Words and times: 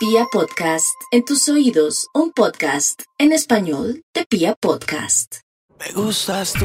Pia 0.00 0.24
Podcast, 0.32 0.98
en 1.10 1.26
tus 1.26 1.46
oídos, 1.50 2.08
un 2.14 2.32
podcast 2.32 3.02
en 3.18 3.32
español 3.32 4.02
de 4.14 4.24
Pia 4.24 4.54
Podcast. 4.58 5.40
Me 5.78 5.92
gustas 5.92 6.54
tú, 6.54 6.64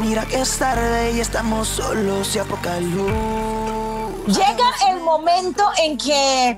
mira 0.00 0.24
que 0.26 0.42
es 0.42 0.58
tarde 0.58 1.10
y 1.10 1.18
estamos 1.18 1.66
solos 1.66 2.36
y 2.36 2.38
a 2.38 2.44
poca 2.44 2.78
luz. 2.78 3.10
Llega 4.28 4.92
el 4.92 5.00
momento 5.00 5.68
en 5.82 5.98
que 5.98 6.56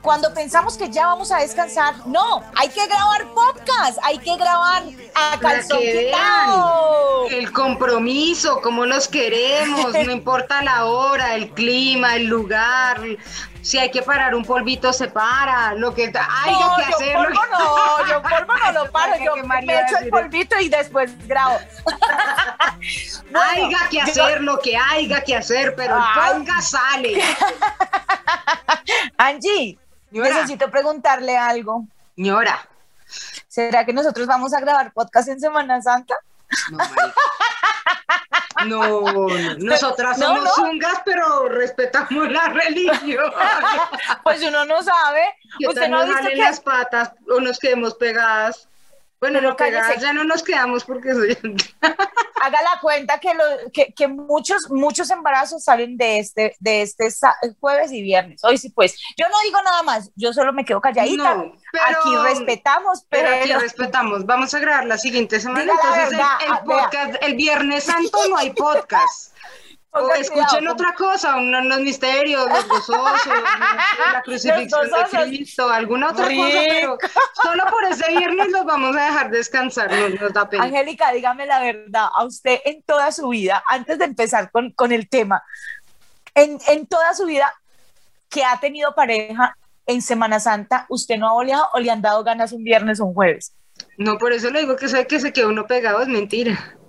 cuando 0.00 0.32
pensamos 0.32 0.78
que 0.78 0.90
ya 0.90 1.08
vamos 1.08 1.30
a 1.30 1.40
descansar, 1.40 2.06
no, 2.06 2.42
hay 2.56 2.70
que 2.70 2.86
grabar 2.86 3.34
podcast, 3.34 3.98
hay 4.02 4.16
que 4.16 4.34
grabar 4.34 4.82
a 5.14 5.38
calzón 5.40 5.78
que 5.78 6.06
quitado. 6.06 7.24
vean 7.28 7.38
el 7.38 7.52
compromiso, 7.52 8.62
cómo 8.62 8.86
los 8.86 9.08
queremos, 9.08 9.92
no 10.06 10.10
importa 10.10 10.62
la 10.62 10.86
hora, 10.86 11.34
el 11.34 11.50
clima, 11.50 12.16
el 12.16 12.28
lugar, 12.28 13.02
si 13.64 13.78
hay 13.78 13.90
que 13.90 14.02
parar 14.02 14.34
un 14.34 14.44
polvito 14.44 14.92
se 14.92 15.08
para, 15.08 15.72
lo 15.72 15.94
que 15.94 16.04
haya 16.04 16.26
No, 16.50 16.76
que 16.76 16.82
yo 16.90 16.96
hacerlo. 16.96 17.24
polvo 17.24 17.40
no, 17.50 18.06
yo 18.08 18.22
polvo 18.22 18.54
no 18.54 18.72
lo 18.72 18.92
paro, 18.92 19.14
yo 19.24 19.36
me 19.36 19.80
echo 19.80 19.96
el 20.02 20.10
polvito 20.10 20.60
y 20.60 20.68
después 20.68 21.10
grabo. 21.26 21.58
Bueno, 23.30 23.76
que 23.90 24.00
hacer 24.00 24.42
lo 24.42 24.60
que 24.60 24.76
haya 24.76 25.24
que 25.24 25.34
hacer, 25.34 25.74
pero 25.74 25.96
el 25.96 26.02
podcast 26.14 26.70
sale. 26.72 27.20
Angie, 29.16 29.78
Señora. 30.10 30.28
necesito 30.28 30.70
preguntarle 30.70 31.36
algo. 31.36 31.86
Señora. 32.14 32.68
¿Será 33.48 33.84
que 33.84 33.92
nosotros 33.92 34.26
vamos 34.26 34.52
a 34.52 34.60
grabar 34.60 34.92
podcast 34.92 35.28
en 35.28 35.40
Semana 35.40 35.80
Santa? 35.80 36.14
No. 36.70 36.78
No, 38.64 39.00
no, 39.00 39.28
nosotras 39.58 40.18
No, 40.18 40.26
somos 40.26 40.44
no. 40.44 40.50
zungas, 40.54 41.02
pero 41.04 41.48
respetamos 41.48 42.30
la 42.30 42.48
religión. 42.48 43.32
Pues 44.22 44.42
uno 44.42 44.64
no 44.64 44.82
sabe. 44.82 45.22
¿Qué 45.58 45.68
Usted 45.68 45.82
tal 45.82 45.90
no 45.90 46.06
nos 46.06 46.14
jalen 46.16 46.30
que 46.32 46.36
las 46.42 46.60
patas 46.60 47.12
o 47.28 47.40
nos 47.40 47.58
quedemos 47.58 47.94
pegadas? 47.94 48.68
Bueno, 49.20 49.56
pegadas, 49.56 49.86
cállese. 49.86 50.00
ya 50.06 50.12
no 50.12 50.24
nos 50.24 50.42
quedamos 50.42 50.84
porque 50.84 51.12
soy... 51.12 51.38
haga 52.42 52.62
la 52.62 52.78
cuenta 52.80 53.18
que, 53.18 53.32
lo- 53.32 53.70
que, 53.72 53.94
que 53.94 54.06
muchos, 54.06 54.70
muchos 54.70 55.10
embarazos 55.10 55.64
salen 55.64 55.96
de 55.96 56.18
este, 56.18 56.56
de 56.60 56.82
este 56.82 57.08
jueves 57.58 57.90
y 57.92 58.02
viernes. 58.02 58.44
Hoy 58.44 58.58
sí, 58.58 58.70
pues. 58.70 58.98
Yo 59.16 59.26
no 59.28 59.34
digo 59.44 59.62
nada 59.62 59.82
más, 59.82 60.10
yo 60.14 60.32
solo 60.32 60.52
me 60.52 60.64
quedo 60.64 60.80
calladita. 60.80 61.34
No, 61.36 61.52
pero- 61.72 61.84
aquí 61.86 62.28
respetamos, 62.34 63.04
pero, 63.08 63.28
Pero 63.30 63.54
aquí 63.56 63.64
respetamos. 63.64 64.26
Vamos 64.26 64.52
a 64.52 64.58
grabar 64.58 64.86
la 64.86 64.98
siguiente 64.98 65.40
semana. 65.40 65.62
Diga 65.62 65.74
la 65.74 65.80
Entonces, 65.82 66.10
verdad, 66.10 66.38
el, 66.40 66.46
el 66.46 66.52
ah, 66.52 66.64
podcast, 66.64 67.14
el 67.22 67.34
Viernes 67.34 67.84
Santo 67.84 68.18
no 68.28 68.36
hay 68.36 68.50
podcast. 68.50 69.34
O 69.96 70.12
escuchen 70.14 70.66
otra 70.68 70.92
cosa, 70.94 71.36
uno- 71.36 71.60
los 71.62 71.80
misterios, 71.80 72.46
los 72.50 72.68
gozosos, 72.68 73.26
la 74.12 74.22
crucifixión 74.22 74.90
de. 74.90 75.26
Cristo, 75.28 75.68
alguna 75.70 76.10
otra 76.10 76.26
cosa, 76.26 76.58
pero 76.68 76.98
solo 77.42 77.64
por 77.70 77.84
ese 77.84 78.10
viernes 78.10 78.50
los 78.50 78.64
vamos 78.64 78.96
a 78.96 79.04
dejar 79.06 79.30
descansar, 79.30 79.90
no 79.92 80.08
nos 80.20 80.32
da 80.32 80.48
pena. 80.48 80.64
Angélica, 80.64 81.12
dígame 81.12 81.46
la 81.46 81.60
verdad, 81.60 82.08
a 82.12 82.24
usted 82.24 82.58
en 82.64 82.82
toda 82.82 83.12
su 83.12 83.28
vida, 83.28 83.62
antes 83.68 83.98
de 83.98 84.04
empezar 84.06 84.50
con, 84.50 84.72
con 84.72 84.90
el 84.90 85.08
tema, 85.08 85.42
en, 86.34 86.58
en 86.66 86.86
toda 86.86 87.14
su 87.14 87.26
vida 87.26 87.52
que 88.28 88.44
ha 88.44 88.58
tenido 88.58 88.94
pareja 88.96 89.56
en 89.86 90.02
Semana 90.02 90.40
Santa, 90.40 90.86
¿usted 90.88 91.18
no 91.18 91.28
ha 91.28 91.34
oleado 91.34 91.68
o 91.72 91.78
le 91.78 91.90
han 91.90 92.02
dado 92.02 92.24
ganas 92.24 92.50
un 92.52 92.64
viernes 92.64 92.98
o 93.00 93.04
un 93.04 93.14
jueves? 93.14 93.54
No, 93.98 94.18
por 94.18 94.32
eso 94.32 94.50
le 94.50 94.60
digo 94.60 94.74
que 94.76 94.86
de 94.88 95.06
que 95.06 95.20
se 95.20 95.32
quedó 95.32 95.48
uno 95.50 95.66
pegado 95.66 96.00
es 96.02 96.08
mentira. 96.08 96.76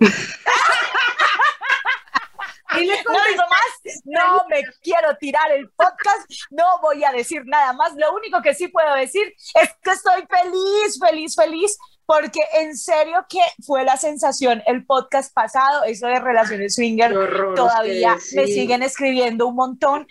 Y 2.78 2.86
No 2.86 2.94
digo 2.94 3.42
más, 3.48 4.02
no 4.04 4.44
me 4.48 4.62
quiero 4.82 5.16
tirar 5.18 5.50
el 5.52 5.68
podcast, 5.70 6.30
no 6.50 6.64
voy 6.82 7.04
a 7.04 7.12
decir 7.12 7.42
nada 7.46 7.72
más. 7.72 7.94
Lo 7.96 8.14
único 8.14 8.42
que 8.42 8.54
sí 8.54 8.68
puedo 8.68 8.94
decir 8.94 9.34
es 9.54 9.70
que 9.82 9.90
estoy 9.90 10.24
feliz, 10.28 10.98
feliz, 11.00 11.34
feliz, 11.34 11.78
porque 12.04 12.40
en 12.54 12.76
serio 12.76 13.26
que 13.28 13.40
fue 13.64 13.84
la 13.84 13.96
sensación 13.96 14.62
el 14.66 14.84
podcast 14.86 15.32
pasado, 15.34 15.84
eso 15.84 16.06
de 16.06 16.20
relaciones 16.20 16.74
swinger, 16.74 17.12
todavía 17.54 18.16
me 18.34 18.46
siguen 18.46 18.82
escribiendo 18.82 19.46
un 19.46 19.56
montón. 19.56 20.06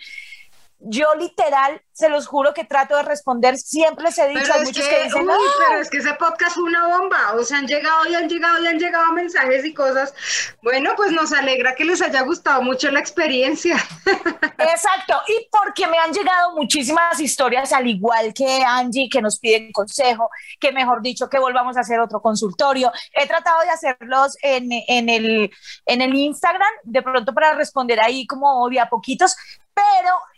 Yo 0.78 1.14
literal, 1.14 1.80
se 1.92 2.08
los 2.10 2.26
juro 2.26 2.52
que 2.52 2.64
trato 2.64 2.96
de 2.96 3.02
responder, 3.02 3.56
siempre 3.56 4.04
les 4.04 4.18
he 4.18 4.28
dicho, 4.28 4.40
Pero 4.42 4.54
hay 4.54 4.64
muchos 4.64 4.84
que, 4.84 4.90
que, 4.90 5.04
dicen, 5.04 5.22
uy, 5.22 5.26
"No". 5.26 5.34
pero 5.66 5.80
es 5.80 5.88
que 5.88 5.96
ese 5.98 6.12
podcast 6.14 6.54
fue 6.54 6.64
una 6.64 6.86
bomba, 6.86 7.32
o 7.34 7.42
sea, 7.42 7.58
han 7.58 7.66
llegado 7.66 8.06
y 8.06 8.14
han 8.14 8.28
llegado 8.28 8.62
y 8.62 8.66
han 8.66 8.78
llegado 8.78 9.12
mensajes 9.12 9.64
y 9.64 9.72
cosas. 9.72 10.14
Bueno, 10.62 10.92
pues 10.94 11.12
nos 11.12 11.32
alegra 11.32 11.74
que 11.74 11.84
les 11.86 12.02
haya 12.02 12.20
gustado 12.22 12.60
mucho 12.62 12.90
la 12.90 13.00
experiencia. 13.00 13.76
Exacto, 14.58 15.14
y 15.28 15.48
porque 15.50 15.86
me 15.86 15.98
han 15.98 16.12
llegado 16.12 16.54
muchísimas 16.54 17.18
historias, 17.20 17.72
al 17.72 17.86
igual 17.86 18.34
que 18.34 18.62
Angie, 18.62 19.08
que 19.10 19.22
nos 19.22 19.38
piden 19.38 19.72
consejo, 19.72 20.30
que 20.60 20.72
mejor 20.72 21.00
dicho, 21.00 21.28
que 21.30 21.38
volvamos 21.38 21.76
a 21.76 21.80
hacer 21.80 22.00
otro 22.00 22.20
consultorio. 22.20 22.92
He 23.12 23.26
tratado 23.26 23.62
de 23.62 23.70
hacerlos 23.70 24.36
en, 24.42 24.68
en, 24.88 25.08
el, 25.08 25.50
en 25.86 26.02
el 26.02 26.14
Instagram, 26.14 26.70
de 26.82 27.02
pronto 27.02 27.32
para 27.32 27.54
responder 27.54 28.00
ahí 28.00 28.26
como 28.26 28.68
de 28.68 28.80
a 28.80 28.88
poquitos, 28.88 29.36
pero 29.74 30.14
ah, 30.14 30.35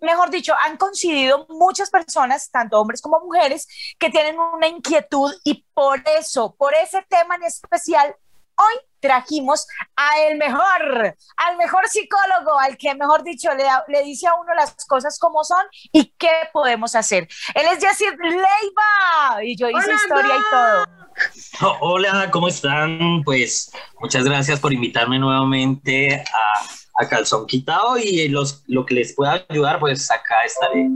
mejor 0.00 0.30
dicho, 0.30 0.54
han 0.60 0.76
coincidido 0.76 1.46
muchas 1.48 1.90
personas, 1.90 2.50
tanto 2.50 2.80
hombres 2.80 3.00
como 3.00 3.20
mujeres, 3.20 3.66
que 3.98 4.10
tienen 4.10 4.38
una 4.38 4.68
inquietud 4.68 5.32
y 5.44 5.64
por 5.74 6.02
eso, 6.18 6.54
por 6.56 6.74
ese 6.74 7.04
tema 7.08 7.36
en 7.36 7.44
especial, 7.44 8.14
hoy 8.56 8.80
trajimos 9.00 9.66
a 9.96 10.20
el 10.20 10.36
mejor, 10.36 11.16
al 11.36 11.56
mejor 11.56 11.88
psicólogo, 11.88 12.58
al 12.58 12.76
que, 12.76 12.94
mejor 12.94 13.22
dicho, 13.22 13.50
le, 13.54 13.64
le 13.88 14.02
dice 14.02 14.26
a 14.26 14.34
uno 14.34 14.54
las 14.54 14.74
cosas 14.86 15.18
como 15.18 15.42
son 15.42 15.64
y 15.92 16.14
qué 16.18 16.50
podemos 16.52 16.94
hacer. 16.94 17.26
Él 17.54 17.66
es 17.72 17.78
Yacir 17.78 18.14
Leiva 18.20 19.42
y 19.42 19.56
yo 19.56 19.68
hice 19.68 19.78
Hola, 19.78 19.94
historia 19.94 20.34
y 20.36 20.50
todo. 20.50 21.76
Hola, 21.80 22.30
¿cómo 22.30 22.48
están? 22.48 23.22
Pues 23.24 23.72
muchas 23.98 24.24
gracias 24.24 24.60
por 24.60 24.72
invitarme 24.72 25.18
nuevamente 25.18 26.22
a, 26.22 26.79
a 27.00 27.08
Calzón 27.08 27.46
Quitado 27.46 27.96
y 27.96 28.28
los, 28.28 28.62
lo 28.66 28.84
que 28.84 28.94
les 28.94 29.14
pueda 29.14 29.44
ayudar, 29.48 29.78
pues 29.80 30.10
acá 30.10 30.44
estaré. 30.44 30.86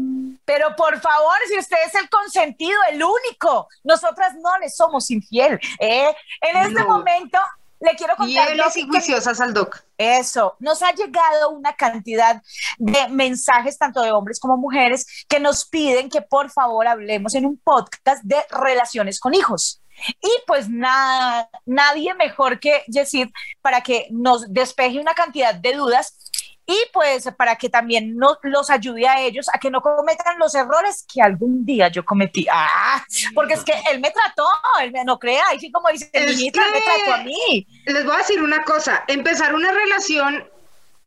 Pero 0.44 0.76
por 0.76 1.00
favor, 1.00 1.36
si 1.48 1.58
usted 1.58 1.76
es 1.86 1.94
el 1.94 2.08
consentido, 2.10 2.78
el 2.90 3.02
único, 3.02 3.68
nosotras 3.82 4.34
no 4.34 4.58
le 4.58 4.68
somos 4.68 5.10
infiel. 5.10 5.58
¿eh? 5.80 6.14
En 6.42 6.56
este 6.58 6.82
No. 6.82 6.88
momento 6.88 7.38
le 7.80 7.90
quiero 7.96 8.14
contar 8.16 8.48
Fieles 8.48 8.76
y 8.76 8.86
juiciosas 8.86 9.40
al 9.40 9.54
doc. 9.54 9.82
Eso, 9.96 10.56
nos 10.58 10.82
ha 10.82 10.92
llegado 10.92 11.50
una 11.50 11.74
cantidad 11.74 12.42
de 12.78 13.08
mensajes, 13.08 13.78
tanto 13.78 14.02
de 14.02 14.12
hombres 14.12 14.38
como 14.40 14.56
mujeres, 14.56 15.24
que 15.28 15.40
nos 15.40 15.64
piden 15.66 16.10
que 16.10 16.20
por 16.20 16.50
favor 16.50 16.86
hablemos 16.86 17.34
en 17.34 17.46
un 17.46 17.56
podcast 17.58 18.22
de 18.24 18.36
relaciones 18.50 19.18
con 19.20 19.32
hijos. 19.34 19.80
Y 20.20 20.30
pues 20.46 20.68
nada, 20.68 21.48
nadie 21.66 22.14
mejor 22.14 22.60
que 22.60 22.82
Yesid 22.88 23.28
para 23.62 23.80
que 23.82 24.08
nos 24.10 24.52
despeje 24.52 24.98
una 24.98 25.14
cantidad 25.14 25.54
de 25.54 25.72
dudas 25.74 26.30
y 26.66 26.76
pues 26.92 27.28
para 27.36 27.56
que 27.56 27.68
también 27.68 28.16
nos, 28.16 28.38
los 28.42 28.70
ayude 28.70 29.06
a 29.06 29.20
ellos 29.20 29.46
a 29.52 29.58
que 29.58 29.70
no 29.70 29.82
cometan 29.82 30.38
los 30.38 30.54
errores 30.54 31.04
que 31.12 31.20
algún 31.20 31.66
día 31.66 31.88
yo 31.88 32.04
cometí. 32.04 32.46
Ah, 32.50 33.04
porque 33.34 33.54
es 33.54 33.64
que 33.64 33.74
él 33.90 34.00
me 34.00 34.10
trató, 34.10 34.48
él 34.80 34.90
me 34.90 35.04
no 35.04 35.18
crea, 35.18 35.44
y 35.54 35.60
sí 35.60 35.70
como 35.70 35.88
dice, 35.90 36.10
niñita, 36.14 36.62
me 36.72 36.80
trató 36.80 37.20
a 37.20 37.24
mí. 37.24 37.66
Les 37.84 38.04
voy 38.04 38.14
a 38.14 38.18
decir 38.18 38.42
una 38.42 38.64
cosa, 38.64 39.04
empezar 39.08 39.54
una 39.54 39.72
relación 39.72 40.48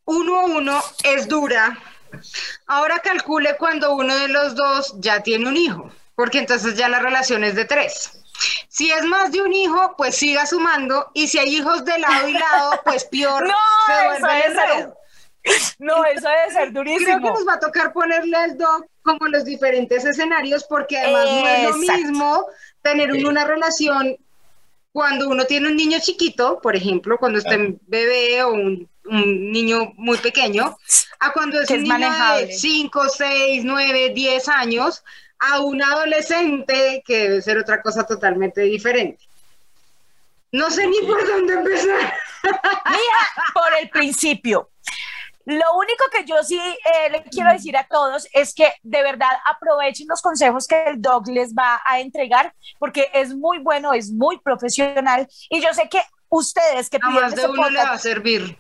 uno 0.06 0.40
a 0.40 0.46
uno 0.46 0.82
es 1.04 1.28
dura. 1.28 1.78
Ahora 2.68 3.00
calcule 3.00 3.58
cuando 3.58 3.94
uno 3.94 4.16
de 4.16 4.30
los 4.30 4.56
dos 4.56 4.96
ya 5.00 5.22
tiene 5.22 5.50
un 5.50 5.58
hijo, 5.58 5.92
porque 6.16 6.40
entonces 6.40 6.76
ya 6.76 6.88
la 6.88 7.00
relación 7.00 7.44
es 7.44 7.56
de 7.56 7.66
tres. 7.66 8.24
Si 8.70 8.92
es 8.92 9.04
más 9.06 9.32
de 9.32 9.42
un 9.42 9.54
hijo, 9.54 9.96
pues 9.98 10.16
siga 10.16 10.46
sumando, 10.46 11.10
y 11.14 11.28
si 11.28 11.40
hay 11.40 11.56
hijos 11.56 11.84
de 11.86 11.98
lado 12.00 12.28
y 12.30 12.34
lado, 12.34 12.82
pues 12.86 13.04
peor. 13.12 13.48
No, 13.48 13.56
se 13.86 13.94
eso 13.94 14.20
vuelve 14.20 14.44
debe 14.44 14.56
ser-. 14.56 14.94
No, 15.80 16.04
eso 16.06 16.28
debe 16.28 16.52
ser 16.52 16.70
Creo 16.72 16.84
que 16.84 16.92
durísimo. 16.92 17.20
nos 17.30 17.48
va 17.48 17.54
a 17.54 17.60
tocar 17.60 17.94
ponerle 17.94 18.36
al 18.38 18.58
doc 18.58 18.86
como 19.02 19.28
los 19.28 19.46
diferentes 19.46 20.04
escenarios, 20.06 20.66
porque 20.66 20.98
además 21.00 21.26
no 21.26 21.48
es 21.48 21.64
lo 21.64 21.78
mismo 21.78 22.46
tener 22.82 23.12
una 23.26 23.46
relación 23.46 24.18
cuando 24.92 25.30
uno 25.30 25.46
tiene 25.46 25.68
un 25.68 25.76
niño 25.78 26.00
chiquito, 26.02 26.60
por 26.62 26.76
ejemplo, 26.76 27.18
cuando 27.18 27.38
está 27.40 27.54
en 27.54 27.80
bebé 27.88 28.42
o 28.44 28.50
un, 28.54 28.90
un 29.06 29.52
niño 29.52 29.94
muy 29.96 30.18
pequeño, 30.18 30.76
a 31.20 31.32
cuando 31.34 31.62
es 31.62 31.68
Que 31.68 31.76
un 31.76 31.80
es 31.80 31.84
niño 31.84 31.94
manejable. 32.00 32.46
de 32.48 32.54
5, 32.54 33.10
6, 33.10 33.62
9, 33.64 34.10
10 34.16 34.50
años, 34.50 35.04
a 35.40 35.62
un 35.62 35.82
adolescente 35.82 37.04
que 37.06 37.18
debe 37.30 37.42
ser 37.42 37.58
otra 37.58 37.82
cosa 37.82 38.06
totalmente 38.06 38.62
diferente. 38.62 39.24
No 40.52 40.72
sé 40.72 40.88
ni 40.88 41.00
por 41.02 41.26
dónde 41.28 41.54
empezar. 41.54 42.14
Mira, 42.44 43.52
por 43.54 43.80
el 43.80 43.90
principio. 43.90 44.70
Lo 45.46 45.78
único 45.78 46.04
que 46.12 46.26
yo 46.26 46.44
sí 46.44 46.60
eh, 46.60 47.10
le 47.10 47.24
quiero 47.24 47.52
decir 47.54 47.78
a 47.78 47.88
todos 47.88 48.28
es 48.34 48.54
que 48.54 48.70
de 48.84 49.02
verdad 49.02 49.30
aprovechen 49.46 50.06
los 50.10 50.22
consejos 50.22 50.68
que 50.68 50.84
el 50.88 51.02
dog 51.02 51.26
les 51.30 51.54
va 51.54 51.82
a 51.86 52.02
entregar 52.02 52.54
porque 52.80 53.10
es 53.14 53.34
muy 53.34 53.60
bueno, 53.60 53.94
es 53.94 54.12
muy 54.12 54.40
profesional 54.40 55.26
y 55.50 55.62
yo 55.62 55.74
sé 55.74 55.88
que 55.88 56.02
ustedes 56.28 56.90
que 56.90 56.98
A 56.98 57.00
piden 57.00 57.22
más 57.22 57.36
de 57.36 57.48
uno 57.48 57.70
le 57.70 57.80
va 57.80 57.92
a 57.92 57.98
servir. 58.00 58.58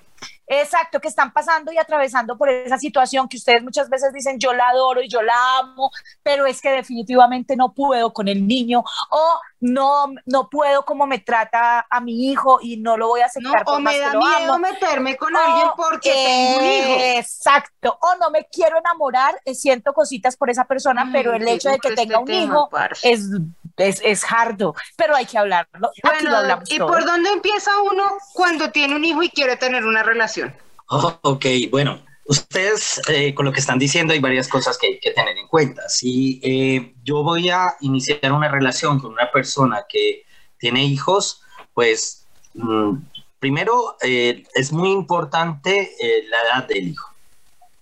Exacto, 0.47 1.01
que 1.01 1.09
están 1.09 1.33
pasando 1.33 1.73
y 1.73 1.77
atravesando 1.77 2.37
por 2.37 2.49
esa 2.49 2.77
situación 2.77 3.27
que 3.27 3.35
ustedes 3.35 3.61
muchas 3.61 3.89
veces 3.89 4.13
dicen 4.13 4.39
yo 4.39 4.53
la 4.53 4.69
adoro 4.69 5.01
y 5.01 5.09
yo 5.09 5.21
la 5.21 5.33
amo, 5.59 5.91
pero 6.23 6.45
es 6.45 6.61
que 6.61 6.71
definitivamente 6.71 7.57
no 7.57 7.73
puedo 7.73 8.13
con 8.13 8.29
el 8.29 8.47
niño 8.47 8.81
o 9.11 9.39
no, 9.59 10.05
no 10.25 10.49
puedo 10.49 10.85
como 10.85 11.05
me 11.05 11.19
trata 11.19 11.85
a 11.89 11.99
mi 11.99 12.29
hijo 12.29 12.59
y 12.61 12.77
no 12.77 12.95
lo 12.95 13.07
voy 13.07 13.21
a 13.21 13.25
aceptar. 13.25 13.63
o 13.65 13.79
me 13.79 13.99
da 13.99 14.13
miedo 14.13 14.57
meterme 14.57 15.17
con 15.17 15.35
alguien 15.35 15.67
porque 15.75 16.13
tengo 16.13 16.59
un 16.59 16.65
hijo. 16.65 17.03
Exacto, 17.17 17.97
o 18.01 18.15
no 18.15 18.29
me 18.31 18.45
quiero 18.45 18.77
enamorar, 18.77 19.35
eh, 19.43 19.53
siento 19.53 19.93
cositas 19.93 20.37
por 20.37 20.49
esa 20.49 20.63
persona, 20.63 21.09
pero 21.11 21.33
el 21.33 21.45
hecho 21.47 21.69
de 21.69 21.79
que 21.79 21.91
tenga 21.91 22.19
un 22.19 22.31
hijo 22.31 22.69
es, 23.03 23.29
es, 23.77 24.01
es 24.03 24.23
hardo, 24.29 24.75
pero 24.95 25.15
hay 25.15 25.25
que 25.25 25.37
hablarlo. 25.37 25.91
Bueno, 26.03 26.61
¿y 26.67 26.79
por 26.79 27.05
dónde 27.05 27.29
empieza 27.29 27.71
uno 27.81 28.03
cuando 28.33 28.71
tiene 28.71 28.95
un 28.95 29.05
hijo 29.05 29.23
y 29.23 29.29
quiere 29.29 29.55
tener 29.55 29.85
una 29.85 30.03
relación? 30.03 30.53
Oh, 30.89 31.17
ok, 31.21 31.45
bueno, 31.69 32.01
ustedes 32.27 33.01
eh, 33.07 33.33
con 33.33 33.45
lo 33.45 33.51
que 33.51 33.59
están 33.59 33.79
diciendo 33.79 34.13
hay 34.13 34.19
varias 34.19 34.47
cosas 34.47 34.77
que 34.77 34.87
hay 34.87 34.99
que 34.99 35.11
tener 35.11 35.37
en 35.37 35.47
cuenta. 35.47 35.87
Si 35.89 36.39
eh, 36.43 36.93
yo 37.03 37.23
voy 37.23 37.49
a 37.49 37.75
iniciar 37.81 38.31
una 38.31 38.49
relación 38.49 38.99
con 38.99 39.11
una 39.11 39.31
persona 39.31 39.85
que 39.87 40.23
tiene 40.57 40.83
hijos, 40.83 41.41
pues 41.73 42.25
mm, 42.53 42.97
primero 43.39 43.97
eh, 44.01 44.43
es 44.55 44.71
muy 44.71 44.91
importante 44.91 45.91
la 46.29 46.37
edad 46.41 46.67
del 46.67 46.89
hijo, 46.89 47.09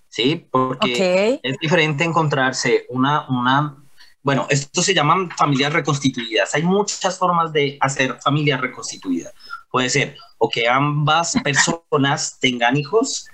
¿sí? 0.10 0.48
Porque 0.50 1.40
es 1.42 1.58
diferente 1.60 2.04
encontrarse 2.04 2.86
una, 2.90 3.28
una, 3.30 3.78
bueno, 4.26 4.48
esto 4.50 4.82
se 4.82 4.96
llaman 4.96 5.30
familias 5.30 5.72
reconstituidas. 5.72 6.56
Hay 6.56 6.64
muchas 6.64 7.20
formas 7.20 7.54
de 7.54 7.78
hacer 7.80 8.18
familias 8.24 8.60
reconstituidas. 8.60 9.32
Puede 9.70 9.88
ser 9.88 10.18
o 10.40 10.50
que 10.50 10.68
ambas 10.68 11.38
personas 11.44 12.36
tengan 12.42 12.76
hijos 12.76 13.28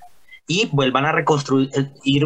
y 0.48 0.66
vuelvan 0.66 1.06
a 1.06 1.14
reconstruir 1.14 1.72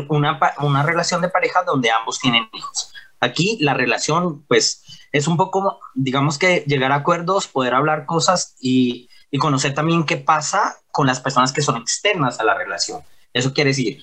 una, 0.10 0.40
una 0.62 0.82
relación 0.82 1.22
de 1.22 1.30
pareja 1.30 1.62
donde 1.62 1.92
ambos 1.92 2.20
tienen 2.20 2.50
hijos. 2.54 2.92
Aquí 3.20 3.60
la 3.62 3.76
relación, 3.76 4.44
pues, 4.48 4.84
es 5.12 5.28
un 5.28 5.38
poco, 5.38 5.80
digamos 5.94 6.40
que 6.40 6.64
llegar 6.66 6.92
a 6.92 6.96
acuerdos, 6.96 7.48
poder 7.48 7.76
hablar 7.76 8.08
cosas 8.08 8.56
y, 8.60 9.10
conocer 9.38 9.74
también 9.74 10.06
qué 10.06 10.16
pasa 10.16 10.78
con 10.92 11.08
las 11.08 11.20
personas 11.20 11.52
que 11.52 11.62
son 11.62 11.76
externas 11.76 12.40
a 12.40 12.46
la 12.46 12.56
relación. 12.56 13.02
Eso 13.34 13.54
quiere 13.54 13.72
decir, 13.72 14.02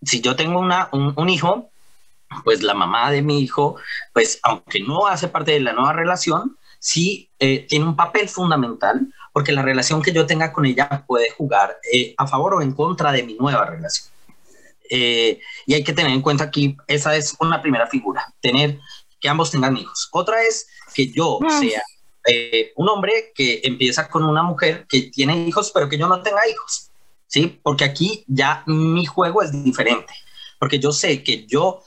si 0.00 0.20
yo 0.20 0.36
tengo 0.36 0.60
una, 0.60 0.88
un, 0.92 1.12
un 1.16 1.28
hijo, 1.28 1.72
pues 2.42 2.62
la 2.62 2.74
mamá 2.74 3.10
de 3.10 3.22
mi 3.22 3.40
hijo, 3.40 3.76
pues 4.12 4.40
aunque 4.42 4.80
no 4.80 5.06
hace 5.06 5.28
parte 5.28 5.52
de 5.52 5.60
la 5.60 5.72
nueva 5.72 5.92
relación, 5.92 6.56
sí 6.84 7.30
eh, 7.38 7.66
tiene 7.66 7.86
un 7.86 7.96
papel 7.96 8.28
fundamental 8.28 9.08
porque 9.32 9.52
la 9.52 9.62
relación 9.62 10.02
que 10.02 10.12
yo 10.12 10.26
tenga 10.26 10.52
con 10.52 10.66
ella 10.66 11.04
puede 11.06 11.30
jugar 11.30 11.78
eh, 11.90 12.14
a 12.18 12.26
favor 12.26 12.54
o 12.54 12.62
en 12.62 12.72
contra 12.72 13.10
de 13.10 13.22
mi 13.22 13.34
nueva 13.34 13.64
relación. 13.64 14.12
Eh, 14.90 15.40
y 15.64 15.72
hay 15.72 15.82
que 15.82 15.94
tener 15.94 16.12
en 16.12 16.20
cuenta 16.20 16.44
aquí, 16.44 16.76
esa 16.86 17.16
es 17.16 17.34
una 17.40 17.62
primera 17.62 17.86
figura, 17.86 18.30
tener 18.42 18.78
que 19.18 19.28
ambos 19.30 19.50
tengan 19.50 19.78
hijos. 19.78 20.10
Otra 20.12 20.42
es 20.42 20.68
que 20.94 21.10
yo 21.10 21.38
mm. 21.40 21.58
sea 21.58 21.82
un 22.76 22.88
hombre 22.88 23.32
que 23.34 23.62
empieza 23.64 24.08
con 24.08 24.24
una 24.24 24.42
mujer 24.42 24.86
que 24.86 25.10
tiene 25.10 25.46
hijos, 25.46 25.70
pero 25.72 25.88
que 25.88 25.98
yo 25.98 26.06
no 26.06 26.22
tenga 26.22 26.46
hijos, 26.48 26.90
¿sí? 27.26 27.58
Porque 27.62 27.84
aquí 27.84 28.24
ya 28.26 28.62
mi 28.66 29.06
juego 29.06 29.42
es 29.42 29.52
diferente, 29.52 30.12
porque 30.58 30.78
yo 30.78 30.92
sé 30.92 31.22
que 31.22 31.46
yo 31.46 31.82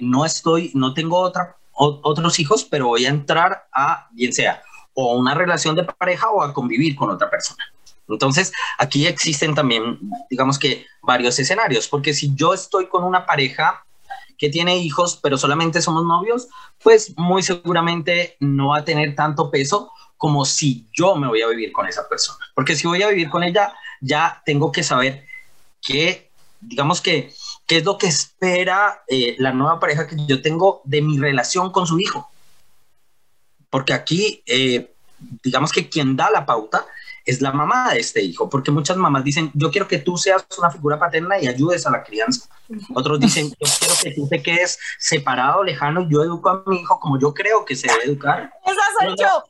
no 0.00 0.24
estoy, 0.24 0.72
no 0.74 0.94
tengo 0.94 1.18
otra 1.18 1.58
otros 1.78 2.38
hijos, 2.38 2.64
pero 2.64 2.88
voy 2.88 3.06
a 3.06 3.10
entrar 3.10 3.68
a, 3.72 4.08
bien 4.12 4.32
sea, 4.32 4.62
o 4.94 5.16
una 5.16 5.34
relación 5.34 5.76
de 5.76 5.84
pareja 5.84 6.28
o 6.30 6.42
a 6.42 6.52
convivir 6.52 6.96
con 6.96 7.10
otra 7.10 7.30
persona. 7.30 7.64
Entonces, 8.08 8.52
aquí 8.78 9.06
existen 9.06 9.54
también, 9.54 9.98
digamos 10.30 10.58
que, 10.58 10.86
varios 11.02 11.38
escenarios, 11.38 11.88
porque 11.88 12.14
si 12.14 12.34
yo 12.34 12.52
estoy 12.52 12.88
con 12.88 13.04
una 13.04 13.26
pareja 13.26 13.84
que 14.36 14.48
tiene 14.48 14.78
hijos, 14.78 15.18
pero 15.22 15.36
solamente 15.36 15.82
somos 15.82 16.04
novios, 16.04 16.48
pues 16.82 17.16
muy 17.16 17.42
seguramente 17.42 18.36
no 18.40 18.68
va 18.68 18.78
a 18.78 18.84
tener 18.84 19.14
tanto 19.14 19.50
peso 19.50 19.92
como 20.16 20.44
si 20.44 20.86
yo 20.92 21.14
me 21.16 21.28
voy 21.28 21.42
a 21.42 21.48
vivir 21.48 21.72
con 21.72 21.86
esa 21.86 22.08
persona. 22.08 22.38
Porque 22.54 22.76
si 22.76 22.86
voy 22.86 23.02
a 23.02 23.08
vivir 23.08 23.30
con 23.30 23.42
ella, 23.42 23.74
ya 24.00 24.42
tengo 24.44 24.72
que 24.72 24.82
saber 24.82 25.24
que, 25.80 26.30
digamos 26.60 27.00
que, 27.00 27.32
qué 27.68 27.76
es 27.76 27.84
lo 27.84 27.98
que 27.98 28.06
espera 28.06 29.04
eh, 29.06 29.36
la 29.38 29.52
nueva 29.52 29.78
pareja 29.78 30.06
que 30.06 30.16
yo 30.26 30.40
tengo 30.40 30.80
de 30.84 31.02
mi 31.02 31.18
relación 31.18 31.70
con 31.70 31.86
su 31.86 32.00
hijo. 32.00 32.28
Porque 33.68 33.92
aquí, 33.92 34.42
eh, 34.46 34.94
digamos 35.44 35.70
que 35.70 35.88
quien 35.88 36.16
da 36.16 36.30
la 36.30 36.46
pauta 36.46 36.86
es 37.26 37.42
la 37.42 37.52
mamá 37.52 37.92
de 37.92 38.00
este 38.00 38.22
hijo, 38.22 38.48
porque 38.48 38.70
muchas 38.70 38.96
mamás 38.96 39.22
dicen, 39.22 39.50
yo 39.52 39.70
quiero 39.70 39.86
que 39.86 39.98
tú 39.98 40.16
seas 40.16 40.46
una 40.56 40.70
figura 40.70 40.98
paterna 40.98 41.38
y 41.38 41.46
ayudes 41.46 41.86
a 41.86 41.90
la 41.90 42.02
crianza. 42.02 42.48
Otros 42.94 43.20
dicen, 43.20 43.50
yo 43.50 43.68
quiero 43.78 43.94
que 44.02 44.10
tú 44.12 44.28
te 44.28 44.42
quedes 44.42 44.78
separado, 44.98 45.62
lejano, 45.62 46.00
y 46.00 46.10
yo 46.10 46.22
educo 46.22 46.48
a 46.48 46.62
mi 46.64 46.80
hijo 46.80 46.98
como 46.98 47.20
yo 47.20 47.34
creo 47.34 47.66
que 47.66 47.76
se 47.76 47.86
debe 47.86 48.04
educar. 48.04 48.50
Esa 48.64 48.80
soy 48.98 49.14
yo. 49.18 49.44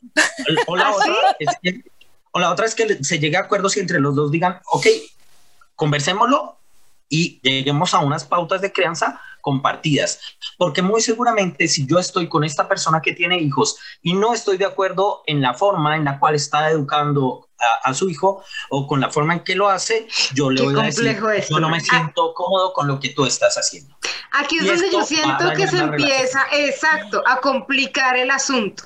O 0.66 0.76
la, 0.76 0.90
otra 0.90 1.36
es 1.38 1.56
que, 1.62 1.84
o 2.32 2.40
la 2.40 2.50
otra 2.50 2.66
es 2.66 2.74
que 2.74 3.04
se 3.04 3.20
llegue 3.20 3.36
a 3.36 3.42
acuerdos 3.42 3.76
y 3.76 3.80
entre 3.80 4.00
los 4.00 4.16
dos 4.16 4.32
digan, 4.32 4.60
ok, 4.72 4.86
conversémoslo, 5.76 6.57
y 7.08 7.40
lleguemos 7.42 7.94
a 7.94 8.00
unas 8.00 8.24
pautas 8.24 8.60
de 8.60 8.72
crianza 8.72 9.20
compartidas. 9.40 10.20
Porque 10.56 10.82
muy 10.82 11.00
seguramente 11.00 11.68
si 11.68 11.86
yo 11.86 11.98
estoy 11.98 12.28
con 12.28 12.44
esta 12.44 12.68
persona 12.68 13.00
que 13.00 13.12
tiene 13.12 13.38
hijos 13.38 13.76
y 14.02 14.14
no 14.14 14.34
estoy 14.34 14.58
de 14.58 14.66
acuerdo 14.66 15.22
en 15.26 15.40
la 15.40 15.54
forma 15.54 15.96
en 15.96 16.04
la 16.04 16.18
cual 16.18 16.34
está 16.34 16.70
educando 16.70 17.48
a, 17.82 17.92
su 17.92 18.08
hijo 18.08 18.44
o 18.70 18.86
con 18.86 19.00
la 19.00 19.10
forma 19.10 19.34
en 19.34 19.40
que 19.40 19.56
lo 19.56 19.68
hace, 19.68 20.06
yo 20.34 20.50
le 20.50 20.62
voy 20.62 20.78
a 20.78 20.84
decir, 20.84 21.18
yo 21.50 21.58
no 21.58 21.68
me 21.70 21.80
siento 21.80 22.32
cómodo 22.34 22.72
con 22.72 22.86
lo 22.86 23.00
que 23.00 23.10
tú 23.10 23.24
estás 23.26 23.56
haciendo. 23.56 23.96
Aquí 24.32 24.58
es 24.58 24.66
donde 24.66 24.90
yo 24.92 25.02
siento 25.04 25.52
que 25.56 25.66
se 25.66 25.78
empieza, 25.78 26.46
exacto, 26.52 27.22
a 27.26 27.40
complicar 27.40 28.16
el 28.16 28.30
asunto. 28.30 28.84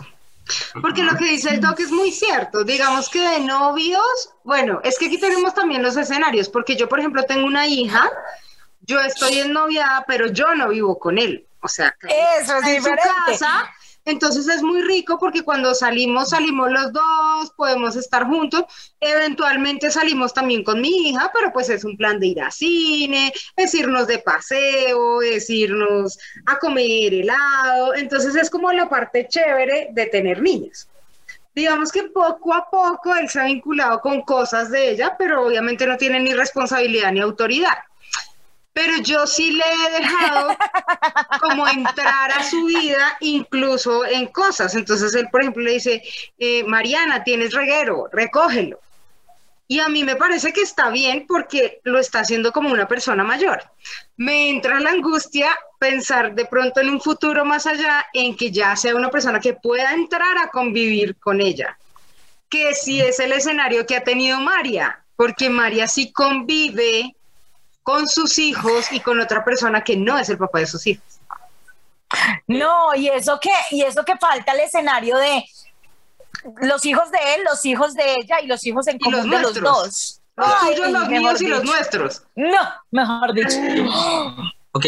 Porque 0.81 1.03
lo 1.03 1.17
que 1.17 1.27
dice 1.27 1.51
el 1.51 1.61
doc 1.61 1.79
es 1.81 1.91
muy 1.91 2.11
cierto. 2.11 2.65
Digamos 2.65 3.09
que 3.09 3.21
de 3.21 3.41
novios, 3.41 4.35
bueno, 4.45 4.81
es 4.85 4.99
que 4.99 5.07
aquí 5.07 5.19
tenemos 5.19 5.55
también 5.55 5.83
los 5.83 5.97
escenarios, 5.97 6.49
porque 6.49 6.77
yo, 6.77 6.89
por 6.89 6.99
ejemplo, 6.99 7.23
tengo 7.25 7.47
una 7.47 7.67
hija, 7.67 8.11
yo 8.81 9.01
estoy 9.01 9.39
en 9.39 9.53
novia, 9.53 10.05
pero 10.07 10.29
yo 10.29 10.55
no 10.55 10.69
vivo 10.69 10.99
con 10.99 11.19
él. 11.19 11.47
O 11.61 11.69
sea, 11.69 11.95
eso 12.03 12.57
es 12.57 12.67
en 12.67 12.75
diferente. 12.77 13.03
Su 13.03 13.33
casa, 13.33 13.73
entonces 14.05 14.49
es 14.49 14.63
muy 14.63 14.83
rico 14.83 15.19
porque 15.19 15.43
cuando 15.43 15.75
salimos, 15.75 16.31
salimos 16.31 16.71
los 16.73 16.93
dos, 16.93 17.53
podemos 17.57 17.95
estar 17.97 18.27
juntos. 18.27 18.65
Eventualmente 19.01 19.91
salimos 19.91 20.35
también 20.35 20.65
con 20.65 20.81
mi 20.81 21.09
hija, 21.09 21.31
pero 21.33 21.53
pues 21.53 21.69
es 21.71 21.85
un 21.85 21.97
plan 21.97 22.19
de 22.19 22.27
ir 22.29 22.43
a 22.43 22.51
cine, 22.51 23.33
es 23.57 23.75
irnos 23.75 24.07
de 24.07 24.19
paseo, 24.19 25.23
es 25.23 25.49
irnos 25.49 26.19
a 26.47 26.59
comer 26.59 27.15
helado. 27.15 27.95
Entonces 27.95 28.35
es 28.35 28.51
como 28.51 28.73
la 28.73 28.89
parte 28.89 29.27
chévere 29.29 29.91
de 29.93 30.07
tener 30.07 30.43
niñas. 30.43 30.89
Digamos 31.55 31.93
que 31.93 32.05
poco 32.05 32.55
a 32.55 32.69
poco 32.71 33.15
él 33.15 33.29
se 33.29 33.39
ha 33.39 33.45
vinculado 33.45 34.01
con 34.01 34.23
cosas 34.23 34.71
de 34.71 34.91
ella, 34.91 35.17
pero 35.19 35.47
obviamente 35.47 35.87
no 35.87 35.99
tiene 35.99 36.19
ni 36.19 36.33
responsabilidad 36.33 37.13
ni 37.13 37.21
autoridad 37.21 37.77
pero 38.73 38.97
yo 38.99 39.27
sí 39.27 39.53
le 39.53 39.65
he 39.65 40.01
dejado 40.01 40.57
como 41.41 41.67
entrar 41.69 42.33
a 42.33 42.43
su 42.43 42.65
vida, 42.65 43.17
incluso 43.21 44.05
en 44.05 44.27
cosas. 44.27 44.75
Entonces 44.75 45.15
él, 45.15 45.29
por 45.31 45.43
ejemplo, 45.43 45.63
le 45.63 45.73
dice, 45.73 46.03
eh, 46.39 46.65
Mariana, 46.65 47.23
tienes 47.23 47.53
reguero, 47.53 48.09
recógelo. 48.13 48.81
Y 49.69 49.81
a 49.81 49.89
mí 49.89 50.05
me 50.05 50.17
parece 50.17 50.53
que 50.53 50.61
está 50.61 50.91
bien 50.91 51.27
porque 51.27 51.81
lo 51.85 51.99
está 51.99 52.21
haciendo 52.21 52.53
como 52.53 52.71
una 52.71 52.87
persona 52.87 53.25
mayor. 53.25 53.63
Me 54.17 54.51
entra 54.51 54.81
la 54.81 54.91
angustia 54.91 55.57
pensar 55.79 56.35
de 56.35 56.45
pronto 56.45 56.81
en 56.81 56.91
un 56.91 57.01
futuro 57.01 57.45
más 57.45 57.67
allá 57.67 58.05
en 58.13 58.37
que 58.37 58.51
ya 58.51 58.77
sea 58.77 58.95
una 58.95 59.11
persona 59.11 59.41
que 59.41 59.55
pueda 59.55 59.95
entrar 59.95 60.37
a 60.39 60.49
convivir 60.49 61.17
con 61.17 61.41
ella, 61.41 61.79
que 62.49 62.75
si 62.75 63.01
es 63.01 63.19
el 63.19 63.33
escenario 63.33 63.87
que 63.87 63.97
ha 63.97 64.05
tenido 64.05 64.41
María, 64.41 65.03
porque 65.17 65.49
María 65.49 65.89
sí 65.89 66.13
convive 66.13 67.17
con 67.83 68.09
sus 68.09 68.39
hijos 68.39 68.91
y 68.93 69.01
con 69.01 69.21
otra 69.21 69.45
persona 69.45 69.83
que 69.83 69.97
no 69.97 70.19
es 70.19 70.29
el 70.29 70.39
papá 70.39 70.61
de 70.61 70.67
sus 70.67 70.87
hijos. 70.87 71.05
No, 72.47 72.95
y 72.95 73.09
eso 73.09 73.39
que, 73.41 73.51
y 73.71 73.83
eso 73.83 74.05
que 74.05 74.17
falta 74.17 74.53
el 74.53 74.61
escenario 74.61 75.17
de 75.17 75.45
los 76.63 76.85
hijos 76.85 77.11
de 77.11 77.19
él, 77.35 77.43
los 77.45 77.65
hijos 77.65 77.95
de 77.95 78.15
ella 78.15 78.41
y 78.41 78.47
los 78.47 78.65
hijos 78.67 78.87
en 78.89 78.99
común 78.99 79.31
de 79.31 79.41
los 79.41 79.55
dos. 79.55 80.21
Los 80.37 80.61
tuyos, 80.61 80.91
los 80.91 81.09
míos 81.09 81.43
y 81.43 81.47
los 81.47 81.65
nuestros. 81.65 82.23
No, 82.37 82.59
mejor 82.91 83.35
dicho. 83.35 83.59
Ok, 84.75 84.87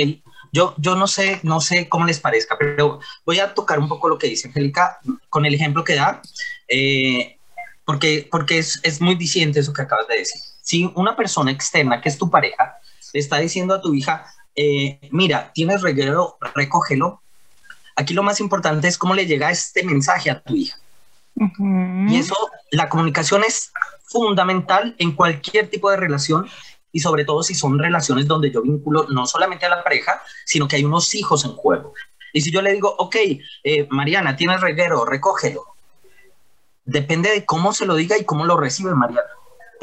yo, 0.50 0.74
yo 0.78 0.94
no 0.94 1.06
sé, 1.06 1.40
no 1.42 1.60
sé 1.60 1.90
cómo 1.90 2.06
les 2.06 2.18
parezca, 2.18 2.56
pero 2.58 3.00
voy 3.26 3.38
a 3.38 3.52
tocar 3.52 3.78
un 3.78 3.86
poco 3.86 4.08
lo 4.08 4.16
que 4.16 4.28
dice 4.28 4.48
Angélica 4.48 4.98
con 5.28 5.44
el 5.44 5.54
ejemplo 5.54 5.84
que 5.84 5.94
da, 5.94 6.22
eh, 6.68 7.36
porque, 7.84 8.26
porque 8.30 8.56
es, 8.60 8.80
es 8.82 9.02
muy 9.02 9.14
diciente 9.14 9.60
eso 9.60 9.74
que 9.74 9.82
acabas 9.82 10.08
de 10.08 10.20
decir. 10.20 10.40
Si 10.64 10.90
una 10.94 11.14
persona 11.14 11.50
externa, 11.50 12.00
que 12.00 12.08
es 12.08 12.16
tu 12.16 12.30
pareja, 12.30 12.78
le 13.12 13.20
está 13.20 13.36
diciendo 13.36 13.74
a 13.74 13.82
tu 13.82 13.94
hija, 13.94 14.24
eh, 14.56 14.98
mira, 15.10 15.52
tienes 15.52 15.82
reguero, 15.82 16.38
recógelo. 16.54 17.20
Aquí 17.96 18.14
lo 18.14 18.22
más 18.22 18.40
importante 18.40 18.88
es 18.88 18.96
cómo 18.96 19.14
le 19.14 19.26
llega 19.26 19.50
este 19.50 19.82
mensaje 19.84 20.30
a 20.30 20.40
tu 20.40 20.56
hija. 20.56 20.78
Y 22.08 22.16
eso, 22.16 22.34
la 22.70 22.88
comunicación 22.88 23.44
es 23.44 23.72
fundamental 24.06 24.94
en 24.98 25.12
cualquier 25.12 25.68
tipo 25.68 25.90
de 25.90 25.98
relación 25.98 26.48
y 26.92 27.00
sobre 27.00 27.26
todo 27.26 27.42
si 27.42 27.54
son 27.54 27.78
relaciones 27.78 28.26
donde 28.26 28.50
yo 28.50 28.62
vinculo 28.62 29.06
no 29.10 29.26
solamente 29.26 29.66
a 29.66 29.68
la 29.68 29.84
pareja, 29.84 30.22
sino 30.46 30.66
que 30.66 30.76
hay 30.76 30.84
unos 30.84 31.14
hijos 31.14 31.44
en 31.44 31.52
juego. 31.52 31.92
Y 32.32 32.40
si 32.40 32.50
yo 32.50 32.62
le 32.62 32.72
digo, 32.72 32.94
ok, 32.98 33.16
eh, 33.64 33.86
Mariana, 33.90 34.34
tienes 34.34 34.62
reguero, 34.62 35.04
recógelo. 35.04 35.64
Depende 36.86 37.30
de 37.30 37.44
cómo 37.44 37.74
se 37.74 37.84
lo 37.84 37.96
diga 37.96 38.16
y 38.16 38.24
cómo 38.24 38.46
lo 38.46 38.56
recibe 38.56 38.94
Mariana. 38.94 39.28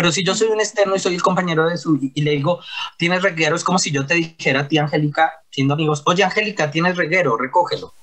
Pero 0.02 0.12
si 0.12 0.24
yo 0.24 0.34
soy 0.34 0.48
un 0.48 0.60
externo 0.60 0.96
y 0.96 1.00
soy 1.00 1.14
el 1.14 1.22
compañero 1.22 1.70
de 1.70 1.78
su 1.78 2.00
y 2.02 2.22
le 2.24 2.32
digo, 2.32 2.60
tienes 2.98 3.22
reguero, 3.22 3.56
es 3.56 3.64
como 3.64 3.78
si 3.78 3.92
yo 3.92 4.04
te 4.08 4.16
dijera 4.16 4.62
a 4.62 4.68
ti, 4.68 4.80
Angélica, 4.80 5.44
siendo 5.52 5.76
amigos, 5.76 6.02
oye, 6.08 6.24
Angélica, 6.24 6.72
tienes 6.72 6.98
reguero, 6.98 7.38
recógelo. 7.38 7.94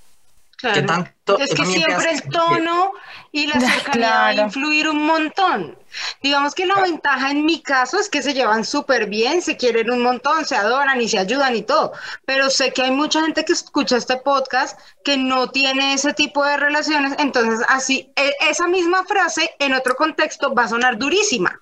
Tanto, 0.63 1.39
es 1.41 1.53
que 1.55 1.67
siempre 1.67 2.13
el 2.13 2.23
tono 2.31 2.93
y 3.33 3.49
la 3.49 3.59
cercanía 3.61 4.11
va 4.11 4.27
a 4.29 4.35
influir 4.35 4.89
un 4.89 5.07
montón. 5.07 5.77
Digamos 6.23 6.55
que 6.55 6.67
la 6.67 6.81
ventaja 6.81 7.33
en 7.33 7.45
mi 7.45 7.63
caso 7.63 7.99
es 7.99 8.09
que 8.09 8.23
se 8.23 8.33
llevan 8.33 8.65
súper 8.65 9.07
bien, 9.07 9.43
se 9.43 9.57
quieren 9.57 9.91
un 9.91 10.01
montón, 10.01 10.45
se 10.45 10.55
adoran 10.55 11.01
y 11.01 11.09
se 11.09 11.19
ayudan 11.19 11.57
y 11.57 11.63
todo. 11.63 11.95
Pero 12.27 12.49
sé 12.49 12.73
que 12.73 12.83
hay 12.83 12.93
mucha 12.93 13.23
gente 13.23 13.45
que 13.45 13.55
escucha 13.55 13.97
este 13.97 14.19
podcast 14.19 14.79
que 15.03 15.17
no 15.17 15.51
tiene 15.51 15.95
ese 15.95 16.15
tipo 16.15 16.45
de 16.45 16.59
relaciones. 16.59 17.17
Entonces, 17.19 17.67
así, 17.69 18.13
e, 18.15 18.35
esa 18.49 18.69
misma 18.69 19.05
frase 19.05 19.51
en 19.59 19.75
otro 19.75 19.97
contexto 19.97 20.55
va 20.55 20.63
a 20.63 20.69
sonar 20.69 20.97
durísima. 20.97 21.61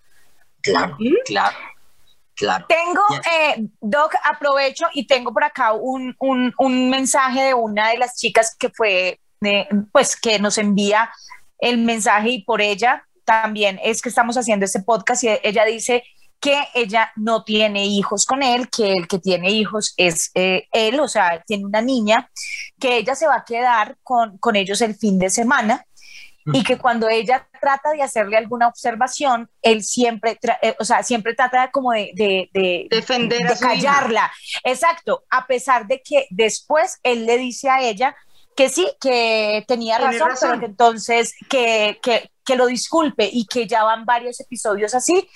Claro, 0.66 0.96
¿Mm? 0.98 1.14
claro. 1.24 1.56
Claro. 2.34 2.66
Tengo, 2.68 3.02
eh, 3.32 3.66
Doc, 3.80 4.14
aprovecho 4.22 4.84
y 4.92 5.06
tengo 5.06 5.32
por 5.32 5.42
acá 5.42 5.72
un, 5.72 6.14
un, 6.18 6.52
un, 6.58 6.90
mensaje 6.90 7.44
de 7.44 7.54
una 7.54 7.88
de 7.88 7.96
las 7.96 8.18
chicas 8.18 8.54
que 8.58 8.68
fue, 8.68 9.18
eh, 9.40 9.68
pues 9.90 10.16
que 10.20 10.38
nos 10.38 10.58
envía 10.58 11.10
el 11.58 11.78
mensaje 11.78 12.28
y 12.28 12.44
por 12.44 12.60
ella 12.60 13.06
también 13.24 13.80
es 13.82 14.02
que 14.02 14.10
estamos 14.10 14.36
haciendo 14.36 14.66
este 14.66 14.82
podcast 14.82 15.24
y 15.24 15.28
ella 15.42 15.64
dice 15.64 16.04
que 16.38 16.62
ella 16.74 17.10
no 17.16 17.42
tiene 17.42 17.86
hijos 17.86 18.26
con 18.26 18.42
él, 18.42 18.68
que 18.68 18.92
el 18.92 19.08
que 19.08 19.18
tiene 19.18 19.50
hijos 19.50 19.94
es 19.96 20.30
eh, 20.34 20.68
él, 20.72 21.00
o 21.00 21.08
sea, 21.08 21.42
tiene 21.46 21.64
una 21.64 21.80
niña, 21.80 22.30
que 22.78 22.98
ella 22.98 23.14
se 23.14 23.26
va 23.26 23.36
a 23.36 23.44
quedar 23.44 23.96
con, 24.02 24.36
con 24.38 24.56
ellos 24.56 24.82
el 24.82 24.94
fin 24.94 25.18
de 25.18 25.30
semana 25.30 25.86
y 26.52 26.62
que 26.62 26.78
cuando 26.78 27.08
ella 27.08 27.48
trata 27.60 27.90
de 27.92 28.02
hacerle 28.02 28.36
alguna 28.36 28.68
observación, 28.68 29.50
él 29.62 29.82
siempre, 29.82 30.38
eh, 30.62 30.76
o 30.78 30.84
sea, 30.84 31.02
siempre 31.02 31.34
trata 31.34 31.70
como 31.70 31.92
de, 31.92 32.12
de, 32.14 32.86
defender, 32.90 33.48
de 33.48 33.58
callarla. 33.58 34.30
Exacto, 34.62 35.24
a 35.30 35.46
pesar 35.46 35.86
de 35.86 36.02
que 36.02 36.26
después 36.30 36.98
él 37.02 37.26
le 37.26 37.38
dice 37.38 37.68
a 37.68 37.82
ella 37.82 38.16
que 38.56 38.68
sí, 38.68 38.88
que 39.00 39.64
tenía 39.68 39.98
razón, 39.98 40.30
pero 40.40 40.60
que 40.60 40.66
entonces 40.66 41.34
que, 41.48 41.98
que, 42.02 42.30
que 42.44 42.56
lo 42.56 42.66
disculpe 42.66 43.28
y 43.30 43.46
que 43.46 43.66
ya 43.66 43.84
van 43.84 44.06
varios 44.06 44.40
episodios 44.40 44.94
así 44.94 45.28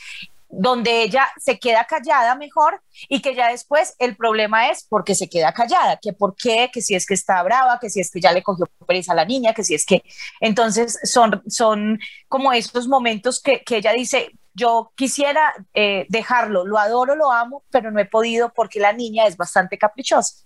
donde 0.50 1.02
ella 1.02 1.28
se 1.38 1.58
queda 1.58 1.84
callada 1.84 2.34
mejor 2.34 2.82
y 3.08 3.22
que 3.22 3.34
ya 3.34 3.50
después 3.50 3.94
el 3.98 4.16
problema 4.16 4.68
es 4.68 4.84
porque 4.88 5.14
se 5.14 5.28
queda 5.28 5.52
callada, 5.52 5.98
que 6.02 6.12
por 6.12 6.34
qué, 6.34 6.70
que 6.72 6.82
si 6.82 6.94
es 6.94 7.06
que 7.06 7.14
está 7.14 7.42
brava, 7.42 7.78
que 7.80 7.88
si 7.88 8.00
es 8.00 8.10
que 8.10 8.20
ya 8.20 8.32
le 8.32 8.42
cogió 8.42 8.66
pereza 8.86 9.12
a 9.12 9.16
la 9.16 9.24
niña, 9.24 9.54
que 9.54 9.64
si 9.64 9.74
es 9.74 9.86
que 9.86 10.02
entonces 10.40 10.98
son, 11.04 11.42
son 11.46 12.00
como 12.28 12.52
esos 12.52 12.88
momentos 12.88 13.40
que, 13.40 13.62
que 13.62 13.76
ella 13.76 13.92
dice, 13.92 14.32
yo 14.52 14.92
quisiera 14.96 15.54
eh, 15.72 16.06
dejarlo, 16.08 16.66
lo 16.66 16.78
adoro, 16.78 17.14
lo 17.14 17.30
amo, 17.30 17.62
pero 17.70 17.92
no 17.92 18.00
he 18.00 18.04
podido 18.04 18.52
porque 18.52 18.80
la 18.80 18.92
niña 18.92 19.26
es 19.26 19.36
bastante 19.36 19.78
caprichosa. 19.78 20.44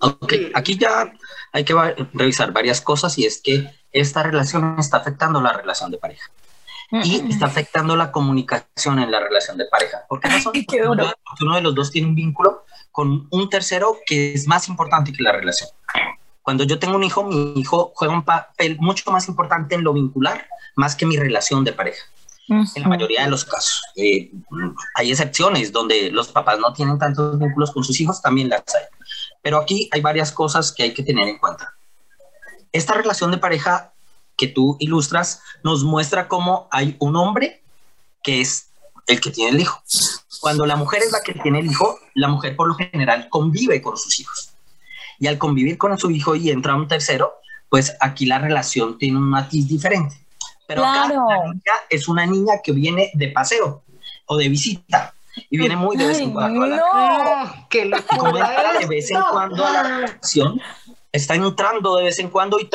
Ok, 0.00 0.32
aquí 0.54 0.78
ya 0.78 1.12
hay 1.52 1.64
que 1.64 1.74
revisar 2.14 2.52
varias 2.52 2.80
cosas 2.80 3.18
y 3.18 3.26
es 3.26 3.42
que 3.42 3.68
esta 3.90 4.22
relación 4.22 4.76
está 4.78 4.98
afectando 4.98 5.40
la 5.40 5.52
relación 5.52 5.90
de 5.90 5.98
pareja 5.98 6.30
y 6.90 7.30
está 7.30 7.46
afectando 7.46 7.96
la 7.96 8.10
comunicación 8.10 8.98
en 8.98 9.10
la 9.10 9.20
relación 9.20 9.58
de 9.58 9.66
pareja. 9.66 10.04
¿Por 10.08 10.20
qué 10.20 10.28
razón? 10.28 10.52
Porque 10.52 11.44
uno 11.44 11.54
de 11.54 11.60
los 11.60 11.74
dos 11.74 11.90
tiene 11.90 12.08
un 12.08 12.14
vínculo 12.14 12.64
con 12.90 13.28
un 13.30 13.50
tercero 13.50 13.98
que 14.06 14.32
es 14.32 14.46
más 14.46 14.68
importante 14.68 15.12
que 15.12 15.22
la 15.22 15.32
relación. 15.32 15.68
Cuando 16.42 16.64
yo 16.64 16.78
tengo 16.78 16.96
un 16.96 17.04
hijo, 17.04 17.24
mi 17.24 17.52
hijo 17.60 17.92
juega 17.94 18.14
un 18.14 18.24
papel 18.24 18.78
mucho 18.80 19.10
más 19.10 19.28
importante 19.28 19.74
en 19.74 19.84
lo 19.84 19.92
vincular, 19.92 20.46
más 20.76 20.96
que 20.96 21.04
mi 21.04 21.16
relación 21.16 21.62
de 21.62 21.72
pareja. 21.72 22.02
En 22.48 22.82
la 22.82 22.88
mayoría 22.88 23.24
de 23.24 23.30
los 23.30 23.44
casos. 23.44 23.82
Eh, 23.94 24.30
hay 24.94 25.10
excepciones 25.10 25.70
donde 25.70 26.10
los 26.10 26.28
papás 26.28 26.58
no 26.58 26.72
tienen 26.72 26.98
tantos 26.98 27.38
vínculos 27.38 27.70
con 27.72 27.84
sus 27.84 28.00
hijos, 28.00 28.22
también 28.22 28.48
las 28.48 28.62
hay. 28.74 28.84
Pero 29.42 29.58
aquí 29.58 29.90
hay 29.92 30.00
varias 30.00 30.32
cosas 30.32 30.72
que 30.72 30.84
hay 30.84 30.94
que 30.94 31.02
tener 31.02 31.28
en 31.28 31.38
cuenta. 31.38 31.74
Esta 32.72 32.94
relación 32.94 33.30
de 33.30 33.36
pareja 33.36 33.92
que 34.38 34.46
tú 34.46 34.76
ilustras 34.78 35.42
nos 35.62 35.84
muestra 35.84 36.28
cómo 36.28 36.68
hay 36.70 36.96
un 37.00 37.16
hombre 37.16 37.60
que 38.22 38.40
es 38.40 38.70
el 39.06 39.20
que 39.20 39.30
tiene 39.30 39.50
el 39.50 39.60
hijo. 39.60 39.82
Cuando 40.40 40.64
la 40.64 40.76
mujer 40.76 41.02
es 41.02 41.12
la 41.12 41.20
que 41.22 41.34
tiene 41.34 41.58
el 41.58 41.66
hijo, 41.66 41.98
la 42.14 42.28
mujer 42.28 42.56
por 42.56 42.68
lo 42.68 42.74
general 42.74 43.28
convive 43.28 43.82
con 43.82 43.96
sus 43.96 44.20
hijos. 44.20 44.50
Y 45.18 45.26
al 45.26 45.36
convivir 45.36 45.76
con 45.76 45.98
su 45.98 46.10
hijo 46.10 46.36
y 46.36 46.50
entra 46.50 46.76
un 46.76 46.86
tercero, 46.86 47.34
pues 47.68 47.94
aquí 48.00 48.26
la 48.26 48.38
relación 48.38 48.96
tiene 48.96 49.18
un 49.18 49.28
matiz 49.28 49.66
diferente. 49.66 50.16
Pero 50.66 50.84
acá 50.84 51.10
es 51.90 52.08
una 52.08 52.24
niña 52.24 52.54
que 52.62 52.72
viene 52.72 53.10
de 53.14 53.28
paseo 53.28 53.82
o 54.26 54.36
de 54.36 54.48
visita 54.48 55.14
y 55.50 55.58
viene 55.58 55.76
muy 55.76 55.96
de 55.96 56.06
vez 56.06 56.18
en 56.18 56.32
cuando. 56.32 56.66
no, 56.66 57.66
que 57.68 57.86
lo 57.86 57.96
de 57.96 58.86
vez 58.86 59.10
en 59.10 59.20
cuando 59.22 59.64
a 59.64 59.72
la 59.72 59.82
relación 59.82 60.60
está 61.12 61.34
entrando 61.34 61.96
de 61.96 62.04
vez 62.04 62.18
en 62.18 62.30
cuando 62.30 62.58
y 62.60 62.68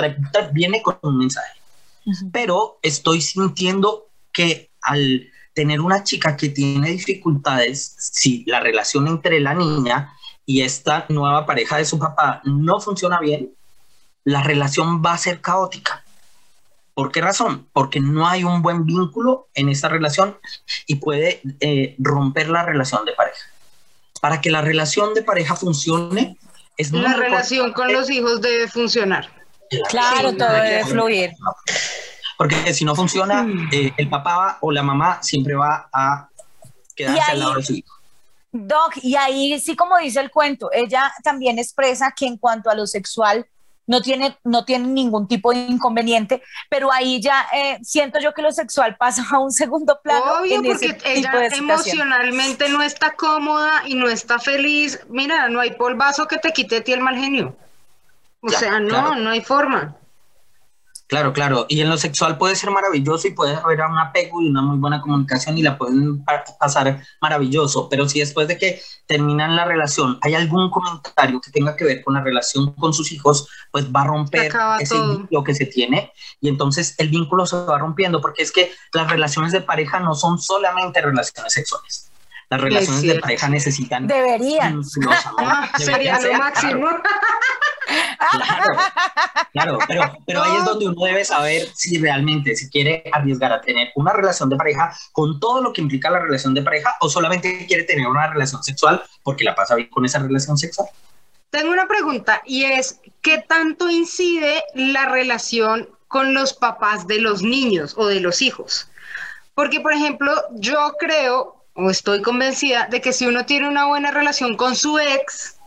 viene 0.51 0.81
con 0.81 0.97
un 1.01 1.17
mensaje. 1.17 1.59
Pero 2.31 2.79
estoy 2.81 3.21
sintiendo 3.21 4.07
que 4.31 4.71
al 4.81 5.29
tener 5.53 5.81
una 5.81 6.03
chica 6.03 6.35
que 6.35 6.49
tiene 6.49 6.89
dificultades, 6.89 7.95
si 7.97 8.43
la 8.45 8.59
relación 8.59 9.07
entre 9.07 9.39
la 9.39 9.53
niña 9.53 10.13
y 10.45 10.61
esta 10.61 11.05
nueva 11.09 11.45
pareja 11.45 11.77
de 11.77 11.85
su 11.85 11.99
papá 11.99 12.41
no 12.43 12.79
funciona 12.81 13.19
bien, 13.19 13.51
la 14.23 14.41
relación 14.43 15.01
va 15.05 15.13
a 15.13 15.17
ser 15.17 15.41
caótica. 15.41 16.03
¿Por 16.93 17.11
qué 17.11 17.21
razón? 17.21 17.67
Porque 17.73 17.99
no 17.99 18.27
hay 18.27 18.43
un 18.43 18.61
buen 18.61 18.85
vínculo 18.85 19.47
en 19.55 19.69
esta 19.69 19.89
relación 19.89 20.37
y 20.85 20.95
puede 20.95 21.41
eh, 21.59 21.95
romper 21.97 22.49
la 22.49 22.63
relación 22.63 23.03
de 23.05 23.13
pareja. 23.13 23.47
Para 24.21 24.41
que 24.41 24.51
la 24.51 24.61
relación 24.61 25.13
de 25.13 25.23
pareja 25.23 25.55
funcione, 25.55 26.37
la 26.91 27.13
relación 27.13 27.73
con 27.73 27.91
los 27.91 28.09
hijos 28.09 28.41
debe 28.41 28.67
funcionar. 28.67 29.29
Claro, 29.89 30.35
todo 30.35 30.51
debe 30.51 30.85
fluir. 30.85 31.31
Porque 32.37 32.73
si 32.73 32.83
no 32.85 32.95
funciona, 32.95 33.47
eh, 33.71 33.91
el 33.97 34.09
papá 34.09 34.57
o 34.61 34.71
la 34.71 34.83
mamá 34.83 35.21
siempre 35.21 35.55
va 35.55 35.89
a 35.91 36.27
quedarse 36.95 37.31
al 37.31 37.39
lado 37.39 37.55
de 37.55 37.63
su 37.63 37.73
hijo. 37.73 37.95
Doc, 38.51 38.97
y 39.01 39.15
ahí 39.15 39.59
sí 39.59 39.75
como 39.75 39.97
dice 39.97 40.19
el 40.19 40.29
cuento, 40.29 40.69
ella 40.71 41.11
también 41.23 41.57
expresa 41.57 42.13
que 42.15 42.27
en 42.27 42.37
cuanto 42.37 42.69
a 42.69 42.75
lo 42.75 42.85
sexual 42.85 43.47
no 43.85 44.01
tiene, 44.01 44.37
no 44.43 44.65
tiene 44.65 44.87
ningún 44.87 45.27
tipo 45.27 45.51
de 45.51 45.59
inconveniente, 45.59 46.41
pero 46.69 46.91
ahí 46.91 47.21
ya 47.21 47.47
eh, 47.53 47.79
siento 47.83 48.19
yo 48.19 48.33
que 48.33 48.41
lo 48.41 48.51
sexual 48.51 48.95
pasa 48.99 49.25
a 49.31 49.39
un 49.39 49.51
segundo 49.51 49.99
plano. 50.03 50.39
Obvio, 50.39 50.61
porque 50.63 50.97
ella 51.05 51.47
emocionalmente 51.47 52.69
no 52.69 52.81
está 52.81 53.15
cómoda 53.15 53.83
y 53.85 53.95
no 53.95 54.09
está 54.09 54.39
feliz. 54.39 54.99
Mira, 55.09 55.49
no 55.49 55.59
hay 55.59 55.71
polvazo 55.71 56.27
que 56.27 56.37
te 56.37 56.51
quite 56.51 56.77
a 56.77 56.83
ti 56.83 56.93
el 56.93 57.01
mal 57.01 57.17
genio. 57.17 57.55
O 58.41 58.49
sea, 58.49 58.79
no, 58.79 59.15
no 59.15 59.29
hay 59.29 59.41
forma. 59.41 59.95
Claro, 61.07 61.33
claro. 61.33 61.65
Y 61.69 61.81
en 61.81 61.89
lo 61.89 61.97
sexual 61.97 62.37
puede 62.37 62.55
ser 62.55 62.71
maravilloso 62.71 63.27
y 63.27 63.31
puede 63.31 63.55
haber 63.55 63.81
un 63.81 63.99
apego 63.99 64.41
y 64.41 64.49
una 64.49 64.61
muy 64.61 64.77
buena 64.77 65.01
comunicación 65.01 65.57
y 65.57 65.61
la 65.61 65.77
pueden 65.77 66.23
pasar 66.59 67.01
maravilloso. 67.21 67.89
Pero 67.89 68.07
si 68.07 68.19
después 68.19 68.47
de 68.47 68.57
que 68.57 68.81
terminan 69.05 69.55
la 69.55 69.65
relación 69.65 70.17
hay 70.21 70.35
algún 70.35 70.69
comentario 70.71 71.41
que 71.41 71.51
tenga 71.51 71.75
que 71.75 71.83
ver 71.83 72.03
con 72.03 72.13
la 72.13 72.21
relación 72.21 72.73
con 72.73 72.93
sus 72.93 73.11
hijos, 73.11 73.47
pues 73.71 73.91
va 73.93 74.01
a 74.01 74.07
romper 74.07 74.51
ese 74.79 74.95
vínculo 74.95 75.43
que 75.43 75.53
se 75.53 75.65
tiene 75.65 76.13
y 76.39 76.47
entonces 76.47 76.95
el 76.97 77.09
vínculo 77.09 77.45
se 77.45 77.57
va 77.57 77.77
rompiendo 77.77 78.21
porque 78.21 78.43
es 78.43 78.51
que 78.51 78.71
las 78.93 79.09
relaciones 79.11 79.51
de 79.51 79.61
pareja 79.61 79.99
no 79.99 80.15
son 80.15 80.39
solamente 80.39 81.01
relaciones 81.01 81.51
sexuales. 81.53 82.12
Las 82.53 82.61
relaciones 82.61 83.01
de 83.01 83.19
pareja 83.19 83.49
necesitan. 83.49 84.05
Deberían. 84.05 84.83
Sería 85.79 86.19
lo 86.19 86.33
máximo. 86.33 86.87
Claro, 89.53 89.79
pero, 89.87 90.03
pero 90.27 90.43
ahí 90.43 90.57
es 90.57 90.65
donde 90.65 90.87
uno 90.87 91.03
debe 91.03 91.25
saber 91.25 91.67
si 91.73 91.97
realmente 91.97 92.55
se 92.55 92.69
quiere 92.69 93.03
arriesgar 93.11 93.51
a 93.51 93.59
tener 93.59 93.89
una 93.95 94.13
relación 94.13 94.49
de 94.49 94.55
pareja 94.55 94.95
con 95.13 95.39
todo 95.39 95.63
lo 95.63 95.73
que 95.73 95.81
implica 95.81 96.11
la 96.11 96.19
relación 96.19 96.53
de 96.53 96.61
pareja 96.61 96.95
o 97.01 97.09
solamente 97.09 97.65
quiere 97.65 97.85
tener 97.85 98.05
una 98.05 98.27
relación 98.27 98.63
sexual 98.63 99.01
porque 99.23 99.43
la 99.43 99.55
pasa 99.55 99.73
bien 99.73 99.89
con 99.89 100.05
esa 100.05 100.19
relación 100.19 100.55
sexual. 100.55 100.87
Tengo 101.49 101.71
una 101.71 101.87
pregunta 101.87 102.43
y 102.45 102.65
es, 102.65 102.99
¿qué 103.21 103.39
tanto 103.39 103.89
incide 103.89 104.63
la 104.75 105.09
relación 105.09 105.89
con 106.07 106.35
los 106.35 106.53
papás 106.53 107.07
de 107.07 107.19
los 107.19 107.41
niños 107.41 107.95
o 107.97 108.05
de 108.05 108.19
los 108.19 108.43
hijos? 108.43 108.91
Porque, 109.55 109.79
por 109.79 109.93
ejemplo, 109.93 110.31
yo 110.53 110.93
creo 110.99 111.62
o 111.75 111.89
estoy 111.89 112.21
convencida 112.21 112.87
de 112.87 113.01
que 113.01 113.13
si 113.13 113.25
uno 113.25 113.45
tiene 113.45 113.67
una 113.67 113.87
buena 113.87 114.11
relación 114.11 114.55
con 114.55 114.75
su 114.75 114.99
ex, 114.99 115.57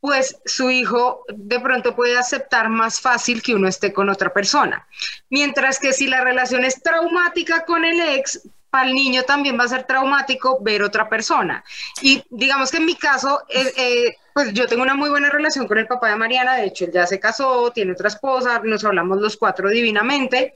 pues 0.00 0.36
su 0.44 0.70
hijo 0.70 1.24
de 1.32 1.60
pronto 1.60 1.94
puede 1.94 2.18
aceptar 2.18 2.68
más 2.68 3.00
fácil 3.00 3.42
que 3.42 3.54
uno 3.54 3.68
esté 3.68 3.92
con 3.92 4.08
otra 4.08 4.32
persona. 4.32 4.86
Mientras 5.30 5.78
que 5.78 5.92
si 5.92 6.08
la 6.08 6.22
relación 6.24 6.64
es 6.64 6.82
traumática 6.82 7.64
con 7.64 7.84
el 7.84 8.00
ex, 8.00 8.42
para 8.72 8.88
el 8.88 8.94
niño 8.94 9.22
también 9.24 9.58
va 9.58 9.64
a 9.64 9.68
ser 9.68 9.84
traumático 9.84 10.58
ver 10.60 10.82
otra 10.82 11.08
persona. 11.08 11.62
Y 12.00 12.24
digamos 12.30 12.70
que 12.70 12.78
en 12.78 12.86
mi 12.86 12.96
caso, 12.96 13.42
eh, 13.48 13.72
eh, 13.76 14.16
pues 14.32 14.52
yo 14.54 14.66
tengo 14.66 14.82
una 14.82 14.94
muy 14.94 15.10
buena 15.10 15.28
relación 15.28 15.68
con 15.68 15.76
el 15.76 15.86
papá 15.86 16.08
de 16.08 16.16
Mariana, 16.16 16.56
de 16.56 16.64
hecho 16.64 16.86
él 16.86 16.90
ya 16.92 17.06
se 17.06 17.20
casó, 17.20 17.70
tiene 17.70 17.92
otra 17.92 18.08
esposa, 18.08 18.60
nos 18.64 18.82
hablamos 18.84 19.20
los 19.20 19.36
cuatro 19.36 19.68
divinamente. 19.68 20.54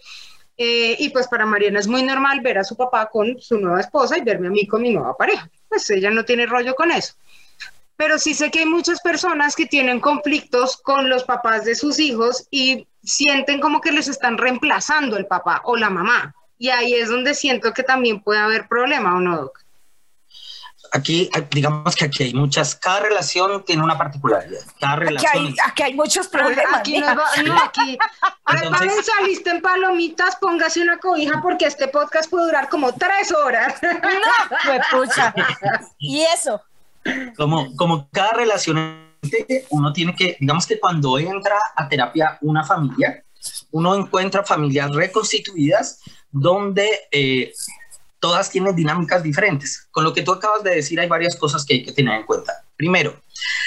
Eh, 0.58 0.96
y 0.98 1.10
pues 1.10 1.28
para 1.28 1.44
Mariana 1.44 1.80
es 1.80 1.86
muy 1.86 2.02
normal 2.02 2.40
ver 2.40 2.58
a 2.58 2.64
su 2.64 2.76
papá 2.76 3.10
con 3.10 3.38
su 3.40 3.58
nueva 3.58 3.80
esposa 3.80 4.16
y 4.16 4.22
verme 4.22 4.48
a 4.48 4.50
mí 4.50 4.66
con 4.66 4.82
mi 4.82 4.90
nueva 4.90 5.16
pareja. 5.16 5.50
Pues 5.68 5.88
ella 5.90 6.10
no 6.10 6.24
tiene 6.24 6.46
rollo 6.46 6.74
con 6.74 6.90
eso. 6.90 7.14
Pero 7.96 8.18
sí 8.18 8.34
sé 8.34 8.50
que 8.50 8.60
hay 8.60 8.66
muchas 8.66 9.00
personas 9.00 9.56
que 9.56 9.66
tienen 9.66 10.00
conflictos 10.00 10.76
con 10.76 11.08
los 11.08 11.24
papás 11.24 11.64
de 11.64 11.74
sus 11.74 11.98
hijos 11.98 12.46
y 12.50 12.86
sienten 13.02 13.60
como 13.60 13.80
que 13.80 13.92
les 13.92 14.08
están 14.08 14.36
reemplazando 14.38 15.16
el 15.16 15.26
papá 15.26 15.62
o 15.64 15.76
la 15.76 15.90
mamá. 15.90 16.34
Y 16.58 16.68
ahí 16.68 16.94
es 16.94 17.08
donde 17.08 17.34
siento 17.34 17.72
que 17.72 17.82
también 17.82 18.22
puede 18.22 18.40
haber 18.40 18.68
problema, 18.68 19.14
¿o 19.16 19.20
no, 19.20 19.36
Doc? 19.36 19.65
Aquí, 20.92 21.30
digamos 21.50 21.94
que 21.94 22.04
aquí 22.04 22.24
hay 22.24 22.34
muchas, 22.34 22.74
cada 22.74 23.00
relación 23.00 23.64
tiene 23.64 23.82
una 23.82 23.96
particularidad. 23.96 24.60
Cada 24.80 24.96
relación 24.96 25.30
aquí, 25.30 25.46
hay, 25.46 25.54
aquí 25.64 25.82
hay 25.82 25.94
muchos 25.94 26.28
problemas. 26.28 26.80
Aquí, 26.80 26.98
no, 26.98 27.14
no, 27.14 27.62
aquí. 27.62 27.98
Entonces, 28.62 29.10
en 29.46 29.62
palomitas, 29.62 30.36
póngase 30.36 30.80
una 30.80 30.98
cobija 30.98 31.40
porque 31.42 31.66
este 31.66 31.88
podcast 31.88 32.30
puede 32.30 32.46
durar 32.46 32.68
como 32.68 32.92
tres 32.92 33.32
horas. 33.32 33.74
No, 33.82 34.98
pucha. 34.98 35.34
Y 35.98 36.22
eso. 36.22 36.60
Como, 37.36 37.74
como 37.76 38.08
cada 38.10 38.32
relación, 38.32 39.08
uno 39.70 39.92
tiene 39.92 40.14
que, 40.14 40.36
digamos 40.40 40.66
que 40.66 40.78
cuando 40.78 41.18
entra 41.18 41.56
a 41.74 41.88
terapia 41.88 42.38
una 42.42 42.64
familia, 42.64 43.22
uno 43.70 43.94
encuentra 43.94 44.44
familias 44.44 44.90
reconstituidas 44.92 46.00
donde 46.30 47.08
eh, 47.10 47.52
todas 48.20 48.50
tienen 48.50 48.74
dinámicas 48.74 49.22
diferentes. 49.22 49.86
Con 49.90 50.04
lo 50.04 50.12
que 50.12 50.22
tú 50.22 50.32
acabas 50.32 50.62
de 50.62 50.76
decir, 50.76 50.98
hay 51.00 51.08
varias 51.08 51.36
cosas 51.36 51.64
que 51.64 51.74
hay 51.74 51.84
que 51.84 51.92
tener 51.92 52.20
en 52.20 52.26
cuenta. 52.26 52.64
Primero, 52.76 53.22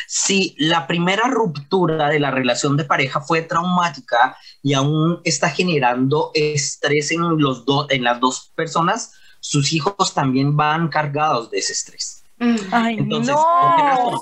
si 0.07 0.55
la 0.57 0.87
primera 0.87 1.27
ruptura 1.27 2.09
de 2.09 2.19
la 2.19 2.31
relación 2.31 2.77
de 2.77 2.85
pareja 2.85 3.21
fue 3.21 3.41
traumática 3.41 4.37
y 4.61 4.73
aún 4.73 5.21
está 5.23 5.49
generando 5.49 6.31
estrés 6.33 7.11
en, 7.11 7.39
los 7.39 7.63
en 7.89 8.03
las 8.03 8.19
dos 8.19 8.51
personas, 8.55 9.13
sus 9.39 9.71
hijos 9.73 10.13
también 10.13 10.55
van 10.55 10.89
cargados 10.89 11.49
de 11.49 11.59
ese 11.59 11.73
estrés. 11.73 12.23
Ay, 12.71 12.97
Entonces, 12.99 13.35
no. 13.35 14.21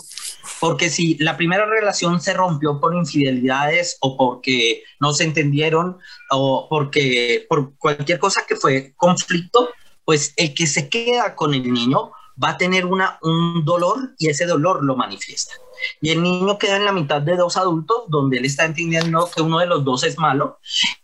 Porque 0.60 0.89
si 0.89 1.15
la 1.15 1.38
primera 1.38 1.65
relación 1.65 2.19
se 2.19 2.34
rompió 2.34 2.79
por 2.79 2.96
infidelidades 2.96 3.98
o 4.01 4.17
porque 4.17 4.84
no 5.00 5.13
se 5.13 5.24
entendieron 5.24 5.98
o 6.31 6.67
porque 6.69 7.46
por 7.48 7.75
cualquier 7.77 8.17
cosa 8.17 8.43
que 8.48 8.55
fue 8.55 8.93
conflicto, 8.96 9.69
pues 10.07 10.33
el 10.37 10.53
que 10.53 10.67
se 10.67 10.87
queda 10.87 11.35
con 11.35 11.53
el 11.53 11.73
niño 11.73 12.13
va 12.41 12.51
a 12.51 12.57
tener 12.57 12.85
una, 12.85 13.19
un 13.21 13.65
dolor 13.65 14.13
y 14.17 14.29
ese 14.29 14.45
dolor 14.45 14.81
lo 14.81 14.95
manifiesta. 14.95 15.53
Y 15.99 16.11
el 16.11 16.23
niño 16.23 16.57
queda 16.57 16.77
en 16.77 16.85
la 16.85 16.93
mitad 16.93 17.21
de 17.21 17.35
dos 17.35 17.57
adultos 17.57 18.05
donde 18.07 18.37
él 18.37 18.45
está 18.45 18.63
entendiendo 18.63 19.29
que 19.35 19.41
uno 19.41 19.59
de 19.59 19.65
los 19.65 19.83
dos 19.83 20.05
es 20.05 20.17
malo 20.17 20.59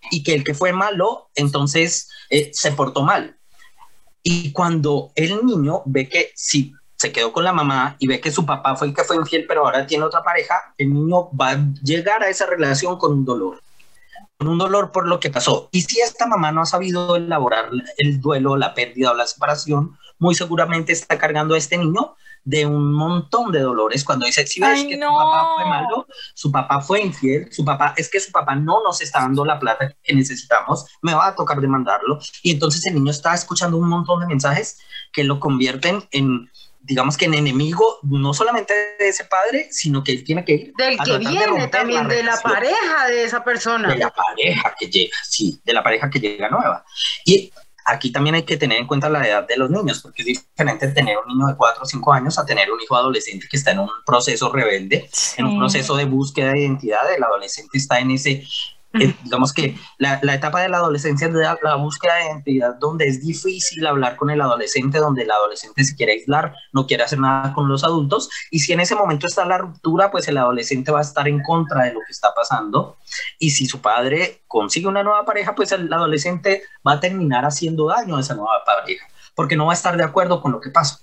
y 0.09 0.23
que 0.23 0.33
el 0.33 0.45
que 0.45 0.53
fue 0.53 0.71
malo 0.71 1.29
entonces 1.35 2.07
eh, 2.29 2.51
se 2.53 2.71
portó 2.71 3.03
mal. 3.03 3.37
Y 4.23 4.53
cuando 4.53 5.11
el 5.15 5.45
niño 5.45 5.81
ve 5.85 6.07
que 6.07 6.31
si 6.33 6.71
se 6.95 7.11
quedó 7.11 7.33
con 7.33 7.43
la 7.43 7.51
mamá 7.51 7.97
y 7.99 8.07
ve 8.07 8.21
que 8.21 8.31
su 8.31 8.45
papá 8.45 8.77
fue 8.77 8.87
el 8.87 8.93
que 8.93 9.03
fue 9.03 9.17
infiel, 9.17 9.43
pero 9.45 9.65
ahora 9.65 9.85
tiene 9.85 10.05
otra 10.05 10.23
pareja, 10.23 10.73
el 10.77 10.93
niño 10.93 11.29
va 11.31 11.49
a 11.49 11.73
llegar 11.83 12.23
a 12.23 12.29
esa 12.29 12.45
relación 12.45 12.97
con 12.97 13.11
un 13.11 13.25
dolor, 13.25 13.61
con 14.37 14.47
un 14.47 14.57
dolor 14.57 14.91
por 14.91 15.07
lo 15.07 15.19
que 15.19 15.29
pasó. 15.29 15.69
Y 15.71 15.81
si 15.81 15.99
esta 15.99 16.25
mamá 16.27 16.51
no 16.51 16.61
ha 16.61 16.65
sabido 16.65 17.15
elaborar 17.15 17.69
el 17.97 18.21
duelo, 18.21 18.57
la 18.57 18.73
pérdida 18.73 19.11
o 19.11 19.15
la 19.15 19.27
separación, 19.27 19.97
muy 20.19 20.35
seguramente 20.35 20.93
está 20.93 21.17
cargando 21.17 21.55
a 21.55 21.57
este 21.57 21.77
niño 21.77 22.15
de 22.45 22.65
un 22.65 22.93
montón 22.93 23.51
de 23.51 23.59
dolores 23.59 24.03
cuando 24.03 24.25
dice, 24.25 24.45
si 24.45 24.59
ves 24.59 24.83
que 24.83 24.95
su 24.95 24.99
papá 24.99 25.55
fue 25.55 25.65
malo, 25.65 26.07
su 26.33 26.51
papá 26.51 26.81
fue 26.81 27.01
infiel, 27.01 27.51
su 27.51 27.63
papá, 27.63 27.93
es 27.95 28.09
que 28.09 28.19
su 28.19 28.31
papá 28.31 28.55
no 28.55 28.83
nos 28.83 29.01
está 29.01 29.19
dando 29.21 29.45
la 29.45 29.59
plata 29.59 29.95
que 30.03 30.13
necesitamos, 30.13 30.85
me 31.01 31.13
va 31.13 31.27
a 31.27 31.35
tocar 31.35 31.61
demandarlo. 31.61 32.19
Y 32.41 32.51
entonces 32.51 32.85
el 32.85 32.95
niño 32.95 33.11
está 33.11 33.33
escuchando 33.33 33.77
un 33.77 33.87
montón 33.87 34.19
de 34.19 34.27
mensajes 34.27 34.79
que 35.13 35.23
lo 35.23 35.39
convierten 35.39 36.03
en 36.11 36.49
digamos 36.83 37.17
que 37.17 37.25
en 37.25 37.33
enemigo 37.33 37.99
no 38.03 38.33
solamente 38.33 38.73
de 38.99 39.07
ese 39.07 39.25
padre, 39.25 39.67
sino 39.71 40.03
que 40.03 40.11
él 40.11 40.23
tiene 40.23 40.43
que 40.43 40.53
ir. 40.53 40.73
Del 40.77 40.97
que 40.97 41.17
viene 41.17 41.67
también, 41.69 42.07
de 42.07 42.23
la 42.23 42.37
pareja 42.41 43.07
de 43.07 43.23
esa 43.23 43.43
persona. 43.43 43.89
De 43.89 43.97
la 43.97 44.09
pareja 44.09 44.75
que 44.77 44.87
llega, 44.87 45.15
sí, 45.23 45.59
de 45.63 45.73
la 45.73 45.81
pareja 45.81 46.09
que 46.09 46.19
llega 46.19 46.49
nueva. 46.49 46.85
Y 47.25 47.51
aquí 47.85 48.11
también 48.11 48.35
hay 48.35 48.43
que 48.43 48.57
tener 48.57 48.79
en 48.79 48.87
cuenta 48.87 49.09
la 49.09 49.25
edad 49.25 49.47
de 49.47 49.55
los 49.55 49.69
niños, 49.69 50.01
porque 50.01 50.23
es 50.23 50.25
diferente 50.27 50.89
tener 50.89 51.17
un 51.17 51.27
niño 51.33 51.47
de 51.47 51.55
4 51.55 51.83
o 51.83 51.85
5 51.85 52.13
años 52.13 52.37
a 52.37 52.45
tener 52.45 52.69
un 52.69 52.81
hijo 52.81 52.97
adolescente 52.97 53.47
que 53.49 53.57
está 53.57 53.71
en 53.71 53.79
un 53.79 53.89
proceso 54.05 54.51
rebelde, 54.51 55.09
en 55.37 55.45
un 55.45 55.57
proceso 55.57 55.95
de 55.95 56.05
búsqueda 56.05 56.51
de 56.51 56.59
identidad. 56.59 57.13
El 57.15 57.23
adolescente 57.23 57.77
está 57.77 57.99
en 57.99 58.11
ese 58.11 58.45
eh, 58.93 59.15
digamos 59.23 59.53
que 59.53 59.75
la, 59.97 60.19
la, 60.21 60.35
etapa 60.35 60.61
de 60.61 60.69
la 60.69 60.77
adolescencia 60.77 61.27
es 61.27 61.33
la, 61.33 61.57
la, 61.61 61.75
búsqueda 61.75 62.15
de 62.15 62.25
identidad 62.25 62.75
donde 62.79 63.07
es 63.07 63.21
difícil 63.21 63.85
hablar 63.87 64.15
con 64.15 64.29
el 64.29 64.39
adolescente, 64.39 64.99
donde 64.99 65.23
el 65.23 65.31
adolescente 65.31 65.83
se 65.83 65.95
quiere 65.95 66.13
aislar, 66.13 66.53
no 66.71 66.85
quiere 66.85 67.03
hacer 67.03 67.19
nada 67.19 67.53
con 67.53 67.67
los 67.67 67.83
adultos, 67.83 68.29
y 68.51 68.59
si 68.59 68.73
en 68.73 68.79
ese 68.79 68.95
momento 68.95 69.27
está 69.27 69.45
la 69.45 69.57
ruptura, 69.57 70.11
pues 70.11 70.27
el 70.27 70.37
adolescente 70.37 70.91
va 70.91 70.99
a 70.99 71.03
estar 71.03 71.27
en 71.27 71.41
contra 71.41 71.85
de 71.85 71.93
lo 71.93 71.99
que 72.05 72.11
está 72.11 72.33
pasando, 72.35 72.97
y 73.39 73.49
si 73.51 73.65
su 73.65 73.81
padre 73.81 74.41
consigue 74.47 74.87
una 74.87 75.03
nueva 75.03 75.25
pareja, 75.25 75.55
pues 75.55 75.71
el 75.71 75.91
adolescente 75.91 76.63
va 76.87 76.93
a 76.93 76.99
terminar 76.99 77.45
haciendo 77.45 77.87
daño 77.87 78.17
a 78.17 78.19
esa 78.19 78.35
nueva 78.35 78.63
pareja, 78.65 79.07
porque 79.33 79.55
no 79.55 79.65
va 79.65 79.73
a 79.73 79.75
estar 79.75 79.97
de 79.97 80.03
acuerdo 80.03 80.41
con 80.41 80.51
lo 80.51 80.61
que 80.61 80.69
pasa 80.69 80.99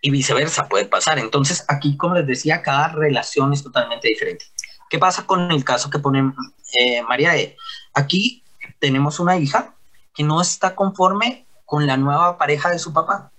y 0.00 0.10
viceversa 0.10 0.68
puede 0.68 0.84
pasar. 0.84 1.18
Entonces, 1.18 1.64
aquí, 1.68 1.96
como 1.96 2.14
les 2.14 2.26
decía, 2.26 2.62
cada 2.62 2.88
relación 2.88 3.52
es 3.52 3.62
totalmente 3.62 4.08
diferente. 4.08 4.46
¿Qué 4.88 4.98
pasa 4.98 5.26
con 5.26 5.50
el 5.50 5.64
caso 5.64 5.90
que 5.90 5.98
pone 5.98 6.32
eh, 6.72 7.02
María 7.02 7.36
E? 7.36 7.56
Aquí 7.94 8.42
tenemos 8.78 9.20
una 9.20 9.36
hija 9.36 9.74
que 10.14 10.24
no 10.24 10.40
está 10.40 10.74
conforme 10.74 11.46
con 11.64 11.86
la 11.86 11.96
nueva 11.96 12.38
pareja 12.38 12.70
de 12.70 12.78
su 12.78 12.92
papá 12.92 13.30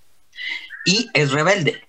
y 0.85 1.09
es 1.13 1.31
rebelde. 1.31 1.87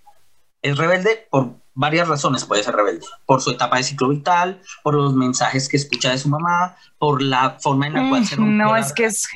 Es 0.63 0.77
rebelde 0.77 1.27
por 1.31 1.55
varias 1.75 2.09
razones, 2.09 2.45
puede 2.45 2.63
ser 2.63 2.75
rebelde. 2.75 3.07
Por 3.25 3.41
su 3.41 3.51
etapa 3.51 3.79
de 3.79 3.85
ciclo 3.85 4.09
vital, 4.09 4.61
por 4.83 4.95
los 4.95 5.15
mensajes 5.15 5.69
que 5.69 5.77
escucha 5.77 6.11
de 6.11 6.19
su 6.19 6.29
mamá, 6.29 6.77
por 6.99 7.23
la 7.23 7.59
forma 7.61 7.87
en 7.87 7.95
la 7.95 8.09
cual 8.09 8.27
se 8.27 8.37
rompe 8.37 8.53
No, 8.53 8.77
es 8.77 8.93
que 8.93 9.07
es 9.07 9.27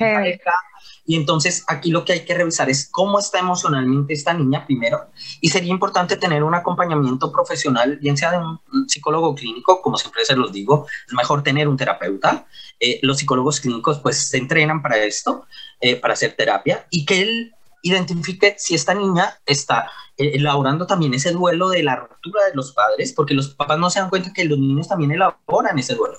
y 1.05 1.15
entonces 1.15 1.63
aquí 1.67 1.91
lo 1.91 2.03
que 2.03 2.13
hay 2.13 2.25
que 2.25 2.33
revisar 2.33 2.69
es 2.69 2.89
cómo 2.89 3.19
está 3.19 3.39
emocionalmente 3.39 4.13
esta 4.13 4.33
niña 4.33 4.65
primero 4.65 5.05
y 5.39 5.49
sería 5.49 5.71
importante 5.71 6.17
tener 6.17 6.43
un 6.43 6.55
acompañamiento 6.55 7.31
profesional, 7.31 7.97
bien 7.97 8.17
sea 8.17 8.31
de 8.31 8.37
un 8.39 8.89
psicólogo 8.89 9.35
clínico, 9.35 9.81
como 9.81 9.97
siempre 9.97 10.25
se 10.25 10.35
los 10.35 10.51
digo, 10.51 10.87
es 11.07 11.13
mejor 11.13 11.43
tener 11.43 11.67
un 11.67 11.77
terapeuta. 11.77 12.47
Eh, 12.79 12.99
los 13.03 13.19
psicólogos 13.19 13.59
clínicos 13.61 13.99
pues 13.99 14.29
se 14.29 14.37
entrenan 14.37 14.81
para 14.81 14.97
esto, 14.97 15.45
eh, 15.79 15.95
para 15.95 16.13
hacer 16.15 16.35
terapia 16.35 16.87
y 16.89 17.05
que 17.05 17.21
él 17.21 17.55
identifique 17.83 18.55
si 18.57 18.73
esta 18.73 18.95
niña 18.95 19.37
está 19.45 19.91
eh, 20.17 20.31
elaborando 20.33 20.87
también 20.87 21.13
ese 21.13 21.31
duelo 21.31 21.69
de 21.69 21.83
la 21.83 21.97
ruptura 21.97 22.45
de 22.45 22.55
los 22.55 22.71
padres, 22.71 23.13
porque 23.13 23.35
los 23.35 23.49
papás 23.49 23.77
no 23.77 23.91
se 23.91 23.99
dan 23.99 24.09
cuenta 24.09 24.33
que 24.33 24.45
los 24.45 24.57
niños 24.57 24.87
también 24.87 25.11
elaboran 25.11 25.77
ese 25.77 25.93
duelo. 25.93 26.17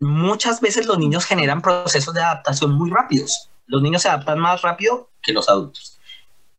Muchas 0.00 0.60
veces 0.60 0.86
los 0.86 0.98
niños 0.98 1.24
generan 1.24 1.62
procesos 1.62 2.12
de 2.12 2.20
adaptación 2.20 2.72
muy 2.72 2.90
rápidos 2.90 3.48
los 3.66 3.82
niños 3.82 4.02
se 4.02 4.08
adaptan 4.08 4.38
más 4.38 4.62
rápido 4.62 5.10
que 5.22 5.32
los 5.32 5.48
adultos. 5.48 5.98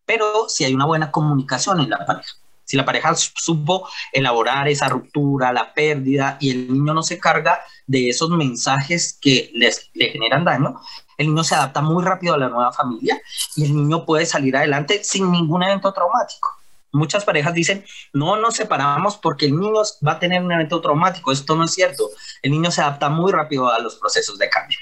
Pero 0.05 0.47
si 0.49 0.63
hay 0.63 0.73
una 0.73 0.85
buena 0.85 1.11
comunicación 1.11 1.81
en 1.81 1.89
la 1.89 2.05
pareja, 2.05 2.33
si 2.63 2.75
la 2.75 2.85
pareja 2.85 3.15
supo 3.15 3.87
elaborar 4.11 4.67
esa 4.67 4.89
ruptura, 4.89 5.53
la 5.53 5.73
pérdida, 5.73 6.37
y 6.41 6.51
el 6.51 6.71
niño 6.71 6.93
no 6.93 7.01
se 7.01 7.17
carga 7.17 7.61
de 7.85 8.09
esos 8.09 8.29
mensajes 8.29 9.17
que 9.21 9.51
les, 9.53 9.89
le 9.93 10.09
generan 10.09 10.43
daño, 10.43 10.79
el 11.17 11.27
niño 11.27 11.43
se 11.43 11.55
adapta 11.55 11.81
muy 11.81 12.03
rápido 12.03 12.33
a 12.33 12.37
la 12.37 12.49
nueva 12.49 12.73
familia 12.73 13.21
y 13.55 13.65
el 13.65 13.75
niño 13.75 14.05
puede 14.05 14.25
salir 14.25 14.55
adelante 14.55 15.01
sin 15.03 15.31
ningún 15.31 15.63
evento 15.63 15.93
traumático. 15.93 16.57
Muchas 16.91 17.23
parejas 17.23 17.53
dicen, 17.53 17.85
no 18.13 18.37
nos 18.37 18.55
separamos 18.55 19.17
porque 19.17 19.45
el 19.45 19.57
niño 19.57 19.81
va 20.05 20.13
a 20.13 20.19
tener 20.19 20.41
un 20.41 20.51
evento 20.51 20.81
traumático. 20.81 21.31
Esto 21.31 21.55
no 21.55 21.65
es 21.65 21.73
cierto. 21.73 22.09
El 22.41 22.51
niño 22.51 22.71
se 22.71 22.81
adapta 22.81 23.09
muy 23.09 23.31
rápido 23.31 23.71
a 23.71 23.79
los 23.79 23.95
procesos 23.95 24.37
de 24.37 24.49
cambio. 24.49 24.77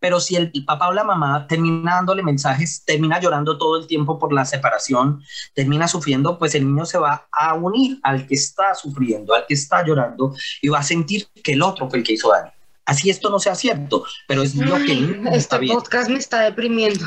Pero 0.00 0.20
si 0.20 0.36
el, 0.36 0.52
papá 0.64 0.88
o 0.88 0.92
la 0.92 1.04
mamá 1.04 1.46
termina 1.46 1.94
dándole 1.96 2.22
mensajes, 2.22 2.84
termina 2.84 3.20
llorando 3.20 3.58
todo 3.58 3.78
el 3.78 3.86
tiempo 3.86 4.18
por 4.18 4.32
la 4.32 4.44
separación, 4.44 5.22
termina 5.54 5.88
sufriendo, 5.88 6.38
pues 6.38 6.54
el 6.54 6.66
niño 6.66 6.84
se 6.84 6.98
va 6.98 7.26
a 7.32 7.54
unir 7.54 7.98
al 8.02 8.26
que 8.26 8.34
está 8.34 8.74
sufriendo, 8.74 9.34
al 9.34 9.46
que 9.46 9.54
está 9.54 9.84
llorando 9.84 10.34
y 10.62 10.68
va 10.68 10.78
a 10.78 10.82
sentir 10.82 11.26
que 11.42 11.52
el 11.52 11.62
otro 11.62 11.88
fue 11.88 11.98
el 11.98 12.04
que 12.04 12.14
hizo 12.14 12.30
daño. 12.30 12.52
Así 12.84 13.10
esto 13.10 13.28
no 13.28 13.38
sea 13.38 13.54
cierto, 13.54 14.04
pero 14.26 14.42
es 14.42 14.54
lo 14.54 14.76
que 14.76 15.20
Este 15.32 15.66
podcast 15.66 16.08
me 16.08 16.18
está 16.18 16.40
deprimiendo. 16.40 17.04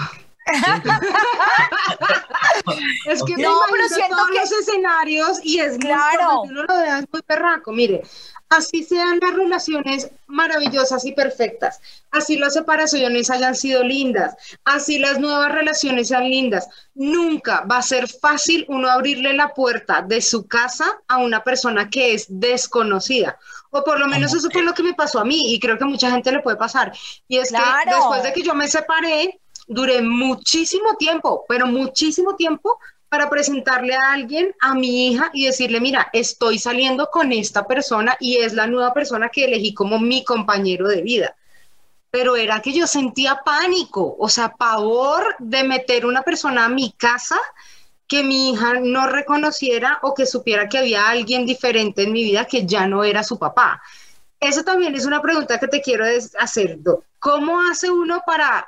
Es 3.08 3.24
que 3.24 3.34
No, 3.38 3.62
me 3.62 3.68
pero 3.72 3.86
imagino 3.86 3.96
siento 3.96 4.16
todos 4.16 4.30
que- 4.30 4.40
los 4.40 4.52
escenarios 4.52 5.40
y 5.44 5.60
es 5.60 5.72
muy 5.74 5.80
Claro. 5.80 6.30
fuerte, 6.38 6.54
uno 6.54 6.64
lo 6.64 6.78
vea 6.78 7.00
es 7.00 7.06
muy 7.12 7.22
perraco, 7.22 7.72
mire, 7.72 8.02
así 8.50 8.84
sean 8.84 9.20
las 9.22 9.34
relaciones 9.34 10.10
maravillosas 10.28 11.06
y 11.06 11.14
perfectas, 11.14 11.80
así 12.12 12.38
las 12.38 12.54
separaciones 12.54 13.30
hayan 13.30 13.56
sido 13.56 13.84
lindas, 13.84 14.36
así 14.66 15.00
las 15.00 15.20
nuevas 15.20 15.52
relaciones 15.52 16.08
sean 16.10 16.24
lindas, 16.30 16.68
nunca 16.96 17.62
va 17.70 17.78
a 17.78 17.82
ser 17.84 18.08
fácil 18.10 18.66
uno 18.68 18.90
abrirle 18.90 19.34
la 19.34 19.54
puerta 19.54 20.02
de 20.02 20.22
su 20.22 20.48
casa 20.48 20.86
a 21.08 21.18
una 21.18 21.44
persona 21.44 21.90
que 21.90 22.14
es 22.14 22.26
desconocida. 22.30 23.38
O 23.74 23.86
por 23.86 24.02
lo 24.02 24.08
menos 24.10 24.34
eso 24.34 24.50
fue 24.52 24.64
lo 24.64 24.74
que 24.74 24.84
me 24.84 24.94
pasó 24.94 25.20
a 25.22 25.24
mí 25.24 25.54
y 25.54 25.58
creo 25.58 25.78
que 25.78 25.86
a 25.86 25.88
mucha 25.88 26.12
gente 26.12 26.30
le 26.30 26.42
puede 26.42 26.58
pasar. 26.58 26.92
Y 27.30 27.38
es 27.38 27.48
Claro. 27.50 27.78
que 27.86 27.96
después 27.96 28.24
de 28.24 28.34
que 28.34 28.42
yo 28.44 28.54
me 28.54 28.68
separé, 28.68 29.40
duré 29.72 30.02
muchísimo 30.02 30.96
tiempo, 30.98 31.46
pero 31.48 31.66
muchísimo 31.66 32.36
tiempo 32.36 32.78
para 33.08 33.30
presentarle 33.30 33.96
a 33.96 34.12
alguien, 34.12 34.54
a 34.60 34.76
mi 34.76 35.08
hija, 35.08 35.30
y 35.34 35.46
decirle, 35.46 35.80
mira, 35.80 36.10
estoy 36.12 36.60
saliendo 36.60 37.10
con 37.10 37.32
esta 37.32 37.66
persona 37.66 38.18
y 38.20 38.38
es 38.38 38.54
la 38.54 38.68
nueva 38.68 38.94
persona 38.94 39.30
que 39.30 39.46
elegí 39.46 39.74
como 39.74 39.98
mi 39.98 40.24
compañero 40.26 40.88
de 40.88 41.02
vida. 41.02 41.36
Pero 42.10 42.36
era 42.36 42.62
que 42.62 42.74
yo 42.74 42.86
sentía 42.86 43.42
pánico, 43.46 44.16
o 44.20 44.28
sea, 44.28 44.56
pavor 44.56 45.36
de 45.40 45.64
meter 45.64 46.06
una 46.06 46.22
persona 46.22 46.66
a 46.66 46.70
mi 46.70 46.92
casa 46.92 47.40
que 48.08 48.24
mi 48.24 48.52
hija 48.52 48.74
no 48.82 49.08
reconociera 49.08 50.00
o 50.02 50.14
que 50.14 50.26
supiera 50.26 50.68
que 50.68 50.80
había 50.80 51.08
alguien 51.08 51.46
diferente 51.46 52.04
en 52.04 52.12
mi 52.12 52.24
vida 52.24 52.46
que 52.46 52.66
ya 52.66 52.88
no 52.88 53.06
era 53.06 53.24
su 53.24 53.40
papá. 53.40 53.82
Eso 54.38 54.64
también 54.64 54.96
es 54.96 55.06
una 55.06 55.22
pregunta 55.22 55.60
que 55.60 55.68
te 55.70 55.82
quiero 55.82 56.04
hacer. 56.40 56.80
¿Cómo 57.20 57.62
hace 57.62 57.90
uno 57.90 58.22
para, 58.26 58.68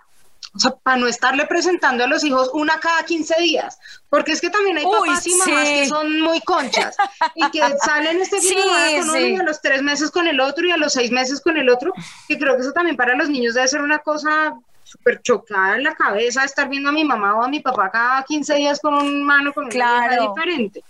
o 0.56 0.60
sea, 0.60 0.72
para 0.84 0.98
no 0.98 1.08
estarle 1.08 1.46
presentando 1.48 2.04
a 2.04 2.08
los 2.08 2.24
hijos 2.24 2.50
una 2.54 2.80
cada 2.80 3.04
15 3.04 3.36
días? 3.42 3.80
Porque 4.10 4.32
es 4.34 4.42
que 4.42 4.50
también 4.50 4.78
hay 4.78 4.86
Uy, 4.86 4.92
papás 5.10 5.26
y 5.28 5.36
mamás 5.36 5.68
sí. 5.68 5.74
que 5.74 5.86
son 5.88 6.22
muy 6.22 6.40
conchas 6.42 6.96
y 7.36 7.50
que 7.52 7.60
salen 7.86 8.22
este 8.22 8.40
fin 8.40 8.50
de 8.50 8.56
Sí, 8.56 8.62
semana 8.62 9.00
con 9.00 9.10
uno 9.10 9.18
sí. 9.18 9.34
y 9.34 9.36
a 9.38 9.44
los 9.44 9.62
tres 9.62 9.82
meses 9.82 10.12
con 10.12 10.28
el 10.28 10.40
otro 10.40 10.66
y 10.68 10.72
a 10.72 10.78
los 10.78 10.94
seis 10.94 11.12
meses 11.12 11.42
con 11.42 11.58
el 11.58 11.70
otro. 11.70 11.92
Y 12.28 12.38
creo 12.38 12.56
que 12.56 12.62
eso 12.62 12.72
también 12.72 12.96
para 12.98 13.16
los 13.16 13.30
niños 13.30 13.56
debe 13.56 13.68
ser 13.68 13.82
una 13.82 14.00
cosa 14.00 14.54
súper 14.84 15.22
chocada 15.24 15.76
en 15.76 15.84
la 15.84 15.96
cabeza 15.96 16.44
estar 16.44 16.70
viendo 16.70 16.90
a 16.90 16.92
mi 16.92 17.04
mamá 17.04 17.36
o 17.36 17.44
a 17.44 17.48
mi 17.48 17.60
papá 17.62 17.90
cada 17.90 18.22
15 18.24 18.54
días 18.56 18.80
con 18.80 18.94
un 18.94 19.24
mano 19.24 19.52
con 19.54 19.64
una 19.66 19.72
Claro. 19.74 20.08
vieja 20.10 20.28
diferente. 20.30 20.84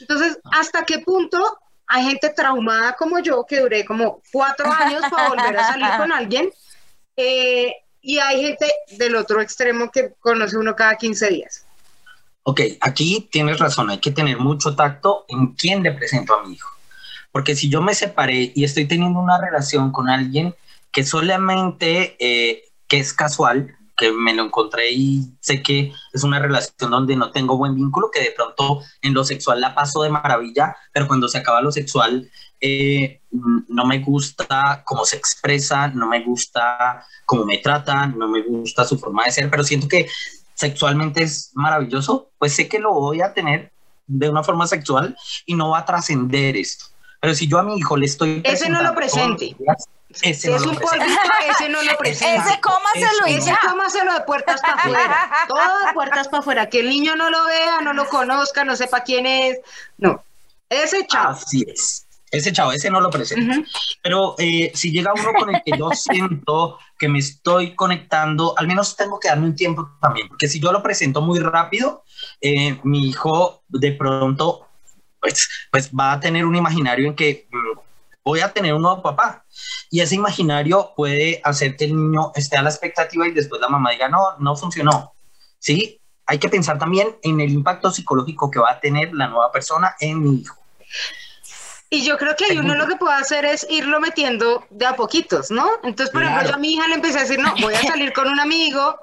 Entonces, 0.00 0.38
¿hasta 0.52 0.84
qué 0.84 0.98
punto 0.98 1.58
hay 1.86 2.04
gente 2.04 2.28
traumada 2.30 2.92
como 2.94 3.18
yo 3.20 3.46
que 3.48 3.60
duré 3.60 3.84
como 3.84 4.20
cuatro 4.32 4.70
años 4.70 5.02
para 5.10 5.28
volver 5.28 5.56
a 5.56 5.64
salir 5.68 5.88
con 5.96 6.12
alguien? 6.12 6.50
Eh, 7.16 7.72
y 8.02 8.18
hay 8.18 8.42
gente 8.42 8.66
del 8.96 9.16
otro 9.16 9.40
extremo 9.40 9.90
que 9.90 10.12
conoce 10.20 10.56
uno 10.56 10.74
cada 10.74 10.96
15 10.96 11.28
días. 11.28 11.66
Ok, 12.42 12.62
aquí 12.80 13.28
tienes 13.30 13.58
razón, 13.58 13.90
hay 13.90 13.98
que 13.98 14.10
tener 14.10 14.38
mucho 14.38 14.74
tacto 14.74 15.24
en 15.28 15.48
quién 15.54 15.82
le 15.82 15.92
presento 15.92 16.34
a 16.34 16.44
mi 16.44 16.54
hijo. 16.54 16.70
Porque 17.32 17.54
si 17.54 17.68
yo 17.68 17.80
me 17.80 17.94
separé 17.94 18.52
y 18.54 18.64
estoy 18.64 18.86
teniendo 18.86 19.20
una 19.20 19.40
relación 19.40 19.92
con 19.92 20.08
alguien 20.08 20.54
que 20.90 21.04
solamente, 21.04 22.16
eh, 22.18 22.64
que 22.88 22.98
es 22.98 23.12
casual, 23.12 23.76
que 24.00 24.12
me 24.12 24.32
lo 24.32 24.44
encontré 24.44 24.90
y 24.92 25.30
sé 25.40 25.62
que 25.62 25.92
es 26.14 26.24
una 26.24 26.38
relación 26.38 26.90
donde 26.90 27.16
no 27.16 27.30
tengo 27.32 27.58
buen 27.58 27.74
vínculo, 27.74 28.10
que 28.10 28.20
de 28.20 28.32
pronto 28.34 28.80
en 29.02 29.12
lo 29.12 29.24
sexual 29.24 29.60
la 29.60 29.74
paso 29.74 30.02
de 30.02 30.08
maravilla, 30.08 30.74
pero 30.90 31.06
cuando 31.06 31.28
se 31.28 31.36
acaba 31.36 31.60
lo 31.60 31.70
sexual 31.70 32.30
eh, 32.62 33.20
no 33.30 33.84
me 33.84 33.98
gusta 33.98 34.82
cómo 34.86 35.04
se 35.04 35.18
expresa, 35.18 35.88
no 35.88 36.08
me 36.08 36.24
gusta 36.24 37.04
cómo 37.26 37.44
me 37.44 37.58
tratan, 37.58 38.18
no 38.18 38.26
me 38.26 38.40
gusta 38.42 38.86
su 38.86 38.98
forma 38.98 39.26
de 39.26 39.32
ser, 39.32 39.50
pero 39.50 39.64
siento 39.64 39.86
que 39.86 40.08
sexualmente 40.54 41.22
es 41.22 41.50
maravilloso, 41.52 42.30
pues 42.38 42.54
sé 42.54 42.68
que 42.68 42.78
lo 42.78 42.94
voy 42.94 43.20
a 43.20 43.34
tener 43.34 43.70
de 44.06 44.30
una 44.30 44.42
forma 44.42 44.66
sexual 44.66 45.14
y 45.44 45.54
no 45.54 45.70
va 45.70 45.80
a 45.80 45.84
trascender 45.84 46.56
esto. 46.56 46.86
Pero 47.20 47.34
si 47.34 47.46
yo 47.48 47.58
a 47.58 47.62
mi 47.62 47.76
hijo 47.76 47.98
le 47.98 48.06
estoy 48.06 48.40
Ese 48.44 48.70
no 48.70 48.82
lo 48.82 48.94
presente. 48.94 49.54
días, 49.58 49.86
ese 50.22 50.34
Si 50.34 50.48
no 50.48 50.56
es 50.56 50.62
un 50.62 50.76
polvito, 50.76 51.20
ese 51.48 51.68
no 51.68 51.82
lo 51.82 51.96
presenta. 51.98 52.48
Ese 52.48 52.60
cómaselo 52.60 53.28
y. 53.28 53.34
Ese 53.34 53.54
cómaselo 53.66 54.12
de 54.14 54.20
puertas 54.22 54.60
para 54.60 54.74
afuera. 54.74 55.30
Todo 55.48 55.86
de 55.86 55.92
puertas 55.94 56.28
para 56.28 56.40
afuera. 56.40 56.68
Que 56.68 56.80
el 56.80 56.88
niño 56.88 57.16
no 57.16 57.30
lo 57.30 57.44
vea, 57.46 57.80
no 57.80 57.92
lo 57.92 58.08
conozca, 58.08 58.64
no 58.64 58.76
sepa 58.76 59.02
quién 59.02 59.26
es. 59.26 59.58
No. 59.98 60.22
Ese 60.68 61.06
chao. 61.06 61.30
Así 61.30 61.64
es. 61.68 62.06
Ese 62.30 62.52
chavo, 62.52 62.70
ese 62.70 62.90
no 62.90 63.00
lo 63.00 63.10
presento. 63.10 63.52
Ujú. 63.52 63.64
Pero 64.02 64.34
eh, 64.38 64.70
si 64.74 64.92
llega 64.92 65.12
uno 65.12 65.32
con 65.36 65.52
el 65.52 65.62
que 65.64 65.76
yo 65.76 65.90
siento 65.90 66.78
que 66.96 67.08
me 67.08 67.18
estoy 67.18 67.74
conectando, 67.74 68.54
al 68.56 68.68
menos 68.68 68.96
tengo 68.96 69.18
que 69.18 69.28
darme 69.28 69.46
un 69.46 69.56
tiempo 69.56 69.90
también, 70.00 70.28
porque 70.28 70.46
si 70.46 70.60
yo 70.60 70.70
lo 70.70 70.80
presento 70.80 71.22
muy 71.22 71.40
rápido, 71.40 72.04
eh, 72.40 72.78
mi 72.84 73.08
hijo 73.08 73.62
de 73.68 73.92
pronto 73.92 74.68
pues, 75.20 75.48
pues 75.70 75.90
va 75.90 76.12
a 76.12 76.20
tener 76.20 76.46
un 76.46 76.56
imaginario 76.56 77.06
en 77.06 77.14
que 77.14 77.48
voy 78.30 78.40
a 78.40 78.52
tener 78.52 78.74
un 78.74 78.82
nuevo 78.82 79.02
papá. 79.02 79.44
Y 79.90 80.00
ese 80.00 80.14
imaginario 80.14 80.92
puede 80.96 81.40
hacer 81.44 81.76
que 81.76 81.86
el 81.86 81.96
niño 81.96 82.32
esté 82.34 82.56
a 82.56 82.62
la 82.62 82.70
expectativa 82.70 83.26
y 83.26 83.32
después 83.32 83.60
la 83.60 83.68
mamá 83.68 83.90
diga, 83.90 84.08
no, 84.08 84.36
no 84.38 84.56
funcionó. 84.56 85.12
¿Sí? 85.58 86.00
Hay 86.26 86.38
que 86.38 86.48
pensar 86.48 86.78
también 86.78 87.16
en 87.22 87.40
el 87.40 87.50
impacto 87.50 87.90
psicológico 87.90 88.50
que 88.50 88.60
va 88.60 88.70
a 88.70 88.80
tener 88.80 89.12
la 89.12 89.26
nueva 89.26 89.50
persona 89.50 89.96
en 90.00 90.22
mi 90.22 90.40
hijo. 90.40 90.56
Y 91.92 92.04
yo 92.04 92.16
creo 92.18 92.36
que 92.36 92.44
ahí 92.44 92.58
uno 92.58 92.76
lo 92.76 92.86
que 92.86 92.94
puede 92.94 93.14
hacer 93.14 93.44
es 93.44 93.66
irlo 93.68 93.98
metiendo 93.98 94.64
de 94.70 94.86
a 94.86 94.94
poquitos, 94.94 95.50
¿no? 95.50 95.68
Entonces, 95.82 96.12
por 96.12 96.22
ejemplo, 96.22 96.48
yo 96.48 96.54
a 96.54 96.58
mi 96.58 96.74
hija 96.74 96.86
le 96.86 96.94
empecé 96.94 97.18
a 97.18 97.22
decir, 97.22 97.40
no, 97.40 97.52
voy 97.60 97.74
a 97.74 97.82
salir 97.82 98.12
con 98.12 98.28
un 98.28 98.38
amigo, 98.38 98.96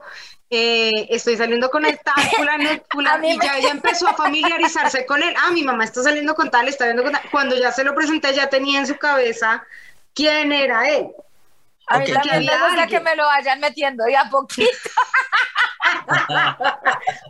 eh, 0.49 0.91
estoy 1.09 1.37
saliendo 1.37 1.69
con 1.69 1.85
el 1.85 1.99
tal, 1.99 2.23
fulano, 2.35 2.69
fulano", 2.89 3.27
y 3.27 3.37
ya 3.39 3.57
ella 3.57 3.71
empezó 3.71 4.07
a 4.07 4.13
familiarizarse 4.13 5.05
con 5.05 5.21
él. 5.21 5.33
Ah, 5.37 5.51
mi 5.51 5.63
mamá 5.63 5.83
está 5.83 6.03
saliendo 6.03 6.35
con 6.35 6.49
tal, 6.49 6.67
está 6.67 6.85
viendo 6.85 7.03
con 7.03 7.11
tal. 7.11 7.21
Cuando 7.31 7.57
ya 7.57 7.71
se 7.71 7.83
lo 7.83 7.93
presenté, 7.93 8.33
ya 8.33 8.49
tenía 8.49 8.79
en 8.79 8.87
su 8.87 8.97
cabeza 8.97 9.65
quién 10.13 10.51
era 10.51 10.89
él. 10.89 11.07
A 11.89 11.99
mí 11.99 12.05
Ok. 12.05 12.13
también 12.13 12.45
me 12.45 12.65
gusta 12.67 12.87
que 12.87 12.99
me 12.99 13.15
lo 13.15 13.25
vayan 13.25 13.59
metiendo 13.59 14.03
de 14.03 14.17
a 14.17 14.29
poquito. 14.29 14.69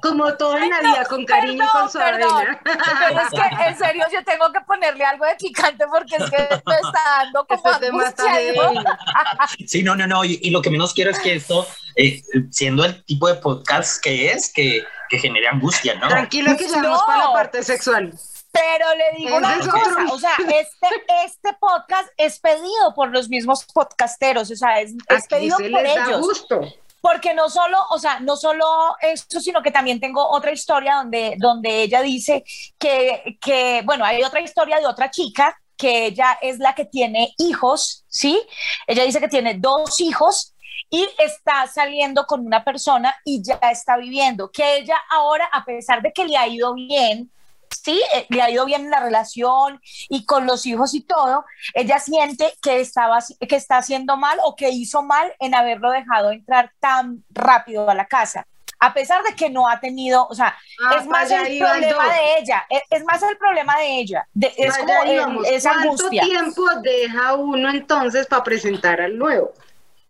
Como 0.01 0.33
todo 0.35 0.57
en 0.57 0.69
la 0.69 0.79
vida, 0.79 1.05
con 1.07 1.25
cariño 1.25 1.63
y 1.63 1.67
con 1.67 1.91
Perdón, 1.91 2.19
perdón. 2.19 2.29
suavidad. 2.29 2.59
Pero 2.63 3.21
es 3.21 3.29
que 3.29 3.63
en 3.67 3.77
serio 3.77 4.05
yo 4.11 4.23
tengo 4.23 4.51
que 4.51 4.61
ponerle 4.61 5.05
algo 5.05 5.25
de 5.25 5.35
picante 5.35 5.85
porque 5.87 6.15
es 6.15 6.29
que 6.29 6.37
me 6.65 6.75
está 6.75 7.01
dando 7.19 7.45
como 7.45 7.67
angustia. 7.67 8.25
Sí, 9.67 9.83
no, 9.83 9.95
no, 9.95 10.07
no. 10.07 10.23
Y, 10.25 10.39
y 10.41 10.49
lo 10.51 10.61
que 10.61 10.69
menos 10.69 10.93
quiero 10.93 11.11
es 11.11 11.19
que 11.19 11.35
esto, 11.35 11.67
eh, 11.95 12.21
siendo 12.51 12.85
el 12.85 13.03
tipo 13.05 13.27
de 13.27 13.35
podcast 13.35 14.01
que 14.01 14.31
es, 14.31 14.51
que, 14.51 14.83
que 15.09 15.19
genere 15.19 15.47
angustia, 15.47 15.95
¿no? 15.95 16.07
Tranquilo 16.07 16.55
que 16.57 16.67
ya 16.67 16.81
vamos 16.81 17.01
No. 17.01 17.05
para 17.05 17.25
la 17.27 17.33
parte 17.33 17.63
sexual. 17.63 18.13
Pero 18.59 18.95
le 18.95 19.17
digo 19.17 19.37
una 19.37 19.57
cosa, 19.59 19.71
otro. 19.77 20.13
o 20.13 20.19
sea, 20.19 20.35
este, 20.39 20.87
este 21.25 21.53
podcast 21.59 22.09
es 22.17 22.39
pedido 22.39 22.93
por 22.95 23.11
los 23.11 23.29
mismos 23.29 23.65
podcasteros, 23.73 24.49
o 24.51 24.55
sea, 24.55 24.81
es, 24.81 24.93
es 25.09 25.27
pedido 25.27 25.57
se 25.57 25.69
por 25.69 25.81
les 25.81 25.95
da 25.95 26.05
ellos. 26.05 26.21
gusto. 26.21 26.61
Porque 26.99 27.33
no 27.33 27.49
solo, 27.49 27.77
o 27.91 27.99
sea, 27.99 28.19
no 28.19 28.35
solo 28.35 28.65
esto, 29.01 29.39
sino 29.39 29.61
que 29.61 29.71
también 29.71 29.99
tengo 29.99 30.27
otra 30.27 30.51
historia 30.51 30.95
donde, 30.95 31.35
donde 31.37 31.83
ella 31.83 32.01
dice 32.01 32.43
que, 32.77 33.37
que, 33.39 33.81
bueno, 33.85 34.03
hay 34.03 34.23
otra 34.23 34.41
historia 34.41 34.79
de 34.79 34.87
otra 34.87 35.09
chica 35.11 35.55
que 35.77 36.07
ella 36.07 36.37
es 36.41 36.57
la 36.59 36.73
que 36.73 36.85
tiene 36.85 37.33
hijos, 37.37 38.03
¿sí? 38.07 38.41
Ella 38.87 39.03
dice 39.03 39.19
que 39.19 39.27
tiene 39.27 39.53
dos 39.53 40.01
hijos 40.01 40.55
y 40.89 41.07
está 41.19 41.67
saliendo 41.67 42.25
con 42.25 42.45
una 42.45 42.63
persona 42.63 43.15
y 43.23 43.43
ya 43.43 43.59
está 43.71 43.97
viviendo, 43.97 44.51
que 44.51 44.77
ella 44.77 44.95
ahora, 45.11 45.47
a 45.51 45.63
pesar 45.65 46.01
de 46.01 46.11
que 46.11 46.25
le 46.25 46.37
ha 46.37 46.47
ido 46.47 46.73
bien, 46.73 47.31
sí, 47.69 48.01
eh, 48.15 48.25
le 48.29 48.41
ha 48.41 48.49
ido 48.49 48.65
bien 48.65 48.85
en 48.85 48.91
la 48.91 48.99
relación 48.99 49.79
y 50.09 50.25
con 50.25 50.45
los 50.45 50.65
hijos 50.65 50.93
y 50.93 51.01
todo, 51.01 51.45
ella 51.73 51.99
siente 51.99 52.53
que 52.61 52.79
estaba 52.79 53.19
que 53.47 53.55
está 53.55 53.77
haciendo 53.77 54.17
mal 54.17 54.37
o 54.43 54.55
que 54.55 54.69
hizo 54.69 55.01
mal 55.03 55.33
en 55.39 55.55
haberlo 55.55 55.91
dejado 55.91 56.31
entrar 56.31 56.71
tan 56.79 57.23
rápido 57.29 57.89
a 57.89 57.93
la 57.95 58.05
casa. 58.07 58.45
A 58.79 58.93
pesar 58.93 59.23
de 59.23 59.33
que 59.35 59.49
no 59.49 59.67
ha 59.67 59.79
tenido, 59.79 60.27
o 60.27 60.35
sea, 60.35 60.55
Ah, 60.85 60.97
es 60.99 61.07
más 61.07 61.31
el 61.31 61.57
problema 61.57 62.13
de 62.13 62.37
ella, 62.39 62.63
es, 62.69 62.81
es 62.91 63.03
más 63.05 63.23
el 63.23 63.35
problema 63.37 63.75
de 63.79 63.99
ella, 63.99 64.27
de- 64.35 64.53
es 64.55 64.77
como 64.77 65.03
el- 65.03 65.13
íbamos. 65.15 65.47
esa 65.47 65.71
¿Cuánto 65.71 65.89
angustia. 65.89 66.21
tiempo 66.23 66.61
deja 66.83 67.33
uno 67.33 67.69
entonces 67.71 68.27
para 68.27 68.43
presentar 68.43 69.01
al 69.01 69.17
nuevo? 69.17 69.51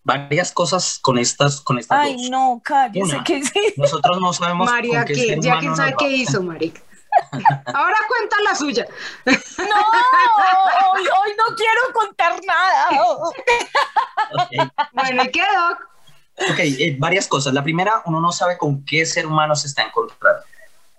Varias 0.03 0.51
cosas 0.51 0.99
con 1.01 1.17
estas, 1.17 1.59
con 1.61 1.79
estas 1.79 1.97
Ay, 1.99 2.13
dos. 2.17 2.29
no, 2.29 2.61
cállese, 2.63 3.15
Una. 3.15 3.23
que 3.23 3.43
sí. 3.43 3.73
Nosotros 3.77 4.19
no 4.21 4.31
sabemos 4.33 4.69
María, 4.69 4.99
con 4.99 5.05
qué 5.07 5.13
que 5.13 5.27
ser 5.27 5.39
ya 5.41 5.59
quién 5.59 5.75
sabe 5.75 5.95
qué 5.97 6.09
hizo, 6.09 6.41
Marica. 6.43 6.81
Ahora 7.73 7.97
cuenta 8.07 8.35
la 8.43 8.55
suya. 8.55 8.85
No, 9.25 10.91
hoy, 10.91 11.01
hoy 11.01 11.31
no 11.37 11.55
quiero 11.55 11.81
contar 11.93 12.39
nada. 12.45 12.87
Ok. 14.33 14.71
Bueno, 14.93 15.23
¿y 15.23 15.31
qué, 15.31 15.41
Doc? 15.41 16.51
Ok, 16.51 16.59
eh, 16.59 16.95
varias 16.99 17.27
cosas. 17.27 17.53
La 17.53 17.63
primera, 17.63 18.01
uno 18.05 18.19
no 18.19 18.31
sabe 18.31 18.57
con 18.57 18.83
qué 18.85 19.05
ser 19.05 19.25
humano 19.25 19.55
se 19.55 19.67
está 19.67 19.83
encontrando. 19.83 20.43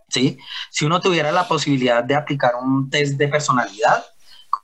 ¿sí? 0.09 0.39
Si 0.71 0.85
uno 0.85 1.01
tuviera 1.01 1.31
la 1.31 1.47
posibilidad 1.47 2.03
de 2.03 2.17
aplicar 2.17 2.57
un 2.57 2.91
test 2.91 3.15
de 3.15 3.29
personalidad, 3.29 4.05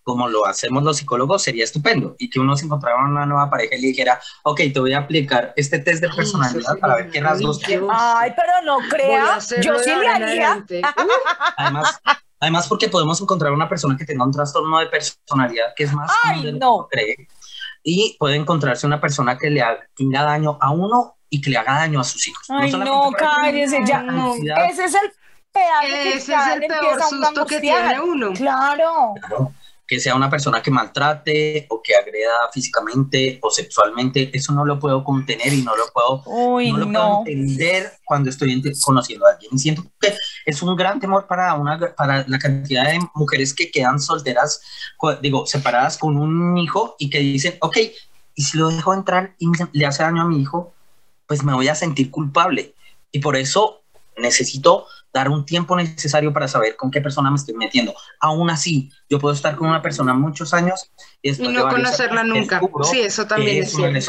como 0.04 0.28
lo 0.28 0.46
hacemos 0.46 0.82
los 0.84 0.98
psicólogos, 0.98 1.42
sería 1.42 1.64
estupendo. 1.64 2.14
Y 2.18 2.30
que 2.30 2.38
uno 2.38 2.56
se 2.56 2.66
encontrara 2.66 3.02
una 3.02 3.26
nueva 3.26 3.50
pareja 3.50 3.74
y 3.74 3.80
le 3.80 3.88
dijera, 3.88 4.20
ok, 4.42 4.60
te 4.72 4.78
voy 4.78 4.92
a 4.92 4.98
aplicar 4.98 5.52
este 5.56 5.78
test 5.78 6.02
de 6.02 6.10
personalidad 6.10 6.78
para 6.78 6.96
ver 6.96 7.10
qué 7.10 7.20
rasgos 7.20 7.58
tienes. 7.58 7.88
Ay, 7.90 8.32
pero 8.36 8.52
no 8.64 8.78
crea, 8.88 9.38
yo 9.62 9.78
sí 9.78 9.90
le 9.90 10.08
haría. 10.08 10.64
Además, 11.56 12.00
además, 12.38 12.68
porque 12.68 12.88
podemos 12.88 13.20
encontrar 13.20 13.52
una 13.52 13.68
persona 13.68 13.96
que 13.96 14.04
tenga 14.04 14.24
un 14.24 14.32
trastorno 14.32 14.78
de 14.78 14.86
personalidad 14.86 15.72
que 15.74 15.84
es 15.84 15.92
más 15.92 16.12
Ay, 16.22 16.52
no. 16.52 16.86
cree. 16.90 17.26
Y 17.82 18.16
puede 18.18 18.36
encontrarse 18.36 18.86
una 18.86 19.00
persona 19.00 19.38
que 19.38 19.50
le 19.50 19.62
haga 19.62 19.88
daño 19.98 20.58
a 20.60 20.70
uno 20.70 21.16
y 21.30 21.40
que 21.40 21.50
le 21.50 21.56
haga 21.58 21.74
daño 21.74 22.00
a 22.00 22.04
sus 22.04 22.28
hijos. 22.28 22.46
Ay, 22.50 22.72
no, 22.72 23.10
cállese 23.12 23.80
ya. 23.86 24.02
No. 24.02 24.34
Ese 24.34 24.84
es 24.84 24.94
el 24.94 25.12
ese 25.92 26.34
es 26.34 26.46
el 26.54 26.60
peor 26.66 27.02
susto 27.08 27.46
que 27.46 27.60
tiene 27.60 28.00
uno. 28.00 28.32
Claro. 28.32 29.14
Que 29.86 30.00
sea 30.00 30.14
una 30.14 30.30
persona 30.30 30.62
que 30.62 30.70
maltrate 30.70 31.66
o 31.68 31.82
que 31.82 31.94
agreda 31.94 32.32
físicamente 32.52 33.38
o 33.42 33.50
sexualmente, 33.50 34.30
eso 34.32 34.52
no 34.52 34.64
lo 34.64 34.78
puedo 34.78 35.04
contener 35.04 35.52
y 35.52 35.62
no 35.62 35.76
lo 35.76 35.84
puedo, 35.92 36.22
no 36.26 36.78
lo 36.78 36.90
puedo 36.90 37.22
entender 37.26 37.92
cuando 38.04 38.30
estoy 38.30 38.62
conociendo 38.82 39.26
a 39.26 39.32
alguien. 39.32 39.50
Y 39.54 39.58
siento 39.58 39.84
que 40.00 40.14
es 40.46 40.62
un 40.62 40.74
gran 40.74 41.00
temor 41.00 41.26
para, 41.26 41.54
una, 41.54 41.78
para 41.94 42.24
la 42.26 42.38
cantidad 42.38 42.90
de 42.90 42.98
mujeres 43.14 43.52
que 43.52 43.70
quedan 43.70 44.00
solteras, 44.00 44.62
digo, 45.20 45.46
separadas 45.46 45.98
con 45.98 46.16
un 46.16 46.56
hijo 46.56 46.96
y 46.98 47.10
que 47.10 47.18
dicen, 47.18 47.56
ok, 47.60 47.76
y 48.34 48.42
si 48.42 48.58
lo 48.58 48.68
dejo 48.68 48.94
entrar 48.94 49.34
y 49.38 49.48
le 49.72 49.86
hace 49.86 50.02
daño 50.02 50.22
a 50.22 50.26
mi 50.26 50.40
hijo, 50.40 50.74
pues 51.26 51.44
me 51.44 51.54
voy 51.54 51.68
a 51.68 51.74
sentir 51.74 52.10
culpable. 52.10 52.74
Y 53.12 53.20
por 53.20 53.36
eso 53.36 53.82
necesito 54.16 54.86
dar 55.14 55.28
un 55.28 55.46
tiempo 55.46 55.76
necesario 55.76 56.32
para 56.32 56.48
saber 56.48 56.74
con 56.74 56.90
qué 56.90 57.00
persona 57.00 57.30
me 57.30 57.36
estoy 57.36 57.54
metiendo. 57.54 57.94
Aún 58.20 58.50
así, 58.50 58.90
yo 59.08 59.20
puedo 59.20 59.32
estar 59.32 59.54
con 59.54 59.68
una 59.68 59.80
persona 59.80 60.12
muchos 60.12 60.52
años 60.52 60.90
y, 61.22 61.30
no 61.30 61.68
conocerla 61.68 62.24
nunca. 62.24 62.60
Sí, 62.82 63.00
eso 63.00 63.24
también 63.24 63.62
es, 63.62 63.70
cierto. 63.70 64.00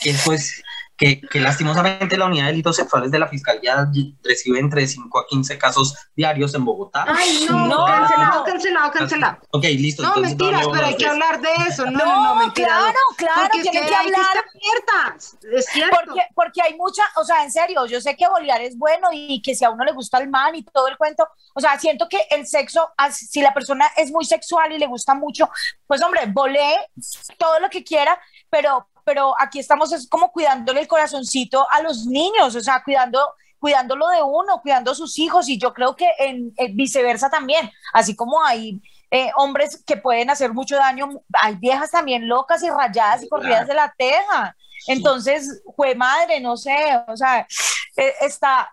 Que 0.00 0.14
pues 0.24 0.62
que, 0.98 1.20
lastimosamente 1.34 2.18
la 2.18 2.26
unidad 2.26 2.46
de 2.46 2.50
delitos 2.50 2.74
sexuales 2.74 3.12
de 3.12 3.20
la 3.20 3.28
Fiscalía 3.28 3.88
recibe 4.24 4.58
entre 4.58 4.86
5 4.86 5.18
a 5.18 5.26
15 5.28 5.56
casos 5.56 5.94
diarios 6.16 6.52
en 6.54 6.64
Bogotá. 6.64 7.06
Ay, 7.08 7.46
no, 7.48 7.86
cancelado, 7.86 8.44
cancelado, 8.44 8.90
cancelado. 8.90 9.38
Ok, 9.52 9.64
listo. 9.64 10.02
No, 10.02 10.16
mentiras, 10.16 10.66
pero 10.72 10.86
hay 10.86 10.96
que 10.96 11.06
hablar 11.06 11.40
de 11.40 11.48
eso. 11.68 11.86
No, 11.86 12.04
no, 12.04 12.24
no, 12.24 12.34
mentira. 12.34 12.68
Claro, 12.68 12.98
claro, 13.16 13.48
tienen 13.52 13.72
que, 13.72 13.88
que, 13.88 13.94
hablar. 13.94 14.44
Que 15.40 15.56
es 15.56 15.66
cierto. 15.66 15.96
Porque, 16.04 16.22
porque 16.34 16.62
hay 16.62 16.76
mucha, 16.76 17.02
o 17.16 17.24
sea, 17.24 17.44
en 17.44 17.52
serio, 17.52 17.86
yo 17.86 18.00
sé 18.00 18.16
que 18.16 18.26
bolear 18.26 18.60
es 18.60 18.76
bueno 18.76 19.08
y 19.12 19.40
que 19.40 19.54
si 19.54 19.64
a 19.64 19.70
uno 19.70 19.84
le 19.84 19.92
gusta 19.92 20.18
el 20.18 20.28
man 20.28 20.56
y 20.56 20.64
todo 20.64 20.88
el 20.88 20.96
cuento, 20.96 21.28
o 21.54 21.60
sea, 21.60 21.78
siento 21.78 22.08
que 22.08 22.18
el 22.30 22.44
sexo, 22.46 22.90
si 23.12 23.40
la 23.40 23.54
persona 23.54 23.86
es 23.96 24.10
muy 24.10 24.24
sexual 24.24 24.72
y 24.72 24.78
le 24.78 24.86
gusta 24.88 25.14
mucho, 25.14 25.48
pues 25.86 26.02
hombre, 26.02 26.22
bolee 26.26 26.76
todo 27.38 27.60
lo 27.60 27.70
que 27.70 27.84
quiera, 27.84 28.18
pero 28.50 28.88
pero 29.08 29.34
aquí 29.38 29.58
estamos 29.58 29.90
es 29.90 30.06
como 30.06 30.30
cuidándole 30.30 30.82
el 30.82 30.86
corazoncito 30.86 31.66
a 31.70 31.80
los 31.80 32.04
niños, 32.04 32.54
o 32.54 32.60
sea, 32.60 32.82
cuidando 32.84 33.18
cuidándolo 33.58 34.06
de 34.08 34.22
uno, 34.22 34.60
cuidando 34.60 34.90
a 34.90 34.94
sus 34.94 35.18
hijos 35.18 35.48
y 35.48 35.56
yo 35.56 35.72
creo 35.72 35.96
que 35.96 36.06
en, 36.18 36.52
viceversa 36.76 37.30
también, 37.30 37.72
así 37.94 38.14
como 38.14 38.44
hay 38.44 38.82
eh, 39.10 39.30
hombres 39.36 39.82
que 39.86 39.96
pueden 39.96 40.28
hacer 40.28 40.52
mucho 40.52 40.76
daño, 40.76 41.08
hay 41.32 41.54
viejas 41.54 41.90
también 41.90 42.28
locas 42.28 42.62
y 42.62 42.68
rayadas 42.68 43.22
y 43.22 43.30
corridas 43.30 43.66
de 43.66 43.74
la 43.74 43.94
teja. 43.96 44.54
Entonces, 44.86 45.62
fue 45.74 45.94
madre, 45.94 46.38
no 46.40 46.58
sé, 46.58 46.76
o 47.06 47.16
sea, 47.16 47.46
eh, 47.96 48.14
está, 48.20 48.70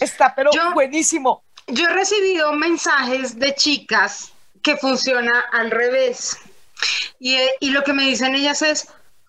está, 0.00 0.34
pero 0.34 0.50
buenísimo. 0.74 1.44
Yo 1.68 1.84
he 1.84 1.92
recibido 1.92 2.52
mensajes 2.52 3.38
de 3.38 3.54
chicas 3.54 4.32
que 4.60 4.76
funciona 4.76 5.44
al 5.52 5.70
revés. 5.70 6.36
Y, 7.20 7.34
eh, 7.34 7.50
y 7.60 7.70
lo 7.70 7.84
que 7.84 7.92
me 7.92 8.02
dicen 8.02 8.34
ellas 8.34 8.62
es, 8.62 8.88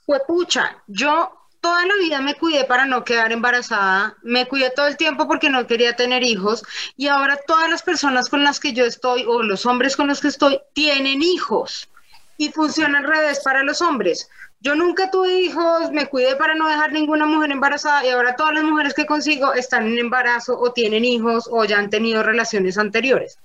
pues 0.10 0.24
pucha, 0.26 0.76
yo 0.88 1.32
toda 1.62 1.86
la 1.86 1.93
vida 2.02 2.19
me 2.19 2.34
cuidé 2.34 2.65
para 2.65 2.88
no 2.88 3.04
quedar 3.04 3.32
embarazada, 3.32 4.17
me 4.24 4.48
cuidé 4.48 4.72
todo 4.72 4.88
el 4.88 4.98
tiempo 4.98 5.28
porque 5.28 5.52
no 5.52 5.67
quería 5.67 5.95
tener 5.95 6.24
hijos 6.24 6.63
y 6.98 7.10
ahora 7.10 7.38
todas 7.45 7.69
las 7.69 7.84
personas 7.84 8.28
con 8.28 8.43
las 8.43 8.60
que 8.60 8.74
yo 8.74 8.86
estoy 8.86 9.24
o 9.28 9.43
los 9.43 9.67
hombres 9.67 9.95
con 9.95 10.08
los 10.08 10.19
que 10.19 10.30
estoy 10.30 10.60
tienen 10.74 11.22
hijos 11.22 11.89
y 12.38 12.50
funciona 12.50 12.98
al 12.98 13.04
revés 13.04 13.41
para 13.43 13.62
los 13.62 13.84
hombres. 13.84 14.28
Yo 14.62 14.74
nunca 14.74 15.12
tuve 15.12 15.41
hijos, 15.41 15.91
me 15.91 16.08
cuidé 16.08 16.36
para 16.38 16.56
no 16.56 16.67
dejar 16.67 16.91
ninguna 16.91 17.28
mujer 17.28 17.52
embarazada 17.52 18.04
y 18.04 18.10
ahora 18.10 18.36
todas 18.36 18.56
las 18.56 18.63
mujeres 18.63 18.95
que 18.95 19.06
consigo 19.06 19.54
están 19.54 19.86
en 19.86 20.00
embarazo 20.00 20.60
o 20.60 20.74
tienen 20.74 21.06
hijos 21.06 21.48
o 21.52 21.65
ya 21.65 21.78
han 21.78 21.91
tenido 21.91 22.24
relaciones 22.24 22.80
anteriores. 22.80 23.38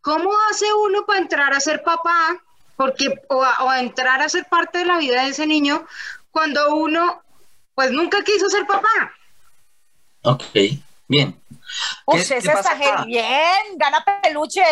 ¿Cómo 0.00 0.30
hace 0.50 0.64
uno 0.72 1.04
para 1.04 1.18
entrar 1.18 1.52
a 1.52 1.60
ser 1.60 1.82
papá 1.82 2.40
porque 2.80 3.12
o 3.28 3.44
a, 3.44 3.78
entrar 3.78 4.22
a 4.22 4.28
ser 4.30 4.46
parte 4.46 4.78
de 4.78 4.86
la 4.86 4.96
vida 4.96 5.22
de 5.22 5.28
ese 5.28 5.46
niño 5.46 5.86
cuando 6.30 6.76
uno 6.76 7.22
pues 7.74 7.90
nunca 7.90 8.24
quiso 8.24 8.48
ser 8.48 8.66
papá. 8.66 9.12
Ok, 10.22 10.44
bien. 11.06 11.38
¿Qué, 12.10 12.24
¿qué 12.40 12.50
pasa 12.50 13.04
bien, 13.04 13.76
gana 13.76 14.02
peluche. 14.22 14.62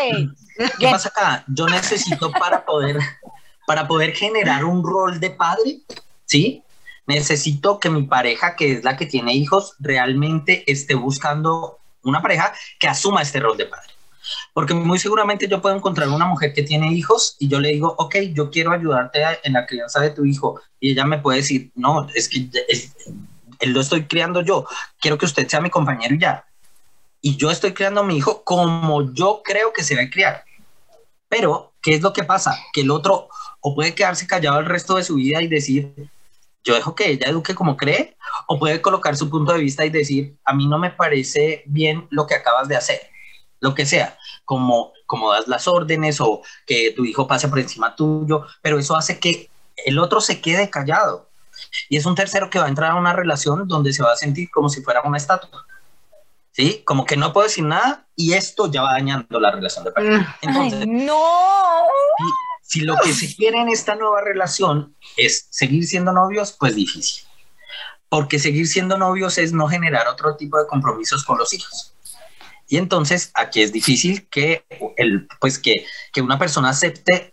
¿Qué 0.79 0.89
pasa 0.91 1.11
acá? 1.11 1.45
Yo 1.49 1.67
necesito 1.67 2.33
para 2.33 2.65
poder, 2.65 2.99
para 3.67 3.87
poder 3.87 4.15
generar 4.15 4.65
un 4.65 4.83
rol 4.83 5.21
de 5.21 5.29
padre, 5.29 5.81
¿sí? 6.25 6.63
Necesito 7.07 7.79
que 7.79 7.91
mi 7.91 8.05
pareja, 8.05 8.57
que 8.57 8.73
es 8.73 8.85
la 8.85 8.97
que 8.97 9.05
tiene 9.05 9.35
hijos, 9.35 9.75
realmente 9.81 10.65
esté 10.67 10.95
buscando 10.95 11.79
una 12.05 12.23
pareja 12.23 12.55
que 12.81 12.89
asuma 12.89 13.21
este 13.21 13.41
rol 13.41 13.59
de 13.59 13.67
padre. 13.67 13.98
Porque 14.53 14.75
muy 14.75 14.99
seguramente 14.99 15.49
yo 15.49 15.61
puedo 15.61 15.75
encontrar 15.75 16.09
una 16.09 16.27
mujer 16.27 16.53
que 16.53 16.63
tiene 16.63 16.93
hijos 16.93 17.37
y 17.39 17.49
yo 17.49 17.61
le 17.61 17.71
digo, 17.71 17.95
ok, 17.99 18.17
yo 18.33 18.51
quiero 18.51 18.73
ayudarte 18.73 19.23
en 19.43 19.53
la 19.53 19.67
crianza 19.67 20.01
de 20.01 20.11
tu 20.11 20.25
hijo. 20.25 20.61
Y 20.81 20.93
ella 20.93 21.05
me 21.05 21.19
puede 21.19 21.39
decir, 21.39 21.71
no, 21.75 22.07
es 22.15 22.29
que 22.29 22.49
él 23.61 23.73
lo 23.73 23.81
estoy 23.81 24.05
criando 24.07 24.43
yo. 24.43 24.67
Quiero 25.01 25.19
que 25.19 25.27
usted 25.27 25.47
sea 25.49 25.61
mi 25.61 25.71
compañero 25.71 26.15
y 26.15 26.21
ya. 26.21 26.45
Y 27.21 27.37
yo 27.37 27.51
estoy 27.51 27.73
criando 27.73 28.01
a 28.01 28.05
mi 28.05 28.17
hijo 28.17 28.43
como 28.45 29.13
yo 29.13 29.43
creo 29.45 29.73
que 29.73 29.85
se 29.85 29.97
va 29.97 30.03
a 30.03 30.11
criar. 30.11 30.45
Pero, 31.29 31.73
¿qué 31.83 31.95
es 31.95 32.03
lo 32.03 32.13
que 32.13 32.25
pasa? 32.25 32.59
Que 32.73 32.83
el 32.83 32.91
otro 32.91 33.29
o 33.61 33.75
puede 33.75 33.95
quedarse 33.95 34.27
callado 34.27 34.61
el 34.61 34.67
resto 34.67 34.95
de 34.95 35.05
su 35.05 35.17
vida 35.17 35.43
y 35.43 35.49
decir, 35.49 35.93
yo 36.65 36.75
dejo 36.75 36.95
que 36.95 37.11
ella 37.11 37.29
eduque 37.29 37.55
como 37.55 37.77
cree, 37.77 38.17
o 38.47 38.59
puede 38.59 38.81
colocar 38.81 39.17
su 39.17 39.29
punto 39.29 39.53
de 39.53 39.59
vista 39.59 39.85
y 39.85 39.91
decir, 39.91 40.37
a 40.45 40.55
mí 40.55 40.67
no 40.67 40.79
me 40.79 40.91
parece 40.91 41.65
bien 41.67 42.07
lo 42.11 42.27
que 42.27 42.35
acabas 42.35 42.69
de 42.69 42.77
hacer 42.77 43.01
lo 43.61 43.75
que 43.75 43.87
sea, 43.87 44.19
como, 44.45 44.93
como 45.07 45.33
das 45.33 45.49
las 45.49 45.69
órdenes 45.69 46.21
o 46.21 46.43
que 46.67 46.93
tu 46.97 47.05
hijo 47.05 47.27
pase 47.27 47.49
por 47.49 47.59
encima 47.59 47.97
tuyo, 47.97 48.47
pero 48.63 48.79
eso 48.79 48.97
hace 48.97 49.19
que 49.19 49.51
el 49.85 49.99
otro 49.99 50.21
se 50.21 50.41
quede 50.41 50.71
callado. 50.71 51.29
Y 51.89 51.97
es 51.97 52.07
un 52.07 52.15
tercero 52.15 52.51
que 52.51 52.59
va 52.59 52.67
a 52.67 52.69
entrar 52.69 52.93
a 52.93 52.97
una 52.97 53.13
relación 53.13 53.67
donde 53.67 53.93
se 53.93 54.03
va 54.03 54.13
a 54.13 54.17
sentir 54.17 54.51
como 54.51 54.69
si 54.69 54.83
fuera 54.83 55.03
una 55.03 55.17
estatua. 55.17 55.67
¿Sí? 56.53 56.83
Como 56.85 57.05
que 57.05 57.17
no 57.17 57.33
puedo 57.33 57.47
decir 57.47 57.65
nada 57.65 58.07
y 58.17 58.33
esto 58.33 58.71
ya 58.71 58.83
va 58.83 58.93
dañando 58.93 59.39
la 59.39 59.53
relación 59.53 59.85
de 59.85 59.93
pareja. 59.93 60.37
Mm. 60.43 60.49
Entonces, 60.49 60.87
no. 60.89 61.23
Si, 62.63 62.81
si 62.81 62.81
lo 62.81 62.97
que 62.97 63.13
se 63.13 63.35
quiere 63.35 63.61
en 63.61 63.69
esta 63.69 63.95
nueva 63.95 64.21
relación 64.23 64.97
es 65.17 65.47
seguir 65.51 65.87
siendo 65.87 66.13
novios, 66.13 66.57
pues 66.59 66.75
difícil. 66.75 67.25
Porque 68.09 68.39
seguir 68.39 68.67
siendo 68.67 68.99
novios 68.99 69.39
es 69.39 69.53
no 69.53 69.69
generar 69.69 70.09
otro 70.09 70.37
tipo 70.37 70.59
de 70.59 70.67
compromisos 70.67 71.25
con 71.25 71.39
los 71.39 71.53
hijos. 71.53 71.95
Y 72.69 72.77
entonces 72.77 73.31
aquí 73.35 73.63
es 73.63 73.73
difícil 73.73 74.29
que, 74.29 74.65
el, 74.97 75.27
pues 75.41 75.59
que, 75.59 75.87
que 76.13 76.21
una 76.21 76.39
persona 76.39 76.69
acepte, 76.69 77.33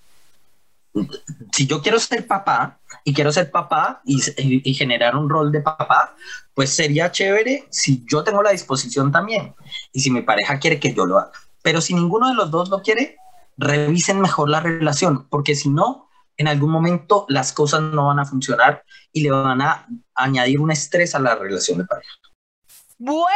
si 1.52 1.68
yo 1.68 1.82
quiero 1.82 2.00
ser 2.00 2.26
papá 2.26 2.80
y 3.04 3.14
quiero 3.14 3.32
ser 3.32 3.52
papá 3.52 4.02
y, 4.06 4.74
generar 4.74 5.16
un 5.16 5.30
rol 5.30 5.52
de 5.52 5.62
papá, 5.62 6.16
pues 6.54 6.70
sería 6.70 7.12
chévere 7.12 7.68
si 7.70 8.06
yo 8.10 8.24
tengo 8.24 8.42
la 8.42 8.52
disposición 8.52 9.12
también 9.12 9.54
y 9.92 10.00
si 10.00 10.10
mi 10.10 10.22
pareja 10.22 10.58
quiere 10.58 10.80
que 10.80 10.94
yo 10.94 11.06
lo 11.06 11.20
haga. 11.20 11.32
Pero 11.62 11.82
si 11.82 11.94
ninguno 11.94 12.30
de 12.30 12.36
los 12.36 12.50
dos 12.50 12.70
lo 12.70 12.82
quiere, 12.82 13.18
revisen 13.58 14.22
mejor 14.22 14.50
la 14.50 14.62
relación, 14.62 15.28
porque 15.30 15.56
si 15.56 15.70
no, 15.70 16.10
en 16.38 16.48
algún 16.48 16.72
momento 16.72 17.26
las 17.30 17.52
cosas 17.54 17.82
no 17.82 18.08
van 18.08 18.20
a 18.20 18.26
funcionar 18.26 18.84
y 19.12 19.22
le 19.22 19.32
van 19.32 19.62
a 19.62 19.88
añadir 20.14 20.60
un 20.60 20.72
estrés 20.72 21.14
a 21.16 21.20
la 21.20 21.36
relación 21.36 21.80
de 21.80 21.86
pareja. 21.86 22.12
Bueno, 22.98 23.28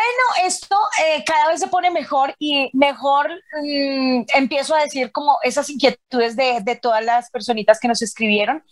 esto 0.46 0.76
eh, 1.06 1.24
cada 1.26 1.50
vez 1.50 1.60
se 1.60 1.68
pone 1.68 1.92
mejor 1.92 2.34
y 2.40 2.70
mejor 2.74 3.30
mm, 3.62 4.24
empiezo 4.34 4.74
a 4.74 4.84
decir 4.84 5.12
como 5.12 5.38
esas 5.44 5.70
inquietudes 5.70 6.38
de, 6.38 6.62
de, 6.62 6.76
todas 6.78 7.04
las 7.04 7.30
personitas 7.30 7.80
que 7.80 7.90
nos 7.90 8.02
escribieron. 8.02 8.64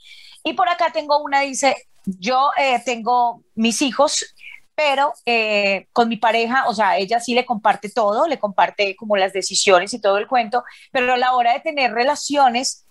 Y 0.46 0.54
por 0.54 0.70
acá 0.70 0.92
tengo 0.94 1.22
una, 1.22 1.42
dice, 1.42 1.76
yo 2.06 2.52
eh, 2.58 2.82
tengo 2.86 3.44
mis 3.54 3.82
hijos, 3.82 4.34
pero 4.76 5.14
eh, 5.26 5.88
con 5.92 6.08
mi 6.08 6.16
pareja, 6.16 6.70
o 6.70 6.74
sea, 6.74 6.98
ella 6.98 7.20
sí 7.20 7.34
le 7.34 7.46
comparte 7.46 7.90
todo, 7.90 8.26
le 8.26 8.40
comparte 8.40 8.96
como 8.96 9.18
las 9.18 9.34
decisiones 9.34 9.94
y 9.94 10.00
todo 10.00 10.18
el 10.18 10.28
cuento, 10.28 10.64
pero 10.92 11.14
a 11.14 11.18
la 11.18 11.34
hora 11.36 11.54
de 11.54 11.60
tener 11.60 11.92
relaciones, 11.92 12.84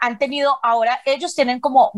han 0.00 0.18
tenido, 0.18 0.58
ahora 0.60 1.00
ellos 1.04 1.36
tienen 1.36 1.60
como, 1.60 1.92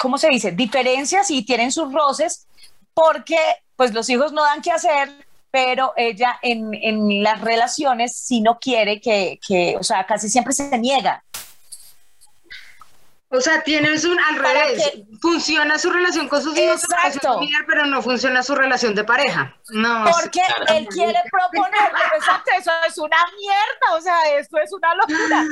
¿cómo 0.00 0.18
se 0.18 0.28
dice? 0.28 0.52
Diferencias 0.52 1.28
y 1.32 1.44
tienen 1.44 1.72
sus 1.72 1.92
roces 1.92 2.46
porque 2.94 3.36
pues 3.76 3.92
los 3.94 4.08
hijos 4.08 4.32
no 4.32 4.42
dan 4.42 4.62
qué 4.62 4.70
hacer, 4.72 5.10
pero 5.50 5.92
ella 5.96 6.38
en, 6.42 6.74
en 6.74 7.22
las 7.22 7.40
relaciones 7.40 8.16
sí 8.16 8.40
no 8.40 8.58
quiere 8.58 9.00
que, 9.00 9.38
que, 9.46 9.76
o 9.78 9.82
sea, 9.82 10.04
casi 10.06 10.28
siempre 10.28 10.52
se 10.52 10.76
niega. 10.78 11.22
O 13.30 13.40
sea, 13.40 13.62
tienes 13.64 14.04
un 14.04 14.18
al 14.20 14.36
¿Para 14.36 14.64
revés. 14.66 14.92
Funciona 15.20 15.76
su 15.76 15.90
relación 15.90 16.28
con 16.28 16.40
sus 16.40 16.56
hijos, 16.56 16.84
Exacto. 16.84 17.34
familiar, 17.34 17.64
pero 17.66 17.84
no 17.86 18.00
funciona 18.00 18.44
su 18.44 18.54
relación 18.54 18.94
de 18.94 19.02
pareja. 19.02 19.56
No. 19.70 20.04
Porque 20.04 20.40
él 20.68 20.86
quiere 20.86 21.20
proponer, 21.30 21.90
exacto, 22.16 22.50
eso 22.58 22.70
es 22.86 22.96
una 22.98 23.16
mierda, 23.36 23.96
o 23.96 24.00
sea, 24.00 24.38
esto 24.38 24.56
es 24.58 24.72
una 24.72 24.94
locura. 24.94 25.44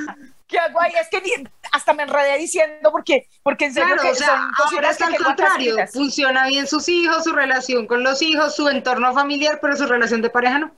¿Qué 0.47 0.59
hago 0.61 0.81
ahí? 0.81 0.93
Es 1.01 1.09
que 1.09 1.21
ni- 1.23 1.49
hasta 1.73 1.95
me 1.95 2.03
enredé 2.05 2.39
diciendo 2.39 2.91
porque, 2.93 3.29
porque 3.43 3.67
en 3.67 3.75
serio 3.75 3.95
Claro, 3.95 4.03
que 4.03 4.11
o 4.11 4.15
sea, 4.15 4.51
son 4.57 4.77
ahora 4.77 4.95
que 4.95 5.05
al 5.05 5.17
contrario. 5.17 5.77
Funciona 5.93 6.47
bien 6.47 6.67
sus 6.67 6.89
hijos, 6.89 7.25
su 7.25 7.33
relación 7.33 7.87
con 7.87 8.03
los 8.05 8.21
hijos, 8.23 8.55
su 8.55 8.69
entorno 8.69 9.13
familiar, 9.15 9.59
pero 9.61 9.77
su 9.77 9.87
relación 9.87 10.23
de 10.23 10.31
pareja 10.31 10.59
no. 10.59 10.73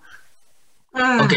Ah. 0.95 1.19
Ok, 1.25 1.33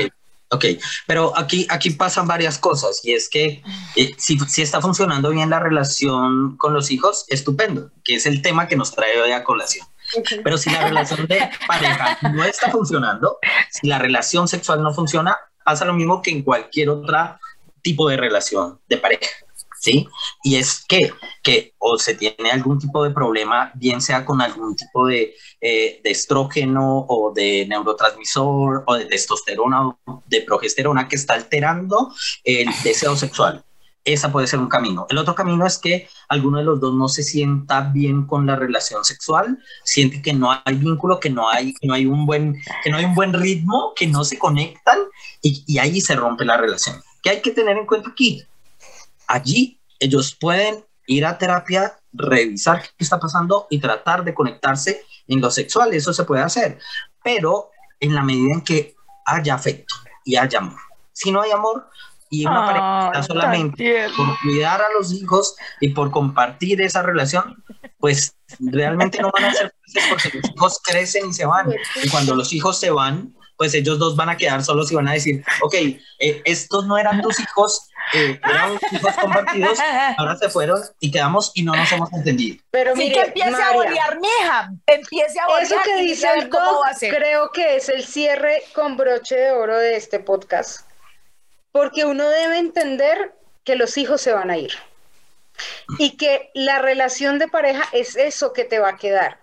ok. 0.52 0.66
Pero 1.08 1.36
aquí, 1.36 1.66
aquí 1.70 1.90
pasan 1.90 2.28
varias 2.28 2.60
cosas 2.60 3.02
y 3.04 3.14
es 3.14 3.28
que 3.28 3.64
eh, 3.96 4.12
si, 4.18 4.38
si 4.40 4.62
está 4.62 4.80
funcionando 4.80 5.32
bien 5.32 5.50
la 5.50 5.60
relación 5.60 6.56
con 6.58 6.74
los 6.74 6.92
hijos, 6.92 7.26
estupendo, 7.30 7.92
que 8.04 8.16
es 8.16 8.28
el 8.28 8.44
tema 8.44 8.68
que 8.68 8.76
nos 8.76 8.94
trae 8.94 9.20
hoy 9.20 9.32
a 9.32 9.44
colación. 9.44 9.88
Pero 10.44 10.58
si 10.58 10.70
la 10.70 10.88
relación 10.88 11.28
de 11.28 11.50
pareja 11.68 12.18
no 12.34 12.44
está 12.44 12.72
funcionando, 12.72 13.40
si 13.72 13.88
la 13.88 14.00
relación 14.00 14.48
sexual 14.48 14.82
no 14.82 14.94
funciona, 14.94 15.38
pasa 15.66 15.84
lo 15.84 15.94
mismo 15.94 16.22
que 16.22 16.32
en 16.32 16.44
cualquier 16.44 16.90
otro 16.90 17.40
tipo 17.82 18.08
de 18.08 18.18
relación 18.18 18.80
de 18.88 18.98
pareja. 18.98 19.28
¿Sí? 19.88 20.06
Y 20.44 20.58
es 20.58 20.84
que, 20.86 21.14
que 21.42 21.74
o 21.78 21.98
se 21.98 22.14
tiene 22.16 22.52
algún 22.52 22.78
tipo 22.78 23.06
de 23.06 23.12
problema, 23.12 23.72
bien 23.74 24.02
sea 24.02 24.26
con 24.26 24.42
algún 24.42 24.76
tipo 24.76 25.08
de, 25.08 25.34
eh, 25.62 26.02
de 26.04 26.12
estrógeno 26.12 27.06
o 27.08 27.32
de 27.34 27.66
neurotransmisor 27.70 28.84
o 28.86 28.96
de 28.96 29.06
testosterona 29.06 29.88
o 29.88 30.24
de 30.26 30.42
progesterona 30.42 31.08
que 31.08 31.16
está 31.16 31.36
alterando 31.36 32.14
el 32.44 32.68
deseo 32.84 33.16
sexual. 33.16 33.64
Esa 34.04 34.30
puede 34.30 34.48
ser 34.48 34.60
un 34.60 34.68
camino. 34.68 35.08
El 35.10 35.20
otro 35.20 35.36
camino 35.36 35.66
es 35.66 35.78
que 35.78 36.10
alguno 36.28 36.58
de 36.58 36.66
los 36.66 36.82
dos 36.82 36.94
no 36.94 37.08
se 37.08 37.24
sienta 37.24 37.80
bien 37.80 38.26
con 38.26 38.46
la 38.46 38.58
relación 38.58 39.06
sexual, 39.06 39.58
siente 39.86 40.22
que 40.22 40.34
no 40.34 40.52
hay 40.52 40.76
vínculo, 40.76 41.22
que 41.22 41.30
no 41.30 41.48
hay, 41.48 41.74
que 41.76 41.88
no 41.88 41.94
hay, 41.94 42.06
un, 42.06 42.26
buen, 42.26 42.62
que 42.84 42.90
no 42.90 42.98
hay 42.98 43.06
un 43.06 43.16
buen 43.16 43.32
ritmo, 43.32 43.94
que 43.96 44.08
no 44.08 44.26
se 44.26 44.38
conectan 44.38 45.00
y, 45.42 45.64
y 45.66 45.78
ahí 45.78 46.02
se 46.02 46.14
rompe 46.18 46.44
la 46.44 46.58
relación. 46.58 47.02
¿Qué 47.24 47.30
hay 47.30 47.42
que 47.42 47.52
tener 47.52 47.78
en 47.78 47.86
cuenta 47.86 48.10
aquí? 48.10 48.44
Allí 49.28 49.77
ellos 50.00 50.36
pueden 50.40 50.86
ir 51.08 51.26
a 51.26 51.38
terapia, 51.38 51.98
revisar 52.14 52.82
qué 52.82 53.04
está 53.04 53.20
pasando 53.20 53.68
y 53.70 53.80
tratar 53.80 54.24
de 54.24 54.34
conectarse 54.34 55.04
en 55.28 55.42
lo 55.42 55.50
sexual. 55.52 55.94
Eso 55.94 56.14
se 56.14 56.24
puede 56.24 56.44
hacer, 56.44 56.80
pero 57.24 57.72
en 58.00 58.14
la 58.14 58.24
medida 58.24 58.54
en 58.54 58.62
que 58.62 58.96
haya 59.26 59.56
afecto 59.56 59.96
y 60.24 60.36
haya 60.36 60.60
amor. 60.60 60.80
Si 61.14 61.32
no 61.32 61.42
hay 61.42 61.52
amor 61.52 61.90
y 62.30 62.46
una 62.46 62.66
pareja 62.66 63.08
está 63.08 63.24
solamente 63.24 64.08
por 64.16 64.28
cuidar 64.42 64.82
a 64.82 64.92
los 64.98 65.14
hijos 65.14 65.56
y 65.80 65.90
por 65.90 66.12
compartir 66.12 66.82
esa 66.82 67.02
relación, 67.02 67.64
pues 68.00 68.36
realmente 68.60 69.20
no 69.22 69.32
van 69.34 69.46
a 69.46 69.54
ser 69.54 69.74
felices 69.82 70.10
porque 70.10 70.38
los 70.38 70.52
hijos 70.52 70.82
crecen 70.84 71.30
y 71.30 71.34
se 71.34 71.46
van. 71.46 71.74
Y 72.04 72.10
cuando 72.10 72.36
los 72.36 72.54
hijos 72.54 72.80
se 72.80 72.92
van, 72.92 73.34
pues 73.58 73.74
ellos 73.74 73.98
dos 73.98 74.16
van 74.16 74.30
a 74.30 74.38
quedar 74.38 74.64
solos 74.64 74.92
y 74.92 74.96
van 74.96 75.08
a 75.08 75.14
decir, 75.14 75.44
ok, 75.62 75.74
eh, 75.74 76.42
estos 76.46 76.86
no 76.86 76.98
eran 76.98 77.22
tus 77.22 77.40
hijos, 77.40 77.90
eh, 78.14 78.40
eran 78.44 78.80
hijos 78.92 79.16
compartidos, 79.18 79.80
ahora 80.18 80.36
se 80.38 80.50
fueron 80.50 80.82
y 81.00 81.12
quedamos 81.12 81.52
y 81.56 81.64
no 81.64 81.74
nos 81.74 81.92
hemos 81.92 82.12
entendido. 82.14 82.58
Pero 82.72 82.96
Sí, 82.96 83.00
mire, 83.00 83.16
que 83.16 83.22
empiece 83.22 83.62
a 83.62 83.72
bolear, 83.74 84.20
mija, 84.20 84.72
empiece 84.86 85.40
a 85.40 85.48
bolear 85.48 85.64
Eso 85.64 85.76
que 85.84 86.02
dice 86.02 86.28
el 86.36 86.50
doc, 86.50 86.86
creo 87.00 87.52
que 87.52 87.76
es 87.76 87.90
el 87.90 88.06
cierre 88.06 88.64
con 88.74 88.98
broche 88.98 89.36
de 89.36 89.52
oro 89.52 89.78
de 89.78 89.96
este 89.96 90.20
podcast. 90.20 90.88
Porque 91.72 92.06
uno 92.06 92.28
debe 92.28 92.58
entender 92.58 93.34
que 93.64 93.76
los 93.76 93.98
hijos 93.98 94.22
se 94.22 94.34
van 94.34 94.50
a 94.50 94.58
ir. 94.58 94.72
Y 95.98 96.18
que 96.18 96.52
la 96.54 96.80
relación 96.80 97.40
de 97.40 97.48
pareja 97.48 97.84
es 97.92 98.16
eso 98.16 98.54
que 98.54 98.64
te 98.64 98.80
va 98.80 98.90
a 98.90 98.98
quedar. 98.98 99.40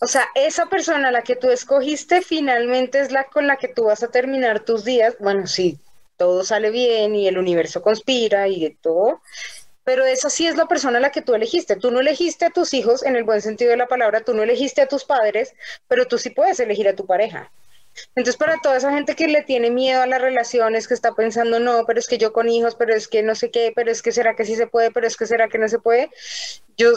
O 0.00 0.08
sea, 0.08 0.26
esa 0.34 0.66
persona 0.66 1.08
a 1.08 1.12
la 1.12 1.22
que 1.22 1.36
tú 1.36 1.50
escogiste 1.50 2.22
finalmente 2.22 2.98
es 3.00 3.12
la 3.12 3.24
con 3.24 3.46
la 3.46 3.56
que 3.56 3.68
tú 3.68 3.84
vas 3.84 4.02
a 4.02 4.10
terminar 4.10 4.60
tus 4.60 4.84
días. 4.84 5.14
Bueno, 5.20 5.46
si 5.46 5.78
todo 6.22 6.44
sale 6.44 6.70
bien 6.70 7.16
y 7.16 7.26
el 7.26 7.36
universo 7.36 7.82
conspira 7.82 8.46
y 8.46 8.60
de 8.60 8.76
todo, 8.80 9.20
pero 9.82 10.04
esa 10.04 10.30
sí 10.30 10.46
es 10.46 10.56
la 10.56 10.66
persona 10.66 10.98
a 10.98 11.00
la 11.00 11.10
que 11.10 11.20
tú 11.20 11.34
elegiste. 11.34 11.74
Tú 11.74 11.90
no 11.90 11.98
elegiste 11.98 12.44
a 12.44 12.50
tus 12.50 12.74
hijos 12.74 13.02
en 13.02 13.16
el 13.16 13.24
buen 13.24 13.42
sentido 13.42 13.72
de 13.72 13.76
la 13.76 13.88
palabra, 13.88 14.20
tú 14.20 14.32
no 14.32 14.44
elegiste 14.44 14.82
a 14.82 14.86
tus 14.86 15.04
padres, 15.04 15.52
pero 15.88 16.06
tú 16.06 16.18
sí 16.18 16.30
puedes 16.30 16.60
elegir 16.60 16.86
a 16.86 16.94
tu 16.94 17.06
pareja. 17.06 17.50
Entonces, 18.14 18.36
para 18.36 18.60
toda 18.62 18.76
esa 18.76 18.92
gente 18.92 19.16
que 19.16 19.26
le 19.26 19.42
tiene 19.42 19.72
miedo 19.72 20.00
a 20.00 20.06
las 20.06 20.22
relaciones, 20.22 20.86
que 20.86 20.94
está 20.94 21.12
pensando, 21.12 21.58
no, 21.58 21.84
pero 21.86 21.98
es 21.98 22.06
que 22.06 22.18
yo 22.18 22.32
con 22.32 22.48
hijos, 22.48 22.76
pero 22.76 22.94
es 22.94 23.08
que 23.08 23.24
no 23.24 23.34
sé 23.34 23.50
qué, 23.50 23.72
pero 23.74 23.90
es 23.90 24.00
que 24.00 24.12
será 24.12 24.36
que 24.36 24.44
sí 24.44 24.54
se 24.54 24.68
puede, 24.68 24.92
pero 24.92 25.08
es 25.08 25.16
que 25.16 25.26
será 25.26 25.48
que 25.48 25.58
no 25.58 25.68
se 25.68 25.80
puede, 25.80 26.08
yo 26.76 26.92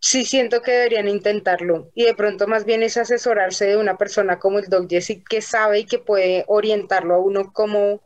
sí 0.00 0.24
siento 0.24 0.62
que 0.62 0.72
deberían 0.72 1.08
intentarlo. 1.08 1.90
Y 1.94 2.04
de 2.04 2.14
pronto 2.14 2.46
más 2.46 2.64
bien 2.64 2.82
es 2.82 2.96
asesorarse 2.96 3.66
de 3.66 3.76
una 3.76 3.96
persona 3.96 4.38
como 4.38 4.58
el 4.58 4.68
Doc 4.68 4.88
Jesse, 4.88 5.22
que 5.28 5.42
sabe 5.42 5.80
y 5.80 5.86
que 5.86 5.98
puede 5.98 6.44
orientarlo 6.48 7.14
a 7.14 7.18
uno 7.18 7.52
cómo, 7.52 8.00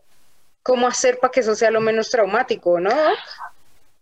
cómo 0.64 0.88
hacer 0.88 1.18
para 1.20 1.31
que 1.31 1.40
eso 1.40 1.55
sea 1.55 1.70
lo 1.70 1.81
menos 1.81 2.11
traumático, 2.11 2.81
¿no? 2.81 2.90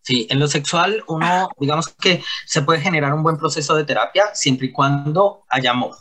Sí, 0.01 0.27
en 0.31 0.39
lo 0.39 0.47
sexual 0.49 1.05
uno, 1.09 1.51
digamos 1.59 1.89
que 1.89 2.23
se 2.47 2.63
puede 2.63 2.81
generar 2.81 3.13
un 3.13 3.23
buen 3.23 3.37
proceso 3.37 3.75
de 3.75 3.85
terapia 3.85 4.31
siempre 4.33 4.69
y 4.69 4.73
cuando 4.73 5.45
haya 5.49 5.73
amor. 5.73 5.97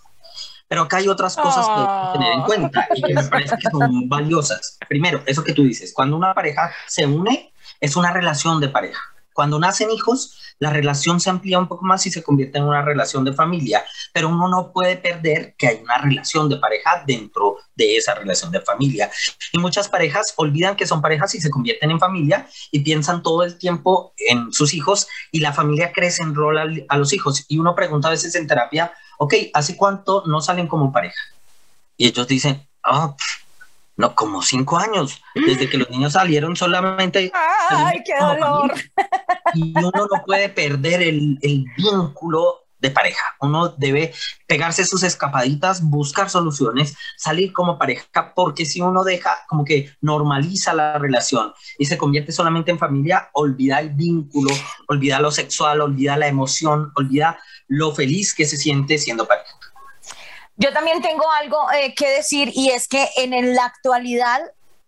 Pero 0.67 0.83
acá 0.83 0.97
hay 0.97 1.09
otras 1.09 1.35
cosas 1.35 1.65
que 1.65 1.73
hay 1.73 2.05
que 2.05 2.19
tener 2.19 2.33
en 2.33 2.43
cuenta 2.43 2.87
y 2.95 3.01
que 3.01 3.13
me 3.13 3.23
parece 3.23 3.57
que 3.57 3.69
son 3.69 4.07
valiosas. 4.07 4.77
Primero, 4.87 5.21
eso 5.25 5.43
que 5.43 5.53
tú 5.53 5.63
dices, 5.63 5.93
cuando 5.93 6.15
una 6.15 6.33
pareja 6.33 6.71
se 6.87 7.05
une, 7.05 7.51
es 7.79 7.95
una 7.95 8.13
relación 8.13 8.61
de 8.61 8.69
pareja. 8.69 9.01
Cuando 9.33 9.59
nacen 9.59 9.89
hijos, 9.91 10.37
la 10.59 10.69
relación 10.69 11.19
se 11.19 11.29
amplía 11.29 11.57
un 11.57 11.67
poco 11.67 11.85
más 11.85 12.05
y 12.05 12.11
se 12.11 12.21
convierte 12.21 12.57
en 12.57 12.65
una 12.65 12.81
relación 12.81 13.23
de 13.23 13.33
familia, 13.33 13.83
pero 14.13 14.29
uno 14.29 14.47
no 14.47 14.71
puede 14.71 14.97
perder 14.97 15.55
que 15.57 15.67
hay 15.67 15.79
una 15.81 15.97
relación 15.97 16.49
de 16.49 16.57
pareja 16.57 17.03
dentro 17.05 17.57
de 17.75 17.97
esa 17.97 18.13
relación 18.13 18.51
de 18.51 18.61
familia. 18.61 19.09
Y 19.51 19.57
muchas 19.57 19.89
parejas 19.89 20.33
olvidan 20.35 20.75
que 20.75 20.85
son 20.85 21.01
parejas 21.01 21.33
y 21.35 21.41
se 21.41 21.49
convierten 21.49 21.91
en 21.91 21.99
familia 21.99 22.47
y 22.71 22.81
piensan 22.81 23.23
todo 23.23 23.43
el 23.43 23.57
tiempo 23.57 24.13
en 24.17 24.53
sus 24.53 24.73
hijos 24.73 25.07
y 25.31 25.39
la 25.39 25.53
familia 25.53 25.91
crece 25.91 26.23
en 26.23 26.35
rol 26.35 26.85
a 26.87 26.97
los 26.97 27.13
hijos. 27.13 27.45
Y 27.47 27.57
uno 27.57 27.73
pregunta 27.73 28.09
a 28.09 28.11
veces 28.11 28.35
en 28.35 28.47
terapia, 28.47 28.93
ok, 29.17 29.33
¿hace 29.53 29.75
cuánto 29.75 30.23
no 30.27 30.41
salen 30.41 30.67
como 30.67 30.91
pareja? 30.91 31.21
Y 31.97 32.07
ellos 32.07 32.27
dicen, 32.27 32.67
ah, 32.83 33.15
pf, 33.17 33.40
no, 33.97 34.15
como 34.15 34.41
cinco 34.41 34.77
años, 34.77 35.21
desde 35.35 35.69
que 35.69 35.77
los 35.77 35.89
niños 35.89 36.13
salieron 36.13 36.55
solamente. 36.55 37.31
Ay, 37.69 38.01
qué 38.05 38.13
dolor. 38.19 38.73
Y 39.53 39.77
uno 39.77 39.91
no 39.91 40.23
puede 40.25 40.49
perder 40.49 41.01
el, 41.01 41.37
el 41.41 41.65
vínculo 41.77 42.61
de 42.81 42.89
pareja. 42.89 43.35
Uno 43.39 43.69
debe 43.69 44.13
pegarse 44.47 44.83
sus 44.83 45.03
escapaditas, 45.03 45.83
buscar 45.83 46.29
soluciones, 46.29 46.95
salir 47.15 47.53
como 47.53 47.77
pareja, 47.77 48.33
porque 48.35 48.65
si 48.65 48.81
uno 48.81 49.03
deja 49.03 49.37
como 49.47 49.63
que 49.63 49.91
normaliza 50.01 50.73
la 50.73 50.97
relación 50.97 51.53
y 51.77 51.85
se 51.85 51.97
convierte 51.97 52.31
solamente 52.31 52.71
en 52.71 52.79
familia, 52.79 53.29
olvida 53.33 53.79
el 53.79 53.91
vínculo, 53.91 54.51
olvida 54.87 55.19
lo 55.19 55.31
sexual, 55.31 55.81
olvida 55.81 56.17
la 56.17 56.27
emoción, 56.27 56.91
olvida 56.95 57.39
lo 57.67 57.93
feliz 57.93 58.33
que 58.33 58.45
se 58.45 58.57
siente 58.57 58.97
siendo 58.97 59.27
pareja. 59.27 59.60
Yo 60.61 60.71
también 60.71 61.01
tengo 61.01 61.29
algo 61.31 61.71
eh, 61.71 61.95
que 61.95 62.07
decir 62.07 62.51
y 62.53 62.69
es 62.69 62.87
que 62.87 63.09
en, 63.17 63.33
en 63.33 63.55
la 63.55 63.65
actualidad, 63.65 64.41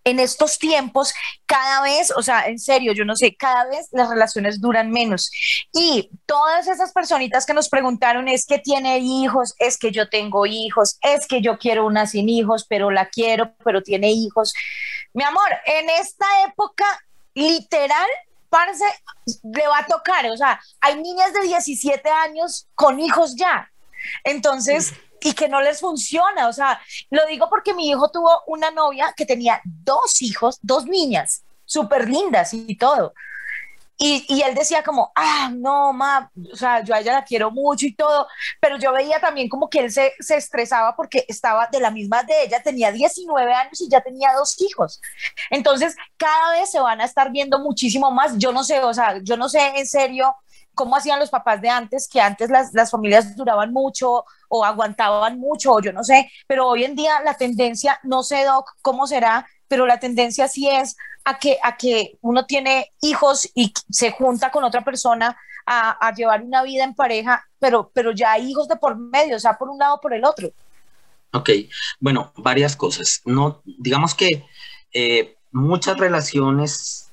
en 0.03 0.19
estos 0.19 0.59
tiempos, 0.59 1.15
cada 1.47 1.81
vez, 1.81 2.13
o 2.15 2.21
sea, 2.21 2.45
en 2.45 2.59
serio, 2.59 2.93
yo 2.93 3.05
no 3.05 3.15
sé, 3.15 3.35
cada 3.35 3.65
vez 3.65 3.87
las 3.91 4.07
relaciones 4.07 4.61
duran 4.61 4.91
menos. 4.91 5.31
Y 5.73 6.11
todas 6.27 6.67
esas 6.67 6.91
personitas 6.93 7.47
que 7.47 7.55
nos 7.55 7.69
preguntaron 7.69 8.27
es 8.27 8.45
que 8.45 8.59
tiene 8.59 8.99
hijos, 8.99 9.55
es 9.57 9.79
que 9.79 9.89
yo 9.89 10.09
tengo 10.09 10.45
hijos, 10.45 10.99
es 11.01 11.25
que 11.25 11.41
yo 11.41 11.57
quiero 11.57 11.87
una 11.87 12.05
sin 12.05 12.29
hijos, 12.29 12.67
pero 12.69 12.91
la 12.91 13.09
quiero, 13.09 13.55
pero 13.63 13.81
tiene 13.81 14.11
hijos. 14.11 14.53
Mi 15.13 15.23
amor, 15.23 15.49
en 15.65 15.89
esta 15.89 16.27
época, 16.47 16.85
literal, 17.33 18.07
parce, 18.47 18.85
le 19.41 19.67
va 19.67 19.79
a 19.79 19.87
tocar, 19.87 20.27
o 20.27 20.37
sea, 20.37 20.61
hay 20.81 21.01
niñas 21.01 21.33
de 21.33 21.47
17 21.47 22.07
años 22.09 22.67
con 22.75 22.99
hijos 22.99 23.35
ya. 23.35 23.71
Entonces, 24.23 24.93
y 25.23 25.33
que 25.33 25.49
no 25.49 25.61
les 25.61 25.79
funciona. 25.79 26.47
O 26.47 26.53
sea, 26.53 26.79
lo 27.09 27.25
digo 27.25 27.49
porque 27.49 27.73
mi 27.73 27.89
hijo 27.89 28.09
tuvo 28.09 28.43
una 28.47 28.71
novia 28.71 29.13
que 29.15 29.25
tenía 29.25 29.61
dos 29.63 30.21
hijos, 30.21 30.59
dos 30.61 30.85
niñas, 30.85 31.43
súper 31.65 32.09
lindas 32.09 32.53
y 32.53 32.75
todo. 32.77 33.13
Y, 33.95 34.25
y, 34.27 34.41
él 34.41 34.55
decía 34.55 34.83
como, 34.83 35.11
ah, 35.15 35.51
no, 35.53 35.93
ma, 35.93 36.29
o 36.51 36.55
sea, 36.57 36.83
yo 36.83 36.95
a 36.95 36.99
ella 36.99 37.13
la 37.13 37.23
quiero 37.23 37.51
mucho 37.51 37.85
y 37.85 37.93
todo, 37.95 38.27
pero 38.59 38.77
yo 38.77 38.91
veía 38.91 39.19
también 39.19 39.47
como 39.47 39.69
que 39.69 39.79
él 39.79 39.91
se, 39.91 40.13
se 40.19 40.35
estresaba 40.35 40.95
porque 40.95 41.25
estaba 41.27 41.67
de 41.71 41.79
la 41.79 41.91
misma 41.91 42.23
de 42.23 42.43
ella, 42.43 42.61
tenía 42.63 42.91
19 42.91 43.53
años 43.53 43.79
y 43.81 43.89
ya 43.89 44.01
tenía 44.01 44.33
dos 44.33 44.59
hijos. 44.61 44.99
Entonces, 45.51 45.95
cada 46.17 46.53
vez 46.53 46.71
se 46.71 46.79
van 46.79 47.01
a 47.01 47.05
estar 47.05 47.31
viendo 47.31 47.59
muchísimo 47.59 48.09
más. 48.09 48.35
Yo 48.37 48.51
no 48.51 48.63
sé, 48.63 48.79
o 48.83 48.93
sea, 48.93 49.19
yo 49.21 49.37
no 49.37 49.47
sé 49.47 49.59
en 49.77 49.85
serio 49.85 50.35
cómo 50.75 50.95
hacían 50.95 51.19
los 51.19 51.29
papás 51.29 51.61
de 51.61 51.69
antes, 51.69 52.07
que 52.07 52.21
antes 52.21 52.49
las, 52.49 52.73
las, 52.73 52.91
familias 52.91 53.35
duraban 53.35 53.71
mucho 53.73 54.25
o 54.49 54.65
aguantaban 54.65 55.39
mucho, 55.39 55.73
o 55.73 55.81
yo 55.81 55.93
no 55.93 56.03
sé, 56.03 56.31
pero 56.47 56.67
hoy 56.67 56.83
en 56.83 56.95
día 56.95 57.21
la 57.23 57.35
tendencia, 57.35 57.99
no 58.03 58.23
sé, 58.23 58.45
Doc, 58.45 58.71
cómo 58.81 59.07
será, 59.07 59.47
pero 59.67 59.85
la 59.85 59.99
tendencia 59.99 60.47
sí 60.47 60.69
es 60.69 60.95
a 61.25 61.39
que, 61.39 61.57
a 61.63 61.77
que 61.77 62.17
uno 62.21 62.45
tiene 62.45 62.91
hijos 63.01 63.49
y 63.55 63.73
se 63.89 64.11
junta 64.11 64.51
con 64.51 64.63
otra 64.63 64.83
persona 64.83 65.37
a, 65.65 65.91
a 66.05 66.13
llevar 66.13 66.43
una 66.43 66.63
vida 66.63 66.83
en 66.83 66.93
pareja, 66.93 67.45
pero, 67.59 67.91
pero 67.93 68.11
ya 68.11 68.33
hay 68.33 68.49
hijos 68.49 68.67
de 68.67 68.75
por 68.75 68.97
medio, 68.97 69.37
o 69.37 69.39
sea, 69.39 69.57
por 69.57 69.69
un 69.69 69.79
lado 69.79 69.95
o 69.95 70.01
por 70.01 70.13
el 70.13 70.25
otro. 70.25 70.51
Ok, 71.31 71.49
bueno, 71.99 72.31
varias 72.35 72.75
cosas. 72.75 73.21
No, 73.25 73.61
digamos 73.65 74.13
que 74.13 74.45
eh, 74.93 75.35
muchas 75.51 75.97
relaciones 75.97 77.11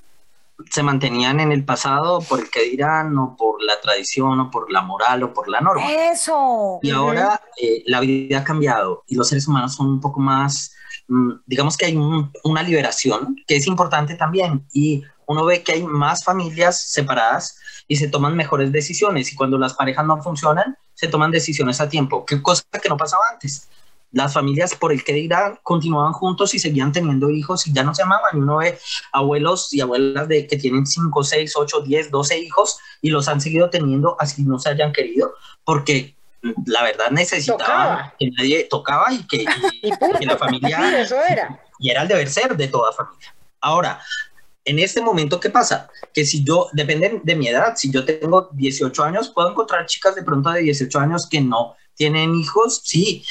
se 0.70 0.82
mantenían 0.82 1.40
en 1.40 1.52
el 1.52 1.64
pasado 1.64 2.20
por 2.20 2.40
el 2.40 2.50
que 2.50 2.62
dirán, 2.62 3.16
o 3.18 3.36
por 3.36 3.62
la 3.62 3.80
tradición, 3.80 4.40
o 4.40 4.50
por 4.50 4.70
la 4.70 4.82
moral, 4.82 5.22
o 5.22 5.32
por 5.32 5.48
la 5.48 5.60
norma. 5.60 5.90
Eso. 6.10 6.78
Y 6.82 6.90
ahora 6.90 7.40
eh, 7.60 7.82
la 7.86 8.00
vida 8.00 8.38
ha 8.38 8.44
cambiado 8.44 9.04
y 9.06 9.14
los 9.14 9.28
seres 9.28 9.46
humanos 9.48 9.74
son 9.74 9.86
un 9.88 10.00
poco 10.00 10.20
más, 10.20 10.72
mm, 11.08 11.30
digamos 11.46 11.76
que 11.76 11.86
hay 11.86 11.96
un- 11.96 12.30
una 12.44 12.62
liberación 12.62 13.36
que 13.46 13.56
es 13.56 13.66
importante 13.66 14.14
también 14.14 14.66
y 14.72 15.02
uno 15.26 15.44
ve 15.44 15.62
que 15.62 15.72
hay 15.72 15.82
más 15.84 16.24
familias 16.24 16.82
separadas 16.90 17.56
y 17.86 17.96
se 17.96 18.08
toman 18.08 18.36
mejores 18.36 18.72
decisiones 18.72 19.32
y 19.32 19.36
cuando 19.36 19.58
las 19.58 19.74
parejas 19.74 20.04
no 20.04 20.20
funcionan, 20.22 20.76
se 20.94 21.08
toman 21.08 21.30
decisiones 21.30 21.80
a 21.80 21.88
tiempo, 21.88 22.24
que 22.26 22.42
cosa 22.42 22.62
que 22.82 22.88
no 22.88 22.96
pasaba 22.96 23.22
antes. 23.32 23.68
Las 24.12 24.32
familias, 24.34 24.74
por 24.74 24.92
el 24.92 25.04
que 25.04 25.12
dirán, 25.12 25.58
continuaban 25.62 26.12
juntos 26.12 26.52
y 26.54 26.58
seguían 26.58 26.90
teniendo 26.92 27.30
hijos 27.30 27.66
y 27.66 27.72
ya 27.72 27.84
no 27.84 27.94
se 27.94 28.02
amaban. 28.02 28.36
Y 28.36 28.38
uno 28.38 28.56
ve 28.56 28.78
abuelos 29.12 29.72
y 29.72 29.80
abuelas 29.80 30.26
de 30.28 30.46
que 30.46 30.56
tienen 30.56 30.86
5, 30.86 31.22
6, 31.22 31.52
8, 31.56 31.80
10, 31.82 32.10
12 32.10 32.38
hijos 32.38 32.78
y 33.00 33.10
los 33.10 33.28
han 33.28 33.40
seguido 33.40 33.70
teniendo 33.70 34.16
así 34.18 34.42
no 34.42 34.58
se 34.58 34.70
hayan 34.70 34.92
querido, 34.92 35.34
porque 35.64 36.16
mm, 36.42 36.50
la 36.66 36.82
verdad 36.82 37.10
necesitaban 37.12 37.58
Tocaba. 37.98 38.14
que 38.18 38.30
nadie 38.36 38.64
tocaba 38.68 39.12
y 39.12 39.26
que, 39.28 39.36
y- 39.82 39.88
Y 39.88 39.92
punto. 39.96 40.18
que 40.18 40.26
la 40.26 40.32
Sí, 40.32 40.38
familia 40.38 41.00
eso 41.00 41.16
era. 41.22 41.60
y 41.78 41.90
era 41.90 42.02
el 42.02 42.08
deber 42.08 42.28
ser 42.28 42.56
de 42.56 42.66
toda 42.68 42.92
familia. 42.92 43.34
Ahora, 43.60 44.00
en 44.64 44.78
este 44.78 45.00
momento, 45.00 45.38
¿qué 45.40 45.50
pasa? 45.50 45.88
Que 46.12 46.24
si 46.24 46.42
yo, 46.44 46.68
depende 46.72 47.20
de 47.22 47.34
mi 47.36 47.46
edad, 47.48 47.74
si 47.76 47.90
yo 47.90 48.04
tengo 48.04 48.48
18 48.52 49.02
años, 49.04 49.30
puedo 49.30 49.50
encontrar 49.50 49.86
chicas 49.86 50.14
de 50.16 50.22
pronto 50.22 50.50
de 50.50 50.60
18 50.62 50.98
años 50.98 51.26
que 51.28 51.40
no 51.40 51.76
tienen 51.94 52.34
hijos, 52.34 52.80
sí, 52.84 53.24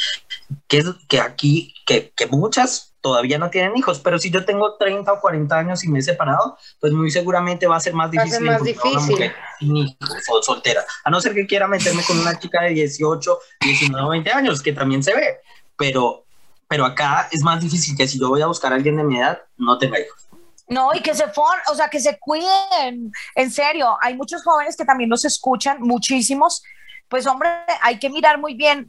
que, 0.67 1.19
aquí, 1.19 1.73
que, 1.85 2.11
que 2.15 2.27
muchas 2.27 2.89
todavía 3.01 3.37
no 3.37 3.49
tienen 3.49 3.77
hijos, 3.77 3.99
pero 3.99 4.19
si 4.19 4.29
yo 4.29 4.45
tengo 4.45 4.75
30 4.75 5.11
o 5.11 5.21
40 5.21 5.57
años 5.57 5.83
y 5.83 5.87
me 5.87 5.99
he 5.99 6.01
separado, 6.01 6.57
pues 6.79 6.91
muy 6.91 7.09
seguramente 7.09 7.67
va 7.67 7.77
a 7.77 7.79
ser 7.79 7.93
más 7.93 8.11
difícil 8.11 8.41
más 8.41 8.61
encontrar 8.61 8.91
una 8.91 8.99
difícil. 8.99 9.11
mujer 9.11 9.35
sin 9.59 9.77
hijos 9.77 10.23
o 10.31 10.43
soltera, 10.43 10.83
a 11.03 11.09
no 11.09 11.21
ser 11.21 11.33
que 11.33 11.47
quiera 11.47 11.67
meterme 11.67 12.03
con 12.03 12.19
una 12.19 12.37
chica 12.37 12.63
de 12.63 12.71
18, 12.71 13.39
19 13.61 14.05
o 14.05 14.09
20 14.09 14.31
años, 14.31 14.61
que 14.61 14.73
también 14.73 15.01
se 15.01 15.15
ve, 15.15 15.37
pero, 15.77 16.25
pero 16.67 16.85
acá 16.85 17.29
es 17.31 17.41
más 17.41 17.61
difícil 17.61 17.95
que 17.95 18.07
si 18.07 18.19
yo 18.19 18.29
voy 18.29 18.41
a 18.41 18.47
buscar 18.47 18.73
a 18.73 18.75
alguien 18.75 18.97
de 18.97 19.03
mi 19.03 19.17
edad, 19.17 19.41
no 19.57 19.77
tenga 19.77 19.99
hijos. 19.99 20.27
No, 20.67 20.93
y 20.93 21.01
que 21.01 21.15
se 21.15 21.27
for, 21.29 21.57
o 21.71 21.75
sea, 21.75 21.89
que 21.89 21.99
se 21.99 22.19
cuiden. 22.19 23.11
En 23.33 23.49
serio, 23.49 23.97
hay 24.01 24.15
muchos 24.15 24.43
jóvenes 24.43 24.77
que 24.77 24.85
también 24.85 25.09
nos 25.09 25.25
escuchan, 25.25 25.81
muchísimos. 25.81 26.61
Pues 27.07 27.25
hombre, 27.25 27.49
hay 27.81 27.97
que 27.97 28.07
mirar 28.07 28.37
muy 28.37 28.53
bien 28.53 28.87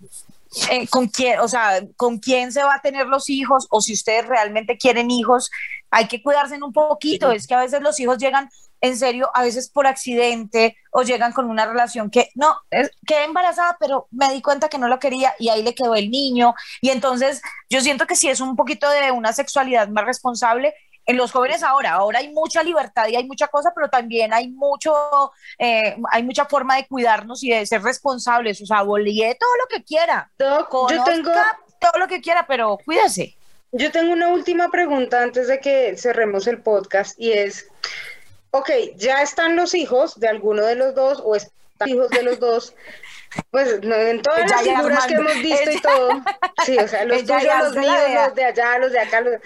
eh, 0.70 0.88
con 0.88 1.08
quién, 1.08 1.38
o 1.40 1.48
sea, 1.48 1.80
con 1.96 2.18
quién 2.18 2.52
se 2.52 2.62
va 2.62 2.74
a 2.74 2.80
tener 2.82 3.06
los 3.06 3.28
hijos 3.30 3.66
o 3.70 3.80
si 3.80 3.92
ustedes 3.92 4.26
realmente 4.26 4.76
quieren 4.78 5.10
hijos, 5.10 5.50
hay 5.90 6.08
que 6.08 6.22
cuidarse 6.22 6.54
en 6.56 6.62
un 6.62 6.72
poquito. 6.72 7.30
Es 7.30 7.46
que 7.46 7.54
a 7.54 7.60
veces 7.60 7.80
los 7.82 7.98
hijos 8.00 8.18
llegan 8.18 8.48
en 8.82 8.96
serio, 8.96 9.28
a 9.34 9.42
veces 9.42 9.68
por 9.68 9.86
accidente 9.86 10.74
o 10.90 11.02
llegan 11.02 11.32
con 11.32 11.50
una 11.50 11.66
relación 11.66 12.08
que 12.10 12.30
no, 12.34 12.56
es- 12.70 12.90
quedé 13.06 13.24
embarazada, 13.24 13.76
pero 13.78 14.08
me 14.10 14.32
di 14.32 14.40
cuenta 14.40 14.68
que 14.70 14.78
no 14.78 14.88
lo 14.88 14.98
quería 14.98 15.34
y 15.38 15.50
ahí 15.50 15.62
le 15.62 15.74
quedó 15.74 15.94
el 15.94 16.10
niño. 16.10 16.54
Y 16.80 16.88
entonces 16.90 17.42
yo 17.68 17.80
siento 17.82 18.06
que 18.06 18.16
sí 18.16 18.28
es 18.28 18.40
un 18.40 18.56
poquito 18.56 18.88
de 18.90 19.10
una 19.12 19.32
sexualidad 19.34 19.88
más 19.88 20.04
responsable 20.06 20.74
en 21.10 21.16
los 21.16 21.32
jóvenes 21.32 21.62
ahora. 21.62 21.92
Ahora 21.92 22.20
hay 22.20 22.32
mucha 22.32 22.62
libertad 22.62 23.08
y 23.08 23.16
hay 23.16 23.24
mucha 23.24 23.48
cosa, 23.48 23.72
pero 23.74 23.88
también 23.88 24.32
hay 24.32 24.48
mucho, 24.48 24.92
eh, 25.58 25.96
hay 26.10 26.22
mucha 26.22 26.44
forma 26.46 26.76
de 26.76 26.86
cuidarnos 26.86 27.42
y 27.42 27.50
de 27.50 27.66
ser 27.66 27.82
responsables. 27.82 28.60
O 28.62 28.66
sea, 28.66 28.82
bolie 28.82 29.34
todo 29.38 29.50
lo 29.62 29.66
que 29.68 29.82
quiera, 29.84 30.30
Doc, 30.38 30.90
yo 30.90 31.04
tengo, 31.04 31.30
todo 31.80 31.98
lo 31.98 32.06
que 32.08 32.20
quiera, 32.20 32.46
pero 32.46 32.78
cuídese. 32.84 33.36
yo 33.72 33.90
tengo 33.90 34.12
una 34.12 34.28
última 34.28 34.70
pregunta 34.70 35.22
antes 35.22 35.48
de 35.48 35.60
que 35.60 35.96
cerremos 35.96 36.46
el 36.46 36.62
podcast 36.62 37.18
y 37.18 37.32
es, 37.32 37.66
ok, 38.52 38.70
ya 38.96 39.22
están 39.22 39.56
los 39.56 39.74
hijos 39.74 40.18
de 40.20 40.28
alguno 40.28 40.64
de 40.64 40.74
los 40.76 40.94
dos 40.94 41.20
o 41.24 41.34
están 41.36 41.88
hijos 41.88 42.08
de 42.10 42.22
los 42.22 42.38
dos. 42.38 42.74
Pues 43.52 43.80
no, 43.84 43.94
en 43.94 44.20
todas 44.22 44.50
las 44.50 44.62
figuras 44.62 45.06
que 45.06 45.14
hemos 45.14 45.34
visto 45.34 45.70
y 45.70 45.80
todo. 45.82 46.10
Sí, 46.66 46.76
o 46.76 46.88
sea, 46.88 47.04
los 47.04 47.24
tuyos, 47.24 47.44
los 47.62 47.76
míos, 47.76 47.94
los 48.26 48.34
de 48.34 48.44
allá, 48.44 48.78
los 48.78 48.90
de 48.90 48.98
acá. 48.98 49.20
los- 49.20 49.40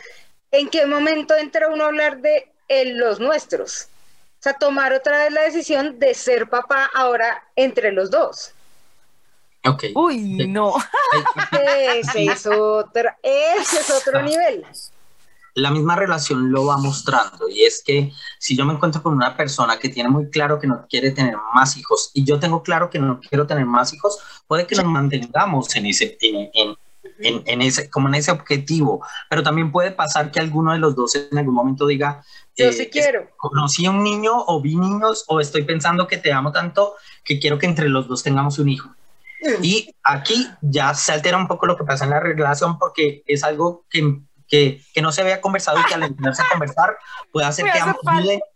¿En 0.57 0.69
qué 0.69 0.87
momento 0.87 1.35
entra 1.37 1.69
uno 1.69 1.85
a 1.85 1.87
hablar 1.89 2.21
de 2.21 2.49
el- 2.69 2.97
los 2.97 3.19
nuestros? 3.19 3.89
O 4.39 4.43
sea, 4.45 4.53
tomar 4.55 4.93
otra 4.93 5.25
vez 5.25 5.33
la 5.33 5.43
decisión 5.43 5.99
de 5.99 6.15
ser 6.15 6.49
papá 6.49 6.89
ahora 6.95 7.43
entre 7.57 7.91
los 7.91 8.11
dos. 8.11 8.53
Ok. 9.67 9.85
Uy, 9.95 10.47
no. 10.47 10.75
Ese 11.51 12.27
es 12.27 12.47
otro, 12.47 13.11
ese 13.23 13.81
es 13.81 13.91
otro 13.91 14.23
nivel. 14.23 14.65
La 15.55 15.71
misma 15.71 15.97
relación 15.97 16.51
lo 16.53 16.67
va 16.67 16.77
mostrando 16.77 17.49
y 17.49 17.65
es 17.65 17.83
que 17.85 18.13
si 18.39 18.57
yo 18.57 18.65
me 18.65 18.75
encuentro 18.75 19.03
con 19.03 19.13
una 19.15 19.37
persona 19.37 19.79
que 19.79 19.89
tiene 19.89 20.09
muy 20.09 20.29
claro 20.29 20.59
que 20.59 20.67
no 20.67 20.87
quiere 20.89 21.13
tener 21.13 21.37
más 21.55 21.77
hijos 21.77 22.11
y 22.13 22.25
yo 22.25 22.39
tengo 22.39 22.63
claro 22.63 22.91
que 22.91 22.99
no 22.99 23.21
quiero 23.21 23.47
tener 23.47 23.65
más 23.65 23.93
hijos, 23.95 24.19
puede 24.47 24.67
que 24.67 24.75
nos 24.77 24.85
mantengamos 24.85 25.75
en 25.77 25.87
ese, 25.87 26.17
en, 26.21 26.51
en- 26.55 26.77
en- 27.19 27.43
en 27.47 27.63
ese, 27.63 27.91
como 27.91 28.09
en 28.09 28.15
ese 28.17 28.31
objetivo, 28.31 29.05
pero 29.31 29.43
también 29.43 29.71
puede 29.73 29.91
pasar 29.93 30.31
que 30.31 30.41
alguno 30.41 30.73
de 30.73 30.79
los 30.79 30.95
dos 30.95 31.15
en 31.15 31.37
algún 31.39 31.55
momento 31.55 31.87
diga, 31.87 32.23
Yo 32.57 32.67
eh, 32.67 32.73
sí 32.73 32.87
quiero. 32.91 33.31
conocí 33.37 33.87
a 33.87 33.91
un 33.91 34.03
niño 34.03 34.33
o 34.47 34.61
vi 34.61 34.77
niños 34.77 35.25
o 35.29 35.41
estoy 35.41 35.63
pensando 35.65 36.07
que 36.07 36.19
te 36.19 36.33
amo 36.33 36.53
tanto 36.53 36.95
que 37.25 37.39
quiero 37.39 37.59
que 37.59 37.67
entre 37.67 37.89
los 37.89 38.09
dos 38.09 38.23
tengamos 38.23 38.59
un 38.59 38.69
hijo. 38.69 38.91
Y 39.61 39.95
aquí 40.03 40.49
ya 40.63 40.95
se 40.95 41.13
altera 41.13 41.37
un 41.37 41.47
poco 41.47 41.67
lo 41.67 41.77
que 41.77 41.85
pasa 41.85 42.05
en 42.05 42.11
la 42.11 42.21
relación 42.21 42.79
porque 42.79 43.23
es 43.27 43.45
algo 43.45 43.85
que, 43.91 44.21
que, 44.49 44.81
que 44.95 45.03
no 45.03 45.13
se 45.13 45.21
había 45.21 45.43
conversado 45.43 45.79
y 45.81 45.85
que 45.85 45.93
al 45.95 46.03
empezarse 46.05 46.43
a 46.43 46.49
conversar 46.51 46.97
puede 47.31 47.47
hacer 47.47 47.67
que 47.73 47.79
ambos 47.79 48.01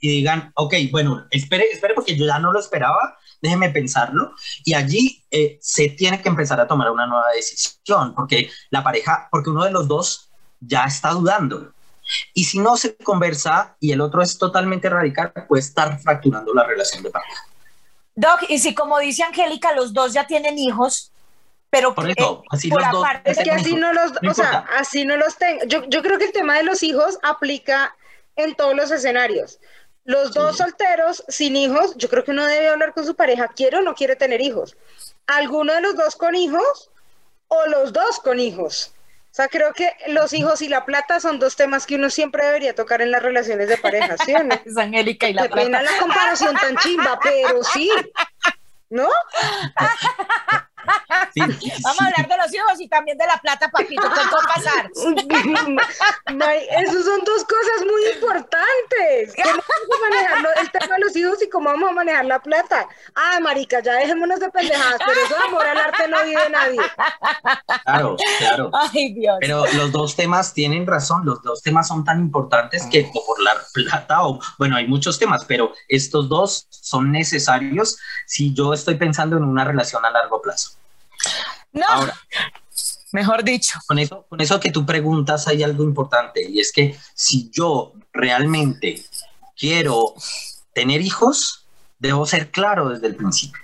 y 0.01 0.09
digan, 0.11 0.51
ok, 0.55 0.75
bueno, 0.91 1.27
espere, 1.31 1.65
espere 1.71 1.93
porque 1.93 2.17
yo 2.17 2.25
ya 2.25 2.39
no 2.39 2.53
lo 2.53 2.59
esperaba, 2.61 3.19
déjeme 3.41 3.71
pensarlo. 3.71 4.33
Y 4.65 4.75
allí 4.75 5.25
eh, 5.31 5.59
se 5.61 5.89
tiene 5.91 6.21
que 6.23 6.29
empezar 6.29 6.61
a 6.61 6.67
tomar 6.67 6.91
una 6.91 7.07
nueva 7.07 7.29
decisión 7.35 8.15
porque 8.15 8.51
la 8.71 8.83
pareja, 8.83 9.29
porque 9.31 9.51
uno 9.51 9.65
de 9.65 9.71
los 9.71 9.87
dos 9.89 10.29
ya 10.61 10.85
está 10.85 11.11
dudando. 11.11 11.73
Y 12.35 12.45
si 12.45 12.59
no 12.59 12.77
se 12.77 12.97
conversa 12.97 13.77
y 13.81 13.93
el 13.93 14.01
otro 14.01 14.23
es 14.23 14.39
totalmente 14.39 14.89
radical, 14.89 15.33
puede 15.47 15.61
estar 15.61 15.99
fracturando 16.01 16.55
la 16.55 16.65
relación 16.65 17.03
de 17.03 17.11
pareja. 17.11 17.43
Doc, 18.15 18.45
y 18.49 18.59
si 18.59 18.75
como 18.75 18.99
dice 18.99 19.23
Angélica, 19.23 19.73
los 19.75 19.93
dos 19.93 20.13
ya 20.13 20.27
tienen 20.27 20.59
hijos, 20.59 21.13
pero 21.71 21.95
Por 21.95 22.07
que, 22.07 22.15
eso, 22.17 22.43
eh, 22.43 22.47
así 22.51 22.69
por 22.71 22.81
los 22.81 22.91
dos. 22.91 23.05
aparte- 23.05 23.31
Es 23.31 23.39
que 23.39 23.51
así 23.51 23.75
no 23.75 23.93
los, 23.93 24.13
No 24.23 24.31
o 24.31 24.35
sea, 24.35 24.47
importa. 24.47 24.69
así 24.79 25.05
no 25.05 25.17
los 25.19 25.37
tengo. 25.37 25.65
Yo, 25.67 25.85
yo 25.89 26.03
creo 26.03 26.19
que 26.19 26.25
el 26.25 26.33
tema 26.33 26.57
de 26.57 26.63
los 26.65 26.83
hijos 26.83 27.19
aplica 27.23 27.95
en 28.37 28.55
todos 28.55 28.75
los 28.75 28.91
escenarios. 28.91 29.59
Los 30.09 30.33
dos 30.33 30.57
Sí. 30.57 30.63
solteros 30.63 31.23
sin 31.29 31.55
hijos, 31.55 31.95
yo 31.97 32.09
creo 32.09 32.25
que 32.25 32.31
uno 32.31 32.47
debe 32.47 32.69
hablar 32.71 32.95
con 32.95 33.05
su 33.05 33.15
pareja, 33.15 33.49
quiere 33.49 33.77
o 33.77 33.83
no 33.83 33.95
quiere 33.95 34.17
tener 34.17 34.41
hijos. 34.41 34.75
¿Alguno 35.27 35.75
de 35.75 35.83
los 35.83 35.97
dos 35.97 36.17
con 36.17 36.35
hijos 36.35 36.91
o 37.49 37.67
los 37.67 37.93
dos 37.93 38.19
con 38.21 38.41
hijos? 38.41 38.95
O 39.31 39.35
sea, 39.39 39.49
creo 39.49 39.75
que 39.75 39.93
los 40.07 40.33
hijos 40.33 40.63
y 40.63 40.69
la 40.71 40.87
plata 40.87 41.21
son 41.21 41.39
dos 41.39 41.57
temas 41.57 41.85
que 41.87 41.97
uno 41.97 42.09
siempre 42.09 42.45
debería 42.47 42.75
tocar 42.75 43.03
en 43.03 43.11
las 43.11 43.23
relaciones 43.23 43.69
de 43.69 43.77
pareja, 43.77 44.17
¿sí 44.25 44.35
o 44.35 44.43
no? 44.43 44.55
es 44.65 44.79
Angélica 44.79 45.29
y 45.29 45.35
la 45.35 45.43
pena 45.43 45.79
plata. 45.79 45.93
la 45.93 45.99
comparación 46.01 46.57
tan 46.57 46.77
chimba, 46.79 47.21
pero 47.23 47.63
sí. 47.63 47.91
¿No? 48.89 49.09
Sí, 51.35 51.41
Vamos 51.83 52.01
a 52.01 52.07
hablar 52.07 52.29
de 52.29 52.37
los 52.37 52.55
hijos 52.55 52.81
y 52.81 52.89
también 52.89 53.19
de 53.19 53.27
la 53.27 53.37
plata, 53.37 53.69
papito, 53.69 54.03
¿qué 54.03 54.09
va 54.09 54.43
a 54.43 54.55
pasar? 54.55 54.91
May, 56.35 56.67
esos 56.71 57.05
son 57.05 57.21
dos 57.25 57.45
cosas 57.45 57.87
muy 57.87 58.15
importantes. 58.15 59.35
¿Cómo 59.37 59.63
vamos 59.63 59.97
a 59.97 60.09
manejar 60.09 60.63
el 60.63 60.71
tema 60.71 60.95
de 60.95 61.01
los 61.01 61.17
hijos 61.17 61.43
y 61.43 61.49
cómo 61.49 61.71
vamos 61.71 61.91
a 61.91 61.93
manejar 61.93 62.25
la 62.25 62.41
plata? 62.41 62.89
Ah, 63.15 63.39
marica, 63.41 63.81
ya 63.81 63.95
dejémonos 63.95 64.41
de 64.41 64.51
pendejadas, 64.51 65.01
pero 65.07 65.21
eso 65.21 65.35
de 65.35 65.49
amor 65.49 65.67
al 65.67 65.79
arte 65.79 66.09
no 66.09 66.25
vive 66.25 66.51
nadie. 66.51 66.81
Claro, 67.85 68.17
claro. 68.39 68.71
Ay, 68.73 69.13
Dios. 69.15 69.37
Pero 69.41 69.65
los 69.75 69.93
dos 69.93 70.17
temas 70.17 70.53
tienen 70.55 70.87
razón, 70.87 71.25
los 71.25 71.43
dos 71.43 71.63
temas 71.63 71.89
son 71.89 72.05
tan 72.05 72.21
importantes 72.21 72.87
que 72.87 73.11
por 73.27 73.41
la 73.41 73.53
plata 73.73 74.27
o, 74.27 74.41
bueno, 74.59 74.77
hay 74.77 74.87
muchos 74.87 75.19
temas, 75.19 75.45
pero 75.45 75.73
estos 75.89 76.29
dos 76.29 76.67
son 76.71 77.13
necesarios 77.13 77.99
si 78.27 78.53
yo 78.55 78.73
estoy 78.73 78.97
pensando 78.97 79.37
en 79.37 79.45
una 79.45 79.65
relación 79.65 80.05
a 80.05 80.11
largo 80.11 80.41
plazo. 80.43 80.78
No, 81.73 81.87
Ahora, 81.89 82.15
mejor 83.13 83.45
dicho. 83.45 83.79
con 83.87 83.99
eso, 83.99 84.27
con 84.29 84.41
eso 84.41 84.61
que 84.61 84.71
tú 84.71 84.85
preguntas 84.87 85.47
hay 85.49 85.63
algo 85.63 85.85
importante 85.85 86.49
y 86.49 86.61
es 86.61 86.73
que 86.73 86.97
si 87.15 87.51
yo 87.51 87.93
realmente 88.13 89.03
quiero 89.57 90.15
tener 90.75 91.01
hijos, 91.01 91.67
debo 91.99 92.27
ser 92.27 92.51
claro 92.51 92.91
desde 92.91 93.07
el 93.09 93.17
principio. 93.17 93.61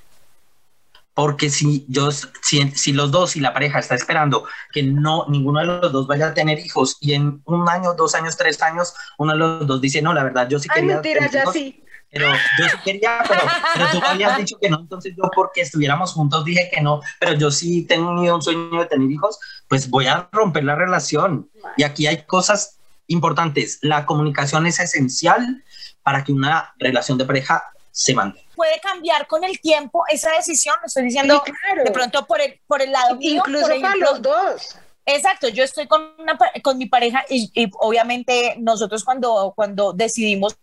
porque 1.15 1.49
si 1.49 1.85
yo, 1.89 2.11
si, 2.11 2.71
si, 2.73 2.93
los 2.93 3.12
dos, 3.12 3.31
si 3.31 3.41
la 3.41 3.53
pareja 3.53 3.79
está 3.79 3.95
esperando 3.95 4.47
que 4.73 4.83
no, 4.83 5.27
ninguno 5.29 5.61
de 5.61 5.67
los 5.67 5.93
dos 5.93 6.09
vaya 6.09 6.29
a 6.29 6.35
tener 6.35 6.59
hijos 6.59 6.97
y 7.01 7.12
en 7.12 7.41
un 7.45 7.69
año, 7.69 7.95
dos 7.95 8.17
años, 8.17 8.37
tres 8.37 8.61
años, 8.62 8.95
uno 9.19 9.33
de 9.33 9.39
los 9.39 9.67
dos 9.67 9.81
dice, 9.81 10.03
no, 10.03 10.12
la 10.12 10.25
verdad, 10.25 10.49
yo 10.49 10.59
sí 10.59 10.69
Ay, 10.73 10.81
quería. 10.81 10.95
mentira, 10.95 11.31
ya 11.31 11.43
hijos, 11.43 11.53
sí. 11.53 11.84
Pero 12.15 12.31
yo 12.31 12.69
sí 12.69 12.77
quería, 12.85 13.25
pero, 13.29 13.43
pero 13.75 13.87
tú 13.91 14.01
habías 14.05 14.39
dicho 14.39 14.57
que 14.61 14.71
no, 14.71 14.79
entonces 14.79 15.12
yo 15.17 15.25
porque 15.35 15.62
estuviéramos 15.62 16.12
juntos 16.12 16.45
dije 16.45 16.71
que 16.73 16.81
no, 16.81 17.01
pero 17.19 17.35
yo 17.35 17.51
sí 17.51 17.85
tengo 17.85 18.11
un 18.11 18.43
sueño 18.43 18.81
de 18.81 18.87
tener 18.87 19.11
hijos, 19.11 19.39
pues 19.69 19.91
voy 19.91 20.07
a 20.07 20.29
romper 20.33 20.65
la 20.65 20.77
relación. 20.77 21.51
Y 21.77 21.83
aquí 21.83 22.07
hay 22.07 22.23
cosas 22.25 22.79
importantes. 23.09 23.79
La 23.83 24.07
comunicación 24.07 24.67
es 24.67 24.79
esencial 24.79 25.65
para 26.03 26.23
que 26.23 26.33
una 26.33 26.73
relación 26.79 27.19
de 27.19 27.25
pareja 27.25 27.65
se 27.91 28.15
mantenga. 28.15 28.49
Puede 28.55 28.81
cambiar 28.81 29.27
con 29.27 29.43
el 29.43 29.61
tiempo 29.61 30.05
esa 30.09 30.31
decisión, 30.33 30.77
lo 30.81 30.87
estoy 30.87 31.05
diciendo 31.05 31.43
Sí, 31.45 31.53
claro. 31.53 31.85
de 31.85 31.91
pronto 31.91 32.25
por 32.27 32.41
el, 32.41 32.61
por 32.67 32.81
el 32.81 32.93
lado 32.93 33.17
mío, 33.17 33.43
Incluso 33.45 33.67
por 33.67 33.81
para 33.81 33.89
ejemplo, 33.89 34.11
los 34.12 34.23
dos. 34.23 34.77
Exacto, 35.07 35.49
yo 35.49 35.65
estoy 35.65 35.87
con, 35.87 36.15
una, 36.19 36.39
con 36.63 36.79
mi 36.79 36.87
pareja 36.87 37.25
y, 37.29 37.51
obviamente 37.79 38.57
nosotros 38.59 39.05
cuando, 39.05 39.53
cuando 39.55 39.93
decidimos 39.93 40.57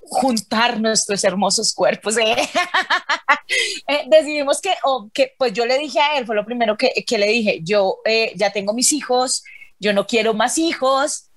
juntar 0.00 0.80
nuestros 0.80 1.22
hermosos 1.24 1.72
cuerpos, 1.72 2.16
¿eh? 2.18 2.36
Eh, 3.86 4.04
decidimos 4.08 4.60
que, 4.60 4.72
o 4.84 5.10
que, 5.12 5.34
pues 5.36 5.52
yo 5.52 5.66
le 5.66 5.78
dije 5.78 6.00
a 6.00 6.16
él, 6.16 6.24
fue 6.24 6.34
lo 6.34 6.46
primero 6.46 6.76
que, 6.78 6.90
que 7.06 7.18
le 7.18 7.26
dije, 7.26 7.60
yo 7.62 7.98
eh, 8.04 8.32
ya 8.36 8.50
tengo 8.50 8.72
mis 8.72 8.90
hijos, 8.92 9.44
yo 9.78 9.92
no 9.92 10.06
quiero 10.06 10.32
más 10.32 10.56
hijos, 10.56 11.28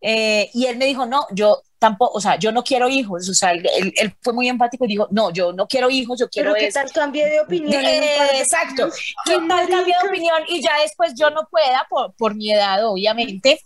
y 0.00 0.66
él 0.66 0.76
me 0.76 0.86
dijo, 0.86 1.06
no, 1.06 1.24
yo 1.30 1.62
tampoco, 1.82 2.16
o 2.16 2.20
sea, 2.20 2.36
yo 2.36 2.52
no 2.52 2.62
quiero 2.62 2.88
hijos, 2.88 3.28
o 3.28 3.34
sea, 3.34 3.50
él, 3.50 3.68
él- 3.76 3.92
él 3.96 4.14
fue 4.22 4.32
muy 4.32 4.48
empático 4.48 4.84
y 4.84 4.88
dijo, 4.88 5.08
no, 5.10 5.30
yo 5.32 5.52
no 5.52 5.66
quiero 5.66 5.90
hijos, 5.90 6.16
yo 6.20 6.28
quiero 6.28 6.52
Pero 6.52 6.60
qué 6.60 6.68
es 6.68 6.74
tal 6.74 6.92
cambié 6.92 7.28
de 7.28 7.40
opinión. 7.40 7.82
de 7.82 8.38
exacto. 8.38 8.88
¿Qué 9.24 9.34
tal 9.48 9.68
cambio 9.68 9.94
de 10.00 10.08
opinión? 10.08 10.42
Y 10.48 10.62
ya 10.62 10.80
después 10.80 11.12
yo 11.18 11.30
no 11.30 11.48
pueda, 11.50 11.84
por, 11.90 12.12
por 12.14 12.36
mi 12.36 12.52
edad, 12.52 12.86
obviamente, 12.86 13.60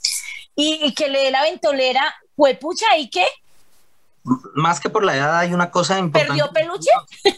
y, 0.54 0.80
y 0.82 0.94
que 0.94 1.08
le 1.10 1.18
dé 1.24 1.30
la 1.30 1.42
ventolera, 1.42 2.14
pues 2.34 2.56
pucha, 2.58 2.86
¿y 2.96 3.10
qué? 3.10 3.26
Más 4.54 4.80
que 4.80 4.88
por 4.88 5.04
la 5.04 5.14
edad 5.14 5.38
hay 5.38 5.52
una 5.52 5.70
cosa 5.70 5.98
importante. 5.98 6.42
¿Perdió 6.42 6.52
peluche? 6.52 6.90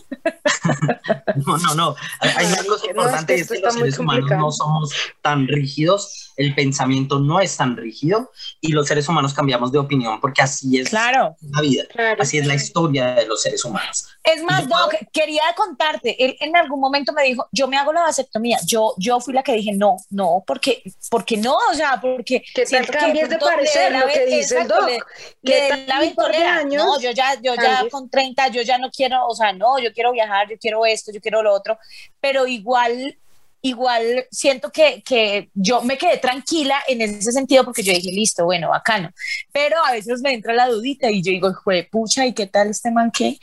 No, 1.47 1.57
no, 1.59 1.75
no. 1.75 1.97
Hay 2.21 2.47
una 2.47 2.65
cosa 2.65 2.87
importante 2.87 3.35
es 3.35 3.41
es 3.43 3.49
que 3.49 3.61
que 3.61 3.69
esto 3.69 3.85
los 3.85 3.99
humanos 3.99 4.31
no 4.31 4.51
somos 4.53 4.93
tan 5.23 5.47
rígidos, 5.47 6.28
el 6.39 6.55
pensamiento 6.55 7.19
no 7.19 7.41
es 7.41 7.57
tan 7.57 7.77
rígido 7.77 8.31
y 8.61 8.73
los 8.73 8.87
seres 8.87 9.09
humanos 9.09 9.35
cambiamos 9.35 9.71
de 9.73 9.79
opinión 9.79 10.21
porque 10.21 10.41
así 10.41 10.79
es 10.79 10.89
Claro. 10.89 11.37
la 11.41 11.61
vida, 11.61 11.85
Claro. 11.91 12.23
así 12.23 12.39
es 12.39 12.47
la 12.47 12.55
historia 12.55 13.15
de 13.15 13.27
los 13.27 13.43
seres 13.43 13.65
humanos. 13.65 14.07
Es 14.25 14.43
más, 14.45 14.63
Yo- 14.63 14.69
Doc, 14.69 14.95
quería 15.13 15.43
contarte, 15.57 16.17
él 16.25 16.37
en 16.41 16.57
algún 16.57 16.81
momento 16.81 17.13
me 17.13 17.25
dijo, 17.25 17.47
yo 17.53 17.67
me 17.69 17.77
hago 17.77 17.93
la 17.93 18.03
vasectomía, 18.03 18.59
yo, 18.67 18.95
yo 18.99 19.21
fui 19.21 19.35
la 19.35 19.43
que 19.43 19.53
dije, 19.53 19.73
no, 19.73 19.97
no, 20.11 20.43
porque, 20.47 20.83
porque 21.11 21.37
no, 21.37 21.57
o 21.71 21.75
sea, 21.75 22.01
porque... 22.01 22.43
¿Qué 22.55 22.63
tal 22.63 22.67
siento 22.69 22.93
que 22.93 22.99
cambies 22.99 23.29
de 23.29 23.39
parecer 23.39 23.93
lo 23.93 24.07
que 24.07 24.27
dice 24.27 24.61
el 24.61 24.69
doc? 24.69 24.87
le- 24.89 24.99
¿Qué 25.45 25.69
le 25.75 25.87
la 25.87 25.99
ventolera. 26.01 26.57
años 26.59 26.85
No, 26.85 27.01
yo 27.01 27.11
ya, 27.11 27.35
yo 27.43 27.55
ya 27.57 27.85
con 27.91 28.09
30, 28.09 28.49
yo 28.49 28.63
ya 28.63 28.79
no 28.79 28.91
quiero, 28.91 29.27
o 29.27 29.35
sea, 29.35 29.53
no, 29.53 29.79
yo 29.81 29.93
quiero 29.93 30.13
viajar, 30.13 30.49
yo 30.49 30.57
quiero 30.59 30.87
esto, 30.87 31.11
yo 31.13 31.21
quiero 31.21 31.43
lo 31.43 31.53
otro, 31.53 31.79
pero 32.21 32.47
igual, 32.47 33.19
igual 33.63 34.27
siento 34.31 34.71
que, 34.71 35.03
que 35.03 35.51
yo 35.55 35.83
me 35.83 35.99
quedé 35.99 36.19
tranquila 36.19 36.79
en 36.87 37.01
ese 37.01 37.33
sentido 37.33 37.65
porque 37.65 37.83
yo 37.83 37.93
dije, 37.93 38.13
listo, 38.13 38.45
bueno, 38.45 38.71
bacano, 38.71 39.11
pero 39.53 39.77
a 39.85 39.93
veces 39.93 40.21
me 40.23 40.33
entra 40.33 40.55
la 40.55 40.69
dudita 40.69 41.11
y 41.11 41.23
yo 41.23 41.33
digo, 41.33 41.53
jue 41.55 41.89
pucha, 41.91 42.27
¿y 42.27 42.35
qué 42.35 42.47
tal 42.47 42.71
este 42.71 42.91
man 42.91 43.11
que 43.11 43.39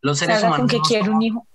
Los 0.00 0.18
seres 0.18 0.40
salga 0.40 0.56
con 0.56 0.66
humanos 0.66 0.70
que 0.70 0.78
no 0.78 0.84
quiere 0.84 1.10
un 1.10 1.22
hijo? 1.22 1.46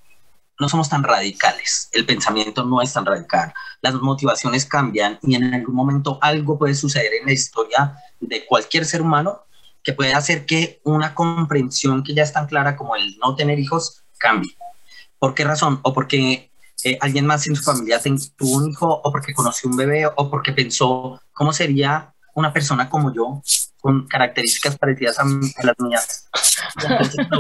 no 0.60 0.68
somos 0.68 0.90
tan 0.90 1.04
radicales, 1.04 1.90
el 1.94 2.06
pensamiento 2.06 2.66
no 2.66 2.82
es 2.82 2.92
tan 2.92 3.06
radical, 3.06 3.54
las 3.82 3.94
motivaciones 3.96 4.66
cambian 4.66 5.18
y 5.22 5.36
en 5.36 5.54
algún 5.54 5.74
momento 5.74 6.20
algo 6.22 6.60
puede 6.60 6.76
suceder 6.76 7.14
en 7.14 7.28
la 7.28 7.32
historia 7.32 7.96
de 8.20 8.46
cualquier 8.46 8.86
ser 8.86 9.02
humano 9.02 9.44
que 9.82 9.94
puede 9.94 10.14
hacer 10.14 10.46
que 10.46 10.82
una 10.84 11.16
comprensión 11.16 12.04
que 12.04 12.14
ya 12.14 12.24
es 12.24 12.34
tan 12.34 12.48
clara 12.48 12.76
como 12.76 12.98
el 12.98 13.18
no 13.20 13.36
tener 13.36 13.58
hijos 13.58 14.04
cambie. 14.18 14.58
¿Por 15.18 15.34
qué 15.34 15.46
razón? 15.46 15.80
O 15.84 15.94
porque 15.94 16.52
eh, 16.84 16.98
alguien 17.02 17.26
más 17.26 17.48
en 17.48 17.56
su 17.56 17.64
familia 17.64 18.00
tuvo 18.38 18.58
un 18.58 18.70
hijo, 18.70 19.02
o 19.04 19.12
porque 19.12 19.34
conoció 19.34 19.70
un 19.70 19.78
bebé, 19.78 20.06
o 20.06 20.30
porque 20.30 20.52
pensó 20.54 21.20
cómo 21.34 21.52
sería 21.54 22.14
una 22.36 22.54
persona 22.54 22.90
como 22.90 23.14
yo, 23.14 23.42
con 23.82 24.08
características 24.08 24.78
parecidas 24.78 25.20
a, 25.20 25.24
a 25.24 25.66
las 25.66 25.76
mías. 25.80 26.30
Entonces, 26.82 27.28
no, 27.30 27.38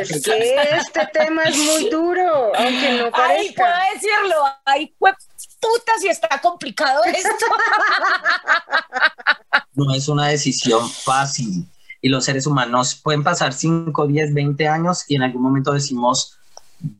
Es 0.00 0.22
que 0.22 0.54
este 0.76 1.06
tema 1.12 1.44
es 1.44 1.56
muy 1.56 1.90
duro, 1.90 2.54
aunque 2.54 2.98
no 2.98 3.04
Ay, 3.04 3.10
puedo 3.10 3.12
parezca. 3.12 3.78
decirlo, 3.94 4.36
ay, 4.64 4.94
pues 4.98 5.14
puta, 5.60 5.92
si 6.00 6.08
está 6.08 6.40
complicado 6.40 7.02
esto. 7.04 7.28
no 9.74 9.94
es 9.94 10.08
una 10.08 10.28
decisión 10.28 10.88
fácil 10.88 11.66
y 12.00 12.08
los 12.08 12.24
seres 12.24 12.46
humanos 12.46 13.00
pueden 13.02 13.22
pasar 13.22 13.52
5, 13.52 14.06
10, 14.06 14.34
20 14.34 14.68
años 14.68 15.04
y 15.08 15.16
en 15.16 15.22
algún 15.22 15.42
momento 15.42 15.72
decimos, 15.72 16.38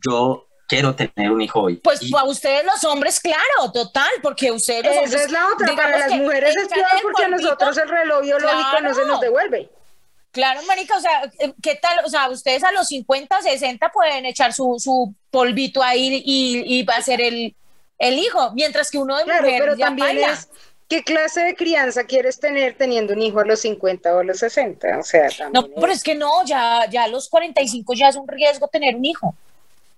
yo 0.03 0.47
quiero 0.69 0.95
tener 0.95 1.31
un 1.31 1.41
hijo 1.43 1.61
hoy. 1.63 1.77
Pues 1.77 2.03
Y 2.03 2.11
para 2.11 2.25
ustedes 2.25 2.65
los 2.65 2.83
hombres, 2.85 3.21
claro, 3.21 3.71
total, 3.73 4.09
porque 4.23 4.51
ustedes 4.51 4.85
los 4.85 4.95
hombres... 4.97 5.15
Esa 5.15 5.25
es 5.25 5.31
la 5.33 5.47
otra, 5.49 5.75
para 5.77 5.99
las 5.99 6.13
mujeres 6.13 6.57
es 6.57 6.69
peor 6.69 6.87
porque 7.03 7.25
a 7.25 7.29
nosotros 7.29 7.77
el 7.79 7.89
reloj 7.89 8.23
biológico 8.23 8.81
no 8.83 8.89
se 8.91 8.95
Claro. 8.95 9.07
nos 9.09 9.21
devuelve. 9.21 9.69
Claro, 10.33 10.61
marica, 10.67 10.97
o 10.97 11.01
sea, 11.01 11.31
eh, 11.39 11.53
¿qué 11.63 11.77
tal? 11.77 12.05
O 12.05 12.09
sea, 12.09 12.29
ustedes 12.29 12.65
a 12.65 12.73
los 12.73 12.89
50, 12.89 13.41
60 13.43 13.93
pueden 13.93 14.27
echar 14.27 14.53
su, 14.53 14.77
su 14.81 15.15
polvito 15.31 15.81
ahí 15.83 16.23
y, 16.25 16.79
y 16.79 16.83
va 16.83 16.95
a 16.95 17.03
ser 17.03 17.21
el, 17.21 17.55
el 17.99 18.19
hijo, 18.19 18.51
mientras 18.53 18.91
que 18.91 18.99
uno 18.99 19.17
de 19.17 19.25
Claro, 19.25 19.45
mujer 19.45 19.61
pero 19.63 19.77
ya 19.77 19.87
también 19.87 20.09
baila. 20.09 20.33
es 20.33 20.49
qué 20.89 21.05
clase 21.05 21.41
de 21.43 21.55
crianza 21.55 22.03
quieres 22.05 22.41
tener 22.41 22.75
teniendo 22.77 23.13
un 23.13 23.23
hijo 23.23 23.39
a 23.41 23.45
los 23.45 23.61
50 23.61 24.13
o 24.13 24.19
a 24.21 24.25
los 24.25 24.39
60. 24.41 24.99
O 24.99 25.03
sea, 25.05 25.29
No, 25.53 25.63
también 25.63 25.73
pero 25.81 25.93
es- 25.93 25.99
es 25.99 26.05
que 26.05 26.15
no, 26.17 26.45
ya, 26.45 26.85
ya 26.91 27.05
a 27.05 27.09
los 27.09 27.29
45 27.29 27.95
ya 27.95 28.09
es 28.09 28.17
un 28.17 28.27
riesgo 28.27 28.67
tener 28.67 28.97
un 28.97 29.05
hijo. 29.05 29.37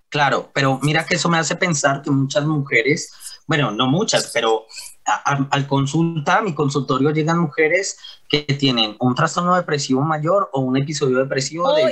Claro, 0.08 0.50
pero 0.54 0.78
mira 0.82 1.04
que 1.04 1.16
eso 1.16 1.28
me 1.28 1.38
hace 1.38 1.56
pensar 1.56 2.00
que 2.02 2.10
muchas 2.10 2.44
mujeres, 2.44 3.12
bueno, 3.46 3.70
no 3.70 3.86
muchas, 3.88 4.30
pero 4.32 4.64
a- 5.04 5.32
a- 5.32 5.48
al 5.50 5.66
consulta, 5.66 6.38
a 6.38 6.42
mi 6.42 6.54
consultorio 6.54 7.10
llegan 7.10 7.38
mujeres 7.38 7.98
que 8.28 8.42
tienen 8.42 8.96
un 9.00 9.14
trastorno 9.14 9.56
depresivo 9.56 10.02
mayor 10.02 10.48
o 10.52 10.60
un 10.60 10.76
episodio 10.76 11.18
depresivo 11.18 11.72
de 11.74 11.82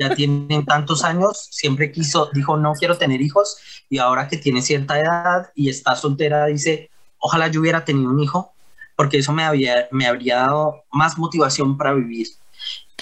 ya 0.00 0.14
tienen 0.14 0.64
tantos 0.64 1.04
años, 1.04 1.48
siempre 1.50 1.92
quiso, 1.92 2.30
dijo, 2.32 2.56
no 2.56 2.72
quiero 2.72 2.96
tener 2.96 3.20
hijos, 3.20 3.58
y 3.90 3.98
ahora 3.98 4.28
que 4.28 4.38
tiene 4.38 4.62
cierta 4.62 4.98
edad 4.98 5.52
y 5.54 5.68
está 5.68 5.94
soltera, 5.94 6.46
dice, 6.46 6.90
ojalá 7.18 7.48
yo 7.48 7.60
hubiera 7.60 7.84
tenido 7.84 8.10
un 8.10 8.18
hijo, 8.18 8.54
porque 8.96 9.18
eso 9.18 9.32
me, 9.32 9.44
había, 9.44 9.88
me 9.90 10.06
habría 10.06 10.36
dado 10.36 10.84
más 10.90 11.18
motivación 11.18 11.76
para 11.76 11.92
vivir. 11.92 12.28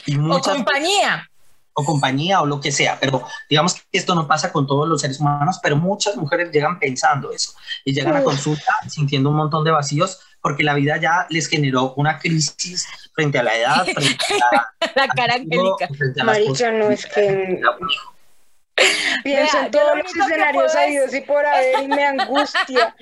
Y 0.06 0.16
o 0.16 0.22
muchas, 0.22 0.56
compañía. 0.56 1.27
O 1.78 1.84
compañía 1.84 2.40
o 2.40 2.46
lo 2.46 2.60
que 2.60 2.72
sea, 2.72 2.98
pero 3.00 3.22
digamos 3.48 3.74
que 3.74 3.82
esto 3.92 4.16
no 4.16 4.26
pasa 4.26 4.52
con 4.52 4.66
todos 4.66 4.88
los 4.88 5.00
seres 5.00 5.20
humanos, 5.20 5.60
pero 5.62 5.76
muchas 5.76 6.16
mujeres 6.16 6.50
llegan 6.50 6.80
pensando 6.80 7.30
eso 7.30 7.52
y 7.84 7.94
llegan 7.94 8.16
a 8.16 8.24
consulta 8.24 8.72
sintiendo 8.88 9.30
un 9.30 9.36
montón 9.36 9.62
de 9.62 9.70
vacíos 9.70 10.18
porque 10.40 10.64
la 10.64 10.74
vida 10.74 10.96
ya 10.96 11.26
les 11.30 11.46
generó 11.46 11.94
una 11.94 12.18
crisis 12.18 12.88
frente 13.14 13.38
a 13.38 13.44
la 13.44 13.56
edad, 13.56 13.84
frente 13.84 14.24
a, 14.52 14.90
La 14.96 15.06
cara 15.08 15.34
angélica. 15.34 15.88
Marica, 16.24 16.72
no 16.72 16.90
es 16.90 17.06
que. 17.06 17.60
Pienso 19.22 19.56
Vea, 19.56 19.66
en 19.66 19.72
lo 19.72 19.78
todos 19.78 19.96
los 19.98 20.16
escenarios 20.16 20.74
habidos 20.74 21.14
y 21.14 21.20
por 21.22 21.44
haber 21.44 21.82
y 21.82 21.88
me 21.88 22.04
angustia. 22.04 22.94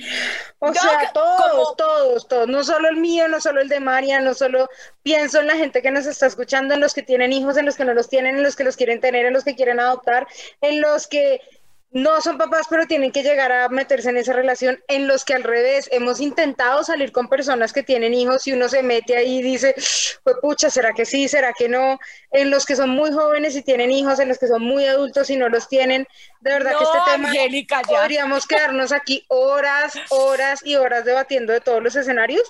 O 0.58 0.68
Yo 0.72 0.80
sea, 0.80 1.10
todos, 1.12 1.50
como- 1.50 1.74
todos, 1.74 2.28
todos, 2.28 2.48
no 2.48 2.64
solo 2.64 2.88
el 2.88 2.96
mío, 2.96 3.28
no 3.28 3.40
solo 3.40 3.60
el 3.60 3.68
de 3.68 3.80
María, 3.80 4.20
no 4.20 4.34
solo 4.34 4.68
pienso 5.02 5.40
en 5.40 5.46
la 5.46 5.56
gente 5.56 5.82
que 5.82 5.90
nos 5.90 6.06
está 6.06 6.26
escuchando, 6.26 6.74
en 6.74 6.80
los 6.80 6.94
que 6.94 7.02
tienen 7.02 7.32
hijos, 7.32 7.56
en 7.56 7.66
los 7.66 7.76
que 7.76 7.84
no 7.84 7.94
los 7.94 8.08
tienen, 8.08 8.36
en 8.36 8.42
los 8.42 8.56
que 8.56 8.64
los 8.64 8.76
quieren 8.76 9.00
tener, 9.00 9.26
en 9.26 9.34
los 9.34 9.44
que 9.44 9.54
quieren 9.54 9.80
adoptar, 9.80 10.26
en 10.60 10.80
los 10.80 11.06
que 11.06 11.40
no 11.92 12.20
son 12.20 12.36
papás, 12.36 12.66
pero 12.68 12.86
tienen 12.86 13.12
que 13.12 13.22
llegar 13.22 13.50
a 13.52 13.68
meterse 13.68 14.10
en 14.10 14.18
esa 14.18 14.32
relación, 14.32 14.78
en 14.88 15.06
los 15.06 15.24
que 15.24 15.34
al 15.34 15.44
revés 15.44 15.88
hemos 15.92 16.20
intentado 16.20 16.84
salir 16.84 17.12
con 17.12 17.28
personas 17.28 17.72
que 17.72 17.82
tienen 17.82 18.12
hijos 18.12 18.46
y 18.46 18.52
uno 18.52 18.68
se 18.68 18.82
mete 18.82 19.16
ahí 19.16 19.38
y 19.38 19.42
dice, 19.42 19.74
pues 20.22 20.36
pucha, 20.42 20.68
¿será 20.68 20.92
que 20.92 21.06
sí? 21.06 21.28
¿Será 21.28 21.52
que 21.52 21.68
no? 21.68 21.98
En 22.32 22.50
los 22.50 22.66
que 22.66 22.76
son 22.76 22.90
muy 22.90 23.12
jóvenes 23.12 23.56
y 23.56 23.62
tienen 23.62 23.90
hijos, 23.90 24.18
en 24.18 24.28
los 24.28 24.38
que 24.38 24.48
son 24.48 24.62
muy 24.62 24.84
adultos 24.86 25.30
y 25.30 25.36
no 25.36 25.48
los 25.48 25.68
tienen. 25.68 26.06
De 26.40 26.50
verdad 26.50 26.72
que 26.76 26.84
este 26.84 26.98
tema 27.12 27.28
Angélica, 27.28 27.80
ya. 27.88 28.00
podríamos 28.00 28.46
quedarnos 28.46 28.92
aquí 28.92 29.24
horas, 29.28 29.94
horas 30.10 30.60
y 30.64 30.76
horas 30.76 31.04
debatiendo 31.04 31.52
de 31.52 31.60
todos 31.60 31.82
los 31.82 31.96
escenarios, 31.96 32.42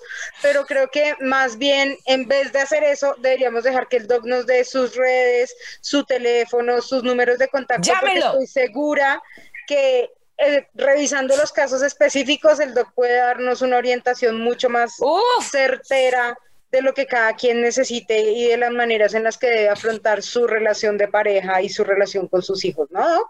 pero 0.43 0.67
creo 0.67 0.89
que 0.89 1.15
más 1.21 1.57
bien 1.59 1.97
en 2.07 2.27
vez 2.27 2.53
de 2.53 2.61
hacer 2.61 2.83
eso, 2.83 3.15
deberíamos 3.19 3.65
dejar 3.65 3.87
que 3.89 3.99
el 3.99 4.07
doc 4.07 4.25
nos 4.25 4.47
dé 4.47 4.65
sus 4.65 4.97
redes, 4.97 5.55
su 5.81 6.05
teléfono, 6.05 6.83
sus 6.83 7.05
números 7.05 7.39
de 7.39 7.49
contacto, 7.49 7.89
porque 7.89 8.07
Llámelo. 8.07 8.27
estoy 8.27 8.47
segura 8.47 9.23
que 9.67 10.11
eh, 10.39 10.67
revisando 10.75 11.37
los 11.37 11.53
casos 11.53 11.83
específicos, 11.83 12.61
el 12.61 12.75
doc 12.75 12.93
puede 12.95 13.17
darnos 13.17 13.63
una 13.63 13.79
orientación 13.79 14.41
mucho 14.41 14.69
más 14.69 14.97
Uf, 15.01 15.51
certera 15.51 16.37
de 16.71 16.83
lo 16.83 16.93
que 16.93 17.07
cada 17.07 17.35
quien 17.35 17.63
necesite 17.63 18.33
y 18.33 18.49
de 18.49 18.57
las 18.57 18.73
maneras 18.73 19.15
en 19.15 19.25
las 19.25 19.39
que 19.39 19.47
debe 19.47 19.69
afrontar 19.71 20.23
su 20.23 20.47
relación 20.47 20.99
de 20.99 21.09
pareja 21.09 21.63
y 21.63 21.69
su 21.69 21.85
relación 21.85 22.29
con 22.29 22.43
sus 22.43 22.65
hijos, 22.65 22.89
¿no, 22.91 23.09
doc? 23.09 23.29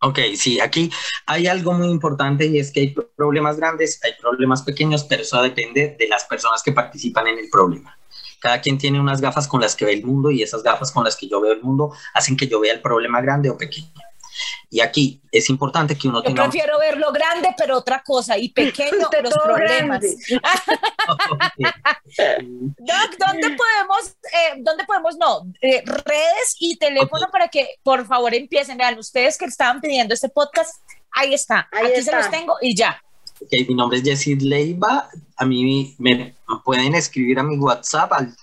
Ok, 0.00 0.18
sí, 0.36 0.60
aquí 0.60 0.90
hay 1.24 1.46
algo 1.46 1.72
muy 1.72 1.88
importante 1.88 2.44
y 2.44 2.58
es 2.58 2.70
que 2.70 2.80
hay 2.80 2.94
problemas 3.16 3.56
grandes, 3.56 4.00
hay 4.04 4.12
problemas 4.20 4.62
pequeños, 4.62 5.04
pero 5.04 5.22
eso 5.22 5.40
depende 5.40 5.96
de 5.98 6.08
las 6.08 6.24
personas 6.24 6.62
que 6.62 6.72
participan 6.72 7.28
en 7.28 7.38
el 7.38 7.48
problema. 7.48 7.96
Cada 8.38 8.60
quien 8.60 8.76
tiene 8.76 9.00
unas 9.00 9.22
gafas 9.22 9.48
con 9.48 9.62
las 9.62 9.74
que 9.74 9.86
ve 9.86 9.94
el 9.94 10.04
mundo 10.04 10.30
y 10.30 10.42
esas 10.42 10.62
gafas 10.62 10.92
con 10.92 11.04
las 11.04 11.16
que 11.16 11.26
yo 11.26 11.40
veo 11.40 11.52
el 11.52 11.62
mundo 11.62 11.92
hacen 12.12 12.36
que 12.36 12.46
yo 12.46 12.60
vea 12.60 12.74
el 12.74 12.82
problema 12.82 13.22
grande 13.22 13.48
o 13.48 13.56
pequeño. 13.56 13.88
Y 14.70 14.80
aquí 14.80 15.20
es 15.30 15.48
importante 15.50 15.96
que 15.96 16.08
uno 16.08 16.18
Yo 16.18 16.24
tenga... 16.24 16.42
prefiero 16.44 16.78
verlo 16.78 17.12
grande, 17.12 17.54
pero 17.56 17.78
otra 17.78 18.02
cosa, 18.04 18.36
y 18.38 18.48
pequeño 18.52 18.98
Usted 19.02 19.22
los 19.22 19.32
todo 19.34 19.44
problemas. 19.44 20.02
Doc, 22.78 23.16
¿dónde 23.18 23.56
podemos, 23.56 24.16
eh, 24.32 24.54
dónde 24.58 24.84
podemos, 24.84 25.16
no, 25.16 25.42
eh, 25.60 25.82
redes 25.84 26.56
y 26.58 26.76
teléfono 26.76 27.24
Ok. 27.26 27.30
para 27.32 27.48
que 27.48 27.68
por 27.82 28.06
favor 28.06 28.34
empiecen? 28.34 28.78
Vean, 28.78 28.98
ustedes 28.98 29.36
que 29.38 29.44
estaban 29.46 29.80
pidiendo 29.80 30.14
este 30.14 30.28
podcast, 30.28 30.74
ahí 31.12 31.34
está, 31.34 31.68
Ahí 31.72 31.86
aquí 31.86 32.00
está. 32.00 32.10
se 32.10 32.16
los 32.18 32.30
tengo 32.30 32.56
y 32.60 32.74
ya. 32.74 33.00
Ok, 33.40 33.50
mi 33.68 33.74
nombre 33.74 33.98
es 33.98 34.04
Jessy 34.04 34.36
Leiva. 34.36 35.08
A 35.36 35.44
mí 35.44 35.94
me 35.98 36.34
pueden 36.64 36.94
escribir 36.94 37.38
a 37.38 37.42
mi 37.42 37.58
WhatsApp 37.58 38.12
al 38.12 38.34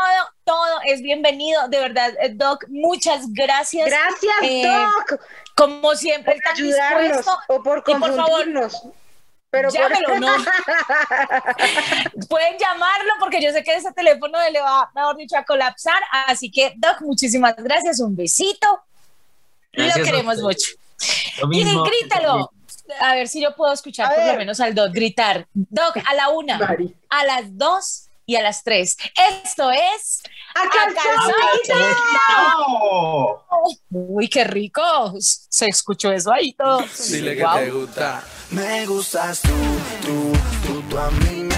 todo 0.44 0.80
es 0.84 1.00
bienvenido. 1.02 1.68
De 1.68 1.78
verdad, 1.80 2.12
eh, 2.20 2.30
Doc, 2.34 2.64
muchas 2.68 3.32
gracias. 3.32 3.86
Gracias, 3.88 4.34
Eh, 4.42 4.62
Doc, 4.66 5.20
Como 5.56 5.94
siempre, 5.94 6.34
por 6.42 6.52
ayudarnos 6.52 7.02
dispuesto. 7.16 7.38
o 7.48 7.62
por 7.62 7.78
y 7.86 7.92
por 7.94 8.00
favor, 8.00 8.16
confundirnos. 8.26 8.82
Pero 9.50 9.70
por- 9.70 9.78
Llámelo, 9.80 10.20
¿no? 10.20 10.28
Pueden 12.28 12.56
llamarlo 12.58 13.12
porque 13.18 13.42
yo 13.42 13.50
sé 13.50 13.64
que 13.64 13.74
ese 13.74 13.90
teléfono 13.92 14.38
le 14.52 14.60
va, 14.60 14.88
mejor 14.94 15.16
dicho, 15.16 15.36
a 15.36 15.44
colapsar. 15.44 16.00
Así 16.26 16.50
que, 16.52 16.74
Doc, 16.76 17.00
muchísimas 17.00 17.56
gracias. 17.56 17.98
Un 18.00 18.14
besito. 18.14 18.80
Gracias 19.72 19.98
lo 19.98 20.04
queremos 20.04 20.38
mucho. 20.38 20.70
Mismo. 21.48 21.82
grítalo. 21.84 22.50
A 23.00 23.14
ver 23.14 23.28
si 23.28 23.40
yo 23.40 23.54
puedo 23.54 23.72
escuchar 23.72 24.12
A 24.12 24.14
por 24.16 24.26
lo 24.26 24.34
menos 24.36 24.58
al 24.60 24.74
Doc 24.74 24.92
gritar. 24.92 25.46
Doc, 25.54 25.96
a 26.04 26.14
la 26.14 26.28
una, 26.30 26.58
Mari. 26.58 26.94
a 27.08 27.24
las 27.24 27.56
dos 27.56 28.08
y 28.26 28.36
a 28.36 28.42
las 28.42 28.62
tres. 28.64 28.96
Esto 29.44 29.70
es. 29.70 30.22
¡A 30.54 30.62
calzón. 30.68 31.34
Uy, 33.90 34.28
qué 34.28 34.44
rico. 34.44 34.82
Se 35.18 35.66
escuchó 35.66 36.10
eso 36.12 36.32
ahí 36.32 36.52
todo. 36.54 36.84
Dile 37.08 37.36
que 37.36 37.44
te 37.44 37.70
gusta. 37.70 38.24
Me 38.50 38.86
gustas 38.86 39.40
tú, 39.42 39.48
tú, 40.04 40.32
tú, 40.66 40.82
tú 40.88 40.98
a 40.98 41.10
mí. 41.10 41.49